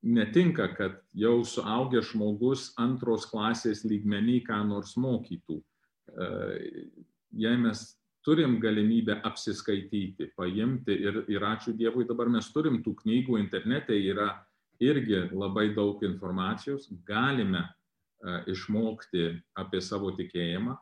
netinka, 0.03 0.71
kad 0.77 0.97
jau 1.15 1.43
suaugęs 1.45 2.11
žmogus 2.13 2.71
antros 2.81 3.29
klasės 3.31 3.85
lygmenį 3.87 4.41
ką 4.49 4.63
nors 4.69 4.97
mokytų. 4.97 5.61
Jei 7.33 7.57
mes 7.61 7.85
turim 8.25 8.59
galimybę 8.61 9.19
apsiskaityti, 9.27 10.31
paimti 10.37 10.95
ir, 10.95 11.23
ir 11.33 11.45
ačiū 11.47 11.75
Dievui, 11.77 12.07
dabar 12.07 12.31
mes 12.31 12.51
turim 12.55 12.83
tų 12.85 12.95
knygų 13.03 13.39
internete, 13.41 13.97
yra 13.97 14.31
irgi 14.83 15.25
labai 15.33 15.73
daug 15.75 16.03
informacijos, 16.07 16.89
galime 17.07 17.65
išmokti 18.47 19.33
apie 19.59 19.81
savo 19.83 20.13
tikėjimą 20.15 20.77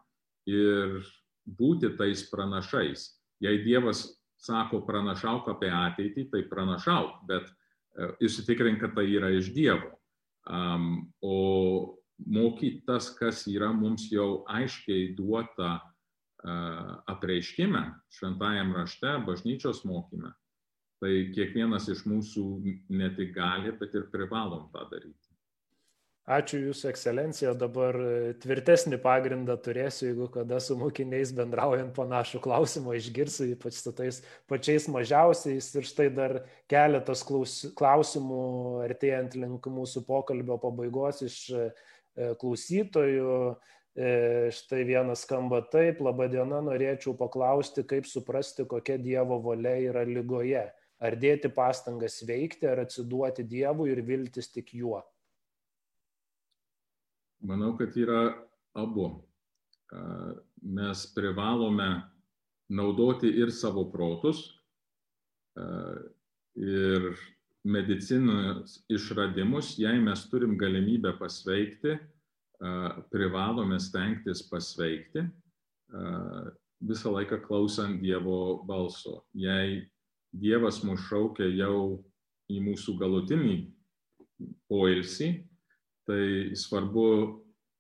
ir 0.51 0.99
būti 1.49 1.95
tais 1.97 2.27
pranašais. 2.29 3.07
Jei 3.41 3.63
Dievas 3.65 4.05
sako 4.41 4.83
pranašauk 4.85 5.49
apie 5.53 5.71
ateitį, 5.73 6.27
tai 6.33 6.45
pranašauk, 6.49 7.23
bet 7.29 7.49
įsitikrink, 8.25 8.81
kad 8.81 8.95
tai 8.97 9.07
yra 9.13 9.33
iš 9.37 9.51
Dievo. 9.57 9.97
Um, 10.51 11.13
o 11.21 12.00
mokyti 12.27 12.85
tas, 12.87 13.11
kas 13.17 13.47
yra 13.51 13.73
mums 13.73 14.09
jau 14.13 14.43
aiškiai 14.49 15.15
duota 15.19 15.79
apreiškime, 17.11 17.83
šventajam 18.17 18.73
rašte, 18.77 19.17
bažnyčios 19.27 19.83
mokyme, 19.85 20.33
tai 21.01 21.13
kiekvienas 21.35 21.89
iš 21.93 22.07
mūsų 22.09 22.47
ne 22.97 23.11
tik 23.17 23.35
gali, 23.37 23.75
bet 23.77 23.95
ir 23.95 24.09
privalom 24.13 24.71
tą 24.73 24.87
daryti. 24.93 25.31
Ačiū 26.31 26.61
Jūsų 26.61 26.91
ekscelencija, 26.93 27.53
dabar 27.59 27.97
tvirtesnį 28.39 29.01
pagrindą 29.03 29.57
turėsiu, 29.59 30.05
jeigu 30.11 30.29
kada 30.31 30.61
su 30.63 30.77
mokiniais 30.79 31.33
bendraujant 31.35 31.91
panašų 31.97 32.39
klausimą 32.45 32.95
išgirsiu, 32.99 33.49
ypač 33.57 33.81
su 33.81 33.91
tais 33.97 34.21
pačiais 34.51 34.87
mažiausiais. 34.93 35.73
Ir 35.75 35.89
štai 35.89 36.07
dar 36.15 36.37
keletas 36.71 37.25
klausimų 37.27 38.45
artėjant 38.85 39.35
link 39.41 39.67
mūsų 39.67 40.05
pokalbio 40.07 40.61
pabaigos 40.63 41.25
iš 41.27 41.41
klausytojų. 42.41 43.37
E, 43.99 44.11
štai 44.55 44.85
vienas 44.87 45.25
skamba 45.27 45.61
taip, 45.67 45.99
laba 46.05 46.29
diena, 46.31 46.61
norėčiau 46.63 47.17
paklausti, 47.19 47.83
kaip 47.83 48.07
suprasti, 48.07 48.63
kokia 48.71 48.97
Dievo 49.03 49.41
valia 49.43 49.75
yra 49.91 50.05
lygoje. 50.07 50.69
Ar 51.01 51.17
dėti 51.17 51.51
pastangas 51.53 52.21
veikti, 52.29 52.69
ar 52.71 52.85
atsiduoti 52.85 53.43
Dievui 53.49 53.89
ir 53.91 54.03
viltis 54.07 54.51
tik 54.53 54.75
juo. 54.77 55.01
Manau, 57.41 57.73
kad 57.79 57.97
yra 57.97 58.35
abu. 58.77 59.09
Mes 60.61 61.05
privalome 61.17 61.89
naudoti 62.71 63.33
ir 63.41 63.51
savo 63.51 63.87
protus, 63.91 64.45
ir 66.55 67.09
medicinos 67.65 68.79
išradimus, 68.89 69.75
jei 69.79 70.01
mes 70.01 70.23
turim 70.31 70.57
galimybę 70.59 71.13
pasveikti, 71.19 71.99
privalome 73.13 73.79
stengtis 73.81 74.43
pasveikti, 74.49 75.27
visą 76.81 77.13
laiką 77.13 77.41
klausant 77.45 78.01
Dievo 78.01 78.63
balso. 78.69 79.25
Jei 79.37 79.83
Dievas 80.33 80.81
mus 80.87 81.03
šaukia 81.09 81.49
jau 81.53 82.01
į 82.51 82.61
mūsų 82.65 82.97
galutinį 83.01 83.57
poilsį, 84.71 85.31
tai 86.09 86.57
svarbu 86.57 87.07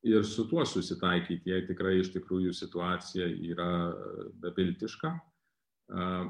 ir 0.07 0.25
su 0.25 0.47
tuo 0.49 0.65
susitaikyti, 0.69 1.51
jei 1.53 1.67
tikrai 1.69 1.99
iš 2.01 2.13
tikrųjų 2.15 2.53
situacija 2.57 3.29
yra 3.53 3.71
beviltiška. 4.43 5.13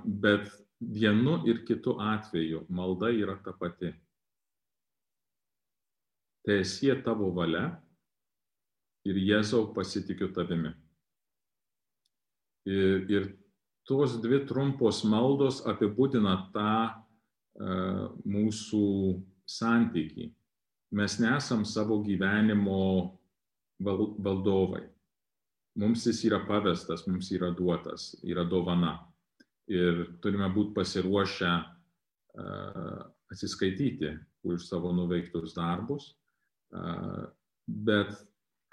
Bet 0.05 0.51
vienu 0.81 1.41
ir 1.49 1.65
kitu 1.67 1.97
atveju 2.01 2.65
malda 2.69 3.11
yra 3.13 3.37
ta 3.45 3.53
pati. 3.53 3.93
Tiesie 6.47 6.95
tavo 7.05 7.31
valia 7.37 7.69
ir 9.05 9.17
Jėzau 9.17 9.71
pasitikiu 9.75 10.31
tavimi. 10.33 10.73
Ir, 12.69 13.07
ir 13.09 13.29
tos 13.89 14.19
dvi 14.21 14.43
trumpos 14.49 15.05
maldos 15.05 15.63
apibūdina 15.69 16.35
tą 16.55 16.75
uh, 16.89 18.09
mūsų 18.25 18.85
santykį 19.49 20.31
mes 20.91 21.19
nesam 21.19 21.65
savo 21.65 22.03
gyvenimo 22.03 23.19
valdovai. 23.79 24.83
Mums 25.79 26.05
jis 26.07 26.25
yra 26.27 26.41
pavestas, 26.47 27.07
mums 27.07 27.31
yra 27.33 27.53
duotas, 27.55 28.17
yra 28.27 28.45
dovana. 28.45 28.99
Ir 29.71 30.03
turime 30.23 30.49
būti 30.55 30.75
pasiruošę 30.75 31.53
uh, 31.61 33.01
atsiskaityti 33.31 34.17
už 34.49 34.67
savo 34.67 34.93
nuveiktus 34.97 35.55
darbus. 35.55 36.15
Uh, 36.75 37.29
bet 37.67 38.15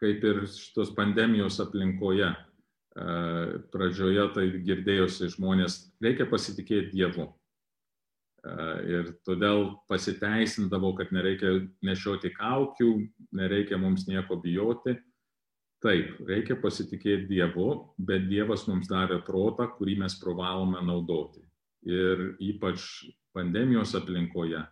kaip 0.02 0.24
ir 0.26 0.46
šitos 0.50 0.94
pandemijos 0.98 1.60
aplinkoje, 1.62 2.32
uh, 2.32 2.48
pradžioje 3.74 4.30
tai 4.34 4.48
girdėjosi 4.66 5.34
žmonės, 5.36 5.82
reikia 6.02 6.30
pasitikėti 6.30 6.96
Dievu. 6.96 7.30
Ir 8.88 9.10
todėl 9.28 9.74
pasiteisindavo, 9.90 10.94
kad 10.96 11.10
nereikia 11.12 11.58
nešioti 11.84 12.32
kaukių, 12.36 12.92
nereikia 13.36 13.80
mums 13.82 14.06
nieko 14.08 14.38
bijoti. 14.40 14.94
Taip, 15.86 16.16
reikia 16.26 16.56
pasitikėti 16.58 17.28
Dievu, 17.30 17.68
bet 18.02 18.26
Dievas 18.32 18.66
mums 18.66 18.90
davė 18.90 19.20
protą, 19.26 19.68
kurį 19.78 20.00
mes 20.02 20.16
privalome 20.18 20.82
naudoti. 20.82 21.44
Ir 21.86 22.32
ypač 22.42 23.06
pandemijos 23.38 23.94
aplinkoje, 24.00 24.64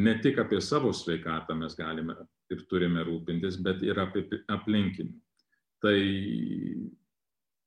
ne 0.00 0.14
tik 0.24 0.40
apie 0.40 0.62
savo 0.64 0.94
sveikatą 0.96 1.54
mes 1.58 1.76
galime 1.76 2.16
ir 2.52 2.64
turime 2.70 3.04
rūpintis, 3.04 3.60
bet 3.60 3.84
ir 3.84 4.00
apie 4.00 4.24
aplinkinių. 4.48 5.12
Tai 5.84 5.98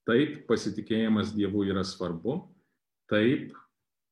taip, 0.09 0.35
pasitikėjimas 0.49 1.35
Dievu 1.37 1.67
yra 1.69 1.85
svarbu, 1.85 2.39
taip, 3.11 3.53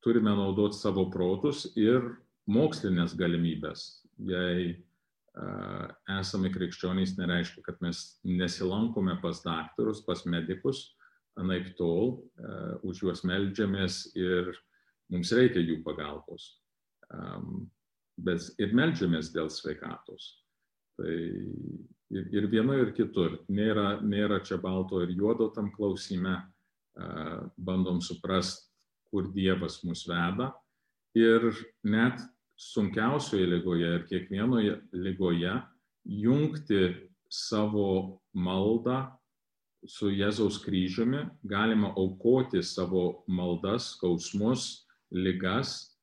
turime 0.06 0.36
naudoti 0.38 0.78
savo 0.78 1.08
protus 1.10 1.66
ir 1.74 2.14
mokslinės 2.46 3.18
galimybės. 3.18 3.88
Jei 4.22 4.76
esame 6.18 6.52
krikščionys, 6.54 7.18
nereiškia, 7.20 7.64
kad 7.66 7.82
mes 7.84 8.20
nesilankome 8.26 9.20
pas 9.22 9.44
daktarus, 9.46 10.02
pas 10.06 10.24
medikus, 10.26 10.96
anaip 11.38 11.76
tol 11.78 12.18
už 12.88 13.04
juos 13.04 13.22
melžiamės 13.28 14.08
ir 14.18 14.50
mums 15.14 15.34
reikia 15.38 15.62
jų 15.62 15.84
pagalbos. 15.86 16.50
Bet 18.18 18.50
ir 18.58 18.74
melžiamės 18.74 19.30
dėl 19.36 19.52
sveikatos. 19.54 20.32
Tai 20.98 21.14
Ir, 22.08 22.28
ir 22.32 22.48
vienoje, 22.48 22.86
ir 22.86 22.94
kitur. 22.96 23.36
Nėra, 23.52 23.98
nėra 24.00 24.40
čia 24.46 24.58
balto 24.62 25.02
ir 25.04 25.12
juodo 25.16 25.50
tam 25.56 25.72
klausime. 25.74 26.40
Bandom 27.58 28.00
suprasti, 28.02 28.66
kur 29.12 29.28
Dievas 29.34 29.82
mus 29.86 30.06
veda. 30.08 30.50
Ir 31.18 31.52
net 31.86 32.24
sunkiausioje 32.58 33.46
lygoje 33.46 33.94
ir 34.00 34.06
kiekvienoje 34.10 34.80
lygoje 34.94 35.54
jungti 36.06 36.82
savo 37.30 38.22
maldą 38.34 39.06
su 39.88 40.10
Jėzaus 40.10 40.58
kryžiumi, 40.64 41.28
galima 41.46 41.94
aukoti 41.96 42.64
savo 42.66 43.24
maldas, 43.28 43.94
skausmus, 43.94 44.88
ligas 45.14 45.94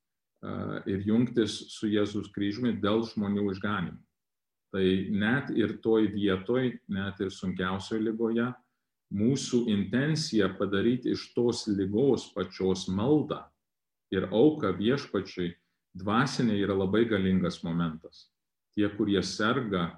ir 0.86 1.02
jungtis 1.05 1.57
su 1.74 1.88
Jėzus 1.90 2.30
kryžiumi 2.32 2.76
dėl 2.80 3.02
žmonių 3.09 3.48
išganimų. 3.52 3.98
Tai 4.74 4.86
net 5.14 5.50
ir 5.55 5.76
toj 5.82 6.09
vietoj, 6.12 6.72
net 6.90 7.20
ir 7.22 7.30
sunkiausioje 7.30 8.02
lygoje, 8.09 8.48
mūsų 9.14 9.64
intencija 9.70 10.48
padaryti 10.59 11.12
iš 11.14 11.28
tos 11.36 11.66
lygos 11.70 12.30
pačios 12.34 12.88
maldą 12.90 13.44
ir 14.14 14.26
auką 14.34 14.72
viešpačiui 14.78 15.52
dvasinė 15.95 16.57
yra 16.59 16.76
labai 16.76 17.05
galingas 17.11 17.62
momentas. 17.64 18.28
Tie, 18.74 18.88
kurie 18.97 19.22
serga 19.22 19.92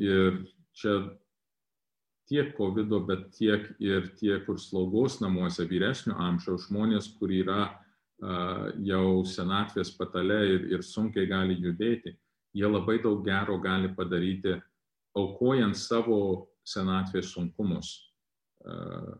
ir 0.00 0.40
čia 0.74 0.94
tiek 2.28 2.54
COVID, 2.56 2.92
bet 3.06 3.30
tiek 3.36 3.66
ir 3.82 4.08
tie, 4.18 4.38
kur 4.46 4.58
slaugos 4.60 5.20
namuose 5.20 5.66
vyresnio 5.68 6.16
amžiaus 6.20 6.68
žmonės, 6.68 7.10
kur 7.18 7.32
yra 7.32 7.66
uh, 7.68 8.70
jau 8.80 9.24
senatvės 9.28 9.92
patale 9.98 10.40
ir, 10.54 10.68
ir 10.72 10.84
sunkiai 10.86 11.28
gali 11.28 11.58
judėti, 11.60 12.14
jie 12.56 12.70
labai 12.70 13.00
daug 13.02 13.24
gero 13.26 13.58
gali 13.60 13.92
padaryti, 13.92 14.56
aukojant 15.14 15.76
savo 15.78 16.48
senatvės 16.64 17.34
sunkumus, 17.34 17.92
uh, 18.64 19.14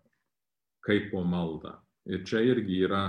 kaip 0.84 1.10
po 1.12 1.24
maldą. 1.28 1.76
Ir 2.08 2.24
čia 2.24 2.42
irgi 2.44 2.82
yra 2.84 3.04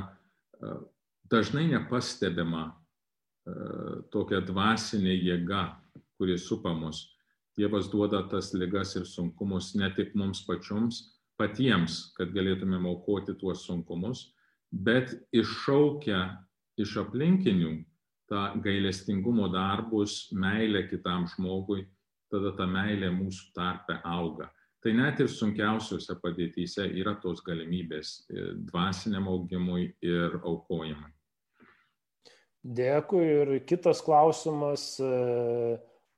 dažnai 1.31 1.67
nepastebima 1.71 2.69
tokia 4.13 4.39
dvasinė 4.41 5.13
jėga, 5.13 5.65
kuri 6.17 6.37
supa 6.41 6.73
mus 6.73 7.03
Dievas 7.55 7.87
duoda 7.87 8.19
tas 8.27 8.51
ligas 8.53 8.97
ir 8.99 9.05
sunkumus 9.07 9.75
ne 9.79 9.87
tik 9.95 10.11
mums 10.19 10.41
pačioms, 10.43 10.97
patiems, 11.39 12.11
kad 12.17 12.33
galėtumėm 12.35 12.87
aukoti 12.89 13.35
tuos 13.39 13.63
sunkumus, 13.63 14.25
bet 14.71 15.13
iššaukia 15.31 16.19
iš 16.83 16.97
aplinkinių 16.99 17.71
tą 18.27 18.41
gailestingumo 18.65 19.47
darbus, 19.53 20.25
meilę 20.35 20.83
kitam 20.89 21.29
žmogui, 21.31 21.85
tada 22.31 22.51
ta 22.59 22.67
meilė 22.67 23.13
mūsų 23.15 23.53
tarpe 23.55 24.01
auga. 24.03 24.49
Tai 24.85 24.91
net 24.93 25.17
ir 25.23 25.29
sunkiausiose 25.33 26.13
padėtyse 26.21 26.83
yra 27.01 27.15
tos 27.17 27.39
galimybės 27.41 28.09
e, 28.29 28.51
dvasiniam 28.67 29.25
augimui 29.31 29.87
ir 30.05 30.35
aukojimui. 30.45 31.09
Dėkui 32.61 33.23
ir 33.25 33.51
kitas 33.65 34.03
klausimas. 34.05 34.83
E 35.01 35.09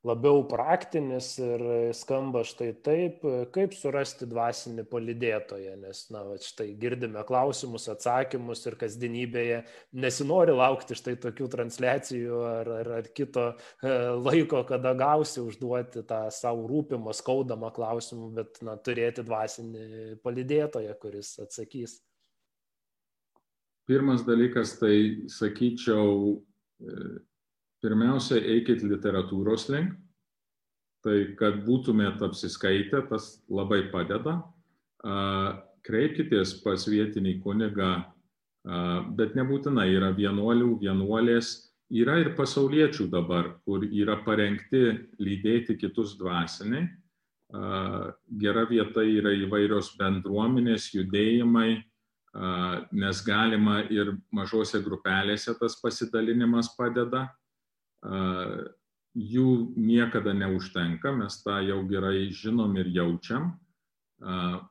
labiau 0.07 0.41
praktinis 0.47 1.33
ir 1.41 1.63
skamba 1.97 2.43
štai 2.47 2.69
taip, 2.85 3.21
kaip 3.55 3.75
surasti 3.75 4.27
dvasinį 4.29 4.85
palidėtoją, 4.89 5.75
nes, 5.81 6.03
na, 6.13 6.23
va, 6.27 6.37
štai 6.41 6.69
girdime 6.79 7.23
klausimus, 7.27 7.89
atsakymus 7.91 8.63
ir 8.69 8.77
kasdienybėje 8.79 9.61
nesinori 9.99 10.55
laukti 10.55 10.97
štai 10.97 11.17
tokių 11.27 11.49
transliacijų 11.53 12.41
ar, 12.49 12.73
ar, 12.79 12.91
ar 13.01 13.11
kito 13.17 13.47
e, 13.51 13.93
laiko, 14.15 14.63
kada 14.69 14.95
gausi 14.97 15.43
užduoti 15.43 16.05
tą 16.07 16.25
savo 16.33 16.67
rūpimą, 16.71 17.15
skaudamą 17.17 17.71
klausimą, 17.75 18.31
bet, 18.37 18.61
na, 18.65 18.77
turėti 18.79 19.25
dvasinį 19.27 20.19
palidėtoją, 20.23 20.97
kuris 21.01 21.35
atsakys. 21.43 21.99
Pirmas 23.87 24.25
dalykas, 24.27 24.75
tai 24.81 25.27
sakyčiau, 25.31 26.35
e, 26.83 27.03
pirmiausia, 27.83 28.39
eikit 28.41 28.83
literatūros 28.85 29.67
link, 29.73 29.95
tai 31.05 31.33
kad 31.39 31.61
būtumėt 31.65 32.21
apsiskaitę, 32.25 33.03
tas 33.09 33.37
labai 33.49 33.85
padeda. 33.93 34.39
Kreipkitės 35.87 36.57
pas 36.63 36.83
vietinį 36.89 37.37
kunigą, 37.45 37.91
bet 39.15 39.37
nebūtinai 39.37 39.87
yra 39.93 40.11
vienuolių, 40.15 40.73
vienuolės, 40.81 41.53
yra 41.93 42.17
ir 42.19 42.33
pasauliečių 42.35 43.07
dabar, 43.13 43.53
kur 43.63 43.85
yra 43.87 44.17
parengti 44.25 44.97
lydėti 45.21 45.77
kitus 45.79 46.17
dvasiniai. 46.19 46.89
Gera 48.41 48.65
vieta 48.67 49.05
yra 49.07 49.31
įvairios 49.45 49.93
bendruomenės, 49.99 50.89
judėjimai, 50.97 51.77
nes 52.91 53.21
galima 53.23 53.79
ir 53.87 54.17
mažose 54.35 54.81
grupelėse 54.83 55.55
tas 55.57 55.77
pasidalinimas 55.79 56.73
padeda 56.75 57.29
jų 59.17 59.47
niekada 59.77 60.33
neužtenka, 60.37 61.11
mes 61.15 61.41
tą 61.43 61.59
jau 61.65 61.81
gerai 61.89 62.29
žinom 62.29 62.75
ir 62.77 62.91
jaučiam, 62.93 63.55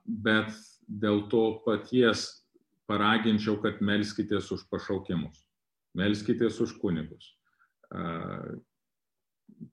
bet 0.07 0.55
dėl 0.87 1.27
to 1.31 1.63
paties 1.67 2.47
paraginčiau, 2.87 3.59
kad 3.63 3.83
melskitės 3.83 4.53
už 4.55 4.67
pašaukimus, 4.71 5.43
melskitės 5.99 6.61
už 6.63 6.77
kunigus. 6.79 7.35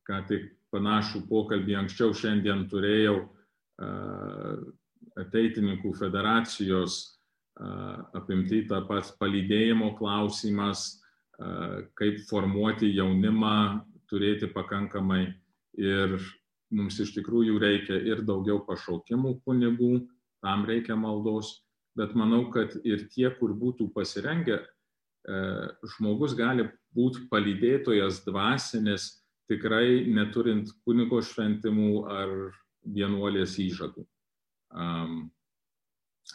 Ką 0.08 0.20
tik 0.30 0.50
panašų 0.74 1.28
pokalbį 1.30 1.78
anksčiau 1.84 2.14
šiandien 2.18 2.66
turėjau 2.72 3.30
ateitininkų 5.22 5.94
federacijos 6.00 7.20
apimti 8.18 8.64
tą 8.66 8.82
pats 8.88 9.12
palydėjimo 9.20 9.94
klausimas, 10.00 11.03
kaip 11.98 12.22
formuoti 12.30 12.92
jaunimą, 12.94 13.84
turėti 14.10 14.50
pakankamai 14.54 15.34
ir 15.80 16.20
mums 16.74 17.00
iš 17.02 17.14
tikrųjų 17.18 17.58
reikia 17.62 17.98
ir 17.98 18.22
daugiau 18.26 18.60
pašaukimų 18.68 19.40
kunigų, 19.46 20.06
tam 20.44 20.66
reikia 20.70 20.96
maldos, 21.00 21.64
bet 21.98 22.14
manau, 22.18 22.46
kad 22.54 22.76
ir 22.84 23.08
tie, 23.14 23.30
kur 23.38 23.54
būtų 23.58 23.90
pasirengę, 23.94 24.62
žmogus 25.96 26.34
gali 26.36 26.68
būti 26.94 27.28
palydėtojas 27.32 28.24
dvasinis, 28.26 29.24
tikrai 29.50 30.04
neturint 30.10 30.72
kunigo 30.86 31.22
šventimų 31.24 31.92
ar 32.12 32.34
vienuolės 32.84 33.58
įžadų 33.64 34.06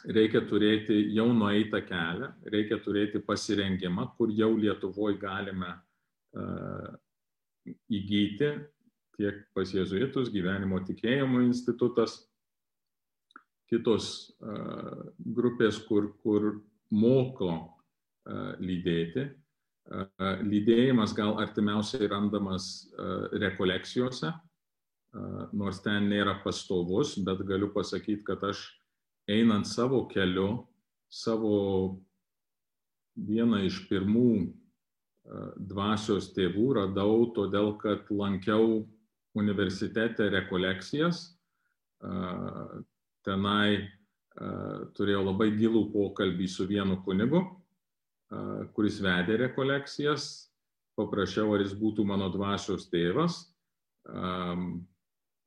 reikia 0.09 0.43
turėti 0.49 0.97
jau 1.17 1.29
nueitą 1.35 1.81
kelią, 1.87 2.33
reikia 2.53 2.79
turėti 2.85 3.21
pasirengimą, 3.25 4.11
kur 4.19 4.33
jau 4.35 4.51
Lietuvoje 4.57 5.19
galime 5.21 5.71
uh, 6.37 6.91
įgyti 7.89 8.53
tiek 9.19 9.41
pas 9.57 9.71
jėzuitus, 9.75 10.31
gyvenimo 10.31 10.79
tikėjimo 10.87 11.43
institutas, 11.47 12.21
kitos 13.69 14.31
uh, 14.39 15.09
grupės, 15.19 15.81
kur, 15.89 16.13
kur 16.23 16.53
moko 16.95 17.53
uh, 17.59 18.55
lydėti. 18.63 19.29
Uh, 19.89 20.37
lydėjimas 20.45 21.17
gal 21.17 21.39
artimiausiai 21.41 22.11
randamas 22.13 22.91
rekolekcijose, 23.41 24.35
nors 25.57 25.79
ten 25.81 26.11
nėra 26.11 26.35
pastovus, 26.43 27.15
bet 27.25 27.41
galiu 27.49 27.71
pasakyti, 27.73 28.21
kad 28.27 28.43
aš 28.45 28.61
einant 29.29 29.69
savo 29.69 30.07
keliu, 30.11 30.65
savo 31.09 31.99
vieną 33.19 33.65
iš 33.67 33.83
pirmų 33.89 34.31
dvasios 35.69 36.31
tėvų 36.37 36.69
radau, 36.79 37.29
todėl 37.37 37.75
kad 37.81 38.09
lankiau 38.09 38.87
universitete 39.37 40.31
rekolekcijas. 40.33 41.37
Tenai 43.27 43.89
turėjau 44.97 45.25
labai 45.27 45.51
gilų 45.59 45.89
pokalbį 45.93 46.49
su 46.49 46.67
vienu 46.71 47.01
kunigu, 47.05 47.43
kuris 48.73 49.01
vedė 49.05 49.43
rekolekcijas. 49.45 50.49
Paprašiau, 50.99 51.53
ar 51.55 51.63
jis 51.63 51.77
būtų 51.79 52.03
mano 52.09 52.27
dvasios 52.33 52.89
tėvas. 52.91 53.45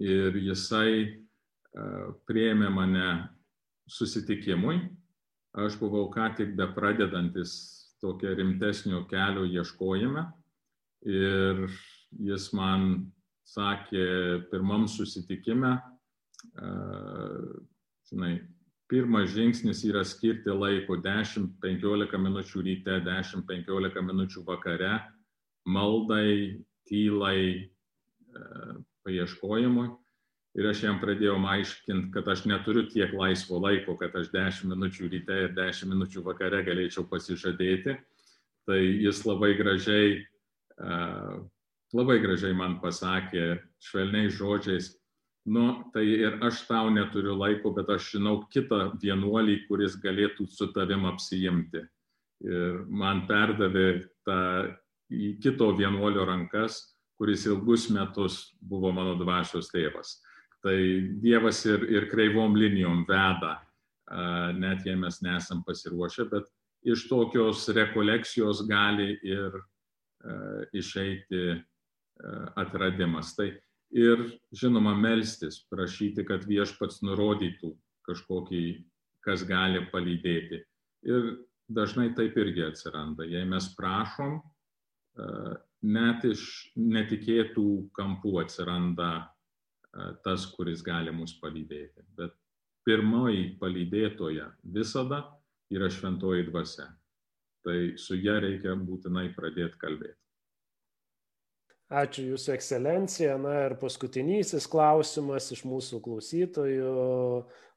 Ir 0.02 0.38
jisai 0.40 1.20
prieėmė 2.28 2.70
mane 2.72 3.10
susitikimui. 3.92 4.80
Aš 5.60 5.76
buvau 5.82 6.08
ką 6.14 6.30
tik 6.38 6.56
be 6.56 6.70
pradedantis 6.72 7.54
tokio 8.02 8.32
rimtesnio 8.38 9.04
kelio 9.10 9.44
ieškojime 9.46 10.24
ir 11.12 11.66
jis 12.24 12.48
man 12.56 13.12
sakė 13.52 14.06
pirmam 14.52 14.88
susitikime, 14.88 15.74
žinai, 18.08 18.34
pirmas 18.92 19.32
žingsnis 19.36 19.84
yra 19.88 20.04
skirti 20.08 20.54
laiko 20.56 20.98
10-15 21.04 22.20
minučių 22.26 22.64
ryte, 22.68 22.98
10-15 23.06 24.06
minučių 24.08 24.46
vakare, 24.48 24.94
maldai, 25.68 26.62
tylai, 26.90 27.70
paieškojimui. 29.06 29.90
Ir 30.60 30.68
aš 30.68 30.82
jam 30.84 30.98
pradėjau 31.00 31.38
aiškinti, 31.48 32.10
kad 32.12 32.28
aš 32.28 32.44
neturiu 32.50 32.84
tiek 32.92 33.14
laisvo 33.16 33.62
laiko, 33.64 33.96
kad 34.00 34.16
aš 34.20 34.34
10 34.34 34.68
minučių 34.74 35.08
ryte 35.14 35.38
ir 35.46 35.54
10 35.56 35.88
minučių 35.94 36.24
vakare 36.26 36.60
galėčiau 36.68 37.06
pasižadėti. 37.08 37.96
Tai 38.68 38.80
jis 38.80 39.22
labai 39.24 39.54
gražiai, 39.56 40.18
labai 41.96 42.18
gražiai 42.24 42.58
man 42.58 42.82
pasakė 42.84 43.62
švelniais 43.80 44.36
žodžiais, 44.36 44.92
nu, 45.48 45.88
tai 45.96 46.04
ir 46.20 46.36
aš 46.44 46.66
tau 46.68 46.92
neturiu 46.94 47.38
laiko, 47.40 47.72
bet 47.74 47.90
aš 47.90 48.12
žinau 48.18 48.42
kitą 48.52 48.92
vienuolį, 49.02 49.64
kuris 49.70 49.96
galėtų 50.04 50.50
su 50.52 50.68
tavim 50.76 51.08
apsijimti. 51.10 51.86
Ir 52.44 52.84
man 52.90 53.24
perdavė 53.30 54.04
tą 54.28 54.42
į 55.12 55.38
kito 55.42 55.70
vienuolio 55.78 56.26
rankas, 56.28 56.92
kuris 57.16 57.46
ilgus 57.48 57.88
metus 57.94 58.52
buvo 58.60 58.92
mano 58.96 59.16
dvasios 59.20 59.72
tėvas. 59.72 60.20
Tai 60.62 60.78
Dievas 61.24 61.64
ir, 61.66 61.88
ir 61.90 62.08
kreivom 62.12 62.56
linijom 62.58 63.06
veda, 63.10 63.56
net 64.58 64.86
jei 64.86 64.98
mes 65.00 65.22
nesam 65.26 65.64
pasiruošę, 65.66 66.28
bet 66.30 66.50
iš 66.86 67.08
tokios 67.10 67.66
rekolekcijos 67.74 68.66
gali 68.70 69.16
ir 69.26 69.58
išeiti 70.78 71.56
atradimas. 72.62 73.34
Tai 73.38 73.50
ir, 73.98 74.26
žinoma, 74.54 74.94
melstis, 74.98 75.64
prašyti, 75.72 76.26
kad 76.28 76.46
viešpats 76.46 77.02
nurodytų 77.06 77.74
kažkokį, 78.06 78.64
kas 79.26 79.46
gali 79.48 79.82
palydėti. 79.90 80.62
Ir 81.10 81.34
dažnai 81.72 82.12
taip 82.18 82.38
irgi 82.38 82.68
atsiranda. 82.70 83.26
Jei 83.26 83.46
mes 83.50 83.72
prašom, 83.78 84.40
net 85.82 86.26
iš 86.30 86.44
netikėtų 86.78 87.68
kampų 87.98 88.42
atsiranda 88.44 89.12
tas, 90.24 90.48
kuris 90.56 90.84
gali 90.86 91.12
mus 91.16 91.34
palydėti. 91.42 92.06
Bet 92.18 92.36
pirmoji 92.88 93.58
palydėtoja 93.62 94.50
visada 94.64 95.24
yra 95.72 95.90
šventoji 95.92 96.48
dvasia. 96.50 96.88
Tai 97.62 97.78
su 98.02 98.18
ją 98.18 98.40
reikia 98.42 98.74
būtinai 98.80 99.30
pradėti 99.36 99.78
kalbėti. 99.82 100.18
Ačiū 101.92 102.24
Jūsų 102.32 102.54
ekscelencija. 102.56 103.36
Na 103.42 103.66
ir 103.68 103.76
paskutinysis 103.82 104.66
klausimas 104.72 105.50
iš 105.52 105.66
mūsų 105.68 106.00
klausytojų 106.06 106.94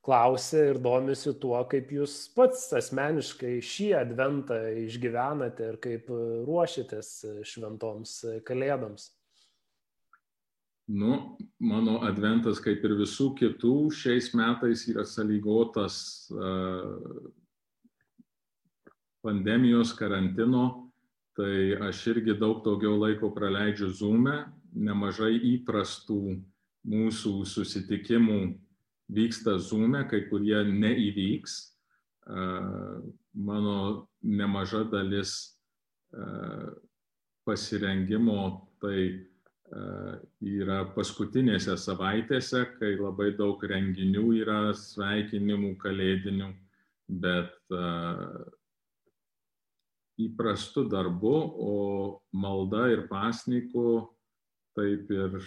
klausė 0.05 0.61
ir 0.71 0.79
domisi 0.85 1.33
tuo, 1.41 1.57
kaip 1.67 1.91
Jūs 1.97 2.15
pats 2.37 2.69
asmeniškai 2.79 3.57
šį 3.65 3.89
adventą 4.05 4.61
išgyvenate 4.85 5.69
ir 5.73 5.81
kaip 5.83 6.11
ruošitės 6.47 7.11
šventoms 7.51 8.21
kalėdoms. 8.47 9.11
Nu, 10.87 11.39
mano 11.57 12.03
adventas, 12.05 12.59
kaip 12.61 12.83
ir 12.85 12.93
visų 12.99 13.31
kitų, 13.39 13.89
šiais 13.97 14.35
metais 14.37 14.83
yra 14.93 15.07
sąlygotas 15.09 15.95
uh, 16.37 17.31
pandemijos 19.25 19.95
karantino, 19.97 20.93
tai 21.39 21.73
aš 21.89 22.03
irgi 22.13 22.37
daug 22.37 22.61
daugiau 22.67 22.99
laiko 23.01 23.33
praleidžiu 23.33 23.89
Zoom'e, 23.97 24.43
nemažai 24.77 25.33
įprastų 25.55 26.37
mūsų 26.85 27.33
susitikimų 27.49 28.39
vyksta 29.09 29.57
Zoom'e, 29.57 30.05
kai 30.11 30.27
kurie 30.29 30.61
neįvyks. 30.69 31.59
Uh, 32.29 33.01
mano 33.33 34.11
nemaža 34.21 34.85
dalis 34.93 35.57
uh, 36.13 36.77
pasirengimo 37.49 38.69
tai 38.85 39.33
yra 40.45 40.85
paskutinėse 40.95 41.75
savaitėse, 41.81 42.61
kai 42.79 42.95
labai 42.99 43.33
daug 43.39 43.63
renginių 43.63 44.29
yra, 44.41 44.61
sveikinimų 44.79 45.75
kalėdinių, 45.83 46.51
bet 47.09 47.75
įprastu 50.23 50.85
darbu, 50.87 51.35
o 51.59 51.75
malda 52.31 52.87
ir 52.93 53.09
pasniku 53.11 54.05
taip 54.79 55.11
ir 55.11 55.41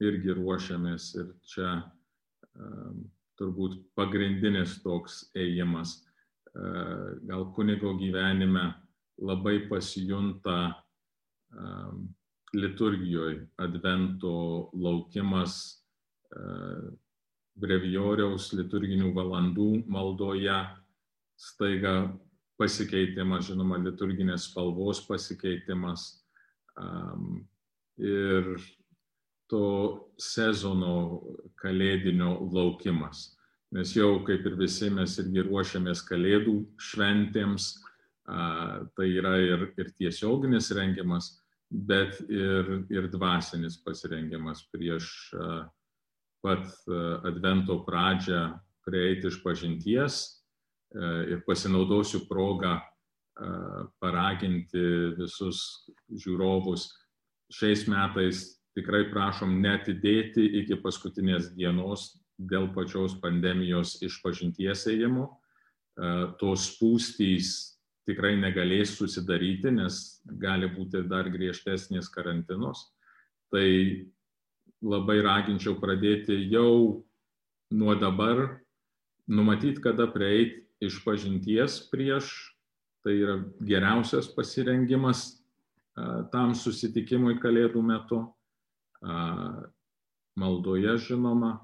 irgi 0.00 0.36
ruošiamės. 0.36 1.10
Ir 1.20 1.30
čia 1.44 1.76
turbūt 3.36 3.78
pagrindinis 3.96 4.78
toks 4.84 5.26
ėjimas. 5.36 5.98
Gal 7.28 7.50
kunigo 7.52 7.92
gyvenime 8.00 8.70
labai 9.20 9.58
pasijunta 9.68 10.72
liturgijoje 12.56 13.46
advento 13.60 14.70
laukimas, 14.74 15.82
brevijoriaus 17.56 18.50
liturginių 18.56 19.12
valandų 19.16 19.70
maldoje, 19.88 20.56
staiga 21.40 21.94
pasikeitimas, 22.60 23.50
žinoma, 23.50 23.78
liturginės 23.84 24.48
spalvos 24.50 25.02
pasikeitimas 25.08 26.08
ir 28.00 28.56
to 29.48 29.66
sezono 30.20 31.22
kalėdinio 31.60 32.34
laukimas. 32.52 33.32
Nes 33.74 33.92
jau 33.96 34.20
kaip 34.26 34.44
ir 34.46 34.56
visi 34.58 34.88
mes 34.94 35.16
irgi 35.20 35.42
ruošiamės 35.46 36.02
kalėdų 36.06 36.58
šventėms, 36.80 37.72
tai 38.26 39.08
yra 39.10 39.36
ir, 39.42 39.68
ir 39.78 39.90
tiesioginis 39.98 40.70
rengimas, 40.74 41.36
bet 41.70 42.20
ir, 42.30 42.86
ir 42.90 43.08
dvasinis 43.10 43.78
pasirengimas 43.82 44.64
prieš 44.72 45.10
pat 46.44 46.68
Advento 47.26 47.80
pradžią 47.86 48.42
prieiti 48.86 49.26
iš 49.26 49.40
pažinties 49.42 50.20
ir 51.26 51.42
pasinaudosiu 51.46 52.22
progą 52.28 52.78
paraginti 54.00 54.84
visus 55.18 55.88
žiūrovus. 56.08 56.86
Šiais 57.52 57.84
metais 57.90 58.44
tikrai 58.76 59.06
prašom 59.10 59.58
netidėti 59.62 60.44
iki 60.62 60.78
paskutinės 60.82 61.50
dienos 61.56 62.14
dėl 62.36 62.70
pačios 62.74 63.16
pandemijos 63.20 63.96
iš 64.06 64.20
pažinties 64.22 64.86
ėjimo. 64.92 65.28
Tos 66.40 66.70
spūstys 66.72 67.75
tikrai 68.06 68.36
negalės 68.38 68.94
susidaryti, 68.96 69.72
nes 69.74 70.22
gali 70.40 70.68
būti 70.70 71.02
dar 71.10 71.28
griežtesnės 71.32 72.08
karantinos. 72.14 72.86
Tai 73.50 73.66
labai 74.82 75.18
raginčiau 75.24 75.76
pradėti 75.80 76.38
jau 76.50 77.02
nuo 77.74 77.94
dabar, 77.98 78.60
numatyti, 79.26 79.82
kada 79.82 80.06
prieiti 80.10 80.62
iš 80.80 81.00
pažinties 81.02 81.80
prieš, 81.90 82.30
tai 83.02 83.16
yra 83.22 83.36
geriausias 83.64 84.28
pasirengimas 84.34 85.42
tam 86.32 86.52
susitikimui 86.54 87.38
kalėdų 87.40 87.82
metu, 87.82 88.20
maldoje 90.36 90.98
žinoma. 91.08 91.56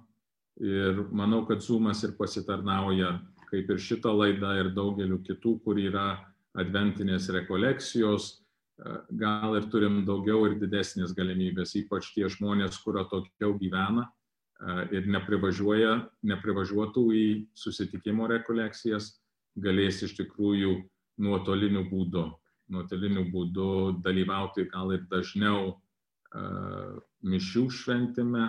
Ir 0.62 1.06
manau, 1.12 1.42
kad 1.48 1.62
Zoomas 1.64 2.02
ir 2.04 2.12
pasitarnauja, 2.18 3.16
kaip 3.48 3.70
ir 3.72 3.78
šita 3.80 4.12
laida 4.12 4.52
ir 4.60 4.68
daugeliu 4.76 5.18
kitų, 5.24 5.56
kur 5.64 5.80
yra 5.80 6.20
adventinės 6.58 7.28
rekolekcijos, 7.32 8.28
e, 8.32 8.96
gal 9.20 9.56
ir 9.58 9.68
turim 9.72 10.02
daugiau 10.08 10.46
ir 10.48 10.58
didesnės 10.60 11.14
galimybės, 11.16 11.76
ypač 11.80 12.12
tie 12.14 12.28
žmonės, 12.28 12.78
kur 12.84 13.00
atokiau 13.02 13.56
gyvena 13.60 14.08
e, 14.08 14.98
ir 14.98 15.08
neprivažiuotų 15.12 17.04
į 17.16 17.26
susitikimo 17.54 18.28
rekolekcijas, 18.32 19.14
galės 19.56 20.02
iš 20.06 20.16
tikrųjų 20.20 20.76
nuotoliniu 21.22 21.84
būdu, 21.90 22.26
nuotoliniu 22.72 23.26
būdu 23.32 23.70
dalyvauti 24.04 24.64
gal 24.72 24.94
ir 24.96 25.02
dažniau 25.10 25.74
uh, 25.74 26.94
mišių 27.20 27.64
šventime, 27.70 28.46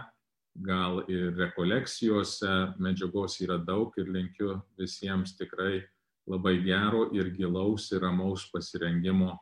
gal 0.64 1.02
ir 1.12 1.34
rekolekcijose, 1.38 2.76
medžiagos 2.80 3.40
yra 3.44 3.58
daug 3.58 3.94
ir 3.98 4.08
linkiu 4.14 4.62
visiems 4.80 5.36
tikrai 5.38 5.82
labai 6.30 6.58
gero 6.64 7.10
ir 7.16 7.32
gilaus 7.36 7.92
ir 7.92 8.02
ramaus 8.02 8.46
pasirengimo 8.52 9.34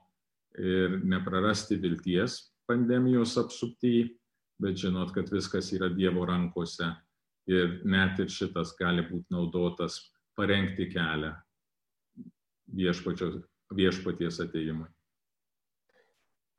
ir 0.58 1.00
neprarasti 1.06 1.78
vilties 1.80 2.52
pandemijos 2.68 3.38
apsuptyje, 3.38 4.10
bet 4.62 4.78
žinot, 4.78 5.12
kad 5.14 5.30
viskas 5.32 5.72
yra 5.76 5.90
Dievo 5.90 6.26
rankose 6.26 6.88
ir 7.50 7.82
net 7.86 8.20
ir 8.22 8.30
šitas 8.32 8.76
gali 8.80 9.04
būti 9.08 9.34
naudotas 9.34 10.00
parengti 10.38 10.88
kelią 10.92 11.34
viešpaties 12.72 14.40
ateimui. 14.44 14.88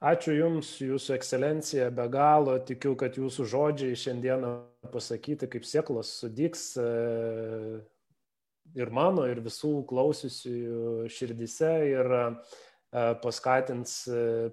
Ačiū 0.02 0.34
Jums, 0.34 0.74
Jūsų 0.82 1.14
ekscelencija, 1.14 1.86
be 1.94 2.08
galo 2.10 2.56
tikiu, 2.58 2.96
kad 2.98 3.14
Jūsų 3.14 3.46
žodžiai 3.46 3.98
šiandieną 3.98 4.50
pasakyti 4.90 5.46
kaip 5.46 5.62
sieklos 5.62 6.10
sudyks 6.18 6.72
ir 8.78 8.90
mano, 8.94 9.26
ir 9.28 9.42
visų 9.44 9.82
klausiusių 9.88 11.08
širdise. 11.12 11.72
Ir 11.92 12.12
paskatins 13.22 14.02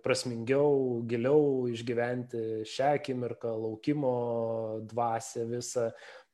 prasmingiau, 0.04 1.02
giliau 1.10 1.68
išgyventi 1.68 2.64
šią 2.68 2.94
akimirką, 3.02 3.52
laukimo 3.66 4.16
dvasę 4.88 5.44
visą. 5.50 5.90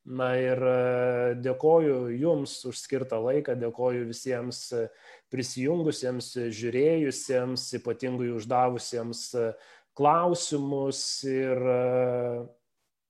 Na 0.06 0.36
ir 0.38 0.60
dėkoju 1.42 2.12
Jums 2.14 2.60
už 2.70 2.78
skirtą 2.78 3.18
laiką, 3.26 3.56
dėkoju 3.58 4.04
visiems 4.06 4.60
prisijungusiems, 5.34 6.28
žiūrėjusiems, 6.54 7.64
ypatingai 7.80 8.30
uždavusiems 8.38 9.24
klausimus 9.98 11.02
ir 11.26 11.66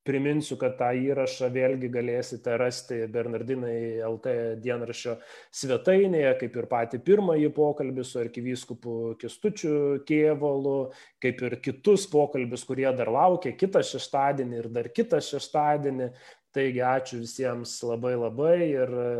Priminsiu, 0.06 0.54
kad 0.60 0.76
tą 0.78 0.92
įrašą 0.94 1.48
vėlgi 1.50 1.88
galėsite 1.90 2.54
rasti 2.60 3.00
Bernardinai 3.10 3.98
LT 4.06 4.34
dienraščio 4.62 5.16
svetainėje, 5.54 6.32
kaip 6.42 6.58
ir 6.60 6.68
patį 6.70 7.00
pirmąjį 7.06 7.50
pokalbį 7.56 8.04
su 8.06 8.20
arkivyskupu 8.22 9.16
Kistučiu 9.20 10.04
Kievalu, 10.06 10.92
kaip 11.22 11.42
ir 11.48 11.58
kitus 11.64 12.06
pokalbius, 12.12 12.64
kurie 12.68 12.86
dar 12.94 13.10
laukia 13.10 13.56
kitą 13.58 13.82
šeštadienį 13.86 14.60
ir 14.62 14.70
dar 14.78 14.90
kitą 14.94 15.22
šeštadienį. 15.22 16.12
Taigi 16.56 16.80
ačiū 16.80 17.18
visiems 17.20 17.74
labai 17.84 18.14
labai 18.16 18.54
ir 18.64 18.94
e, 18.96 19.10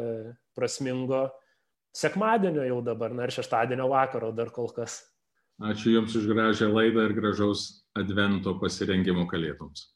prasmingo 0.57 1.27
sekmadienio 1.97 2.65
jau 2.65 2.79
dabar, 2.85 3.13
na 3.13 3.27
ir 3.27 3.35
šeštadienio 3.35 3.91
vakaro 3.93 4.31
dar 4.33 4.55
kol 4.55 4.71
kas. 4.73 5.03
Ačiū 5.57 5.95
Jums 5.95 6.17
už 6.17 6.29
gražią 6.29 6.69
laidą 6.69 7.07
ir 7.09 7.15
gražaus 7.17 7.69
advento 7.97 8.55
pasirengimo 8.61 9.25
kalėdoms. 9.29 9.96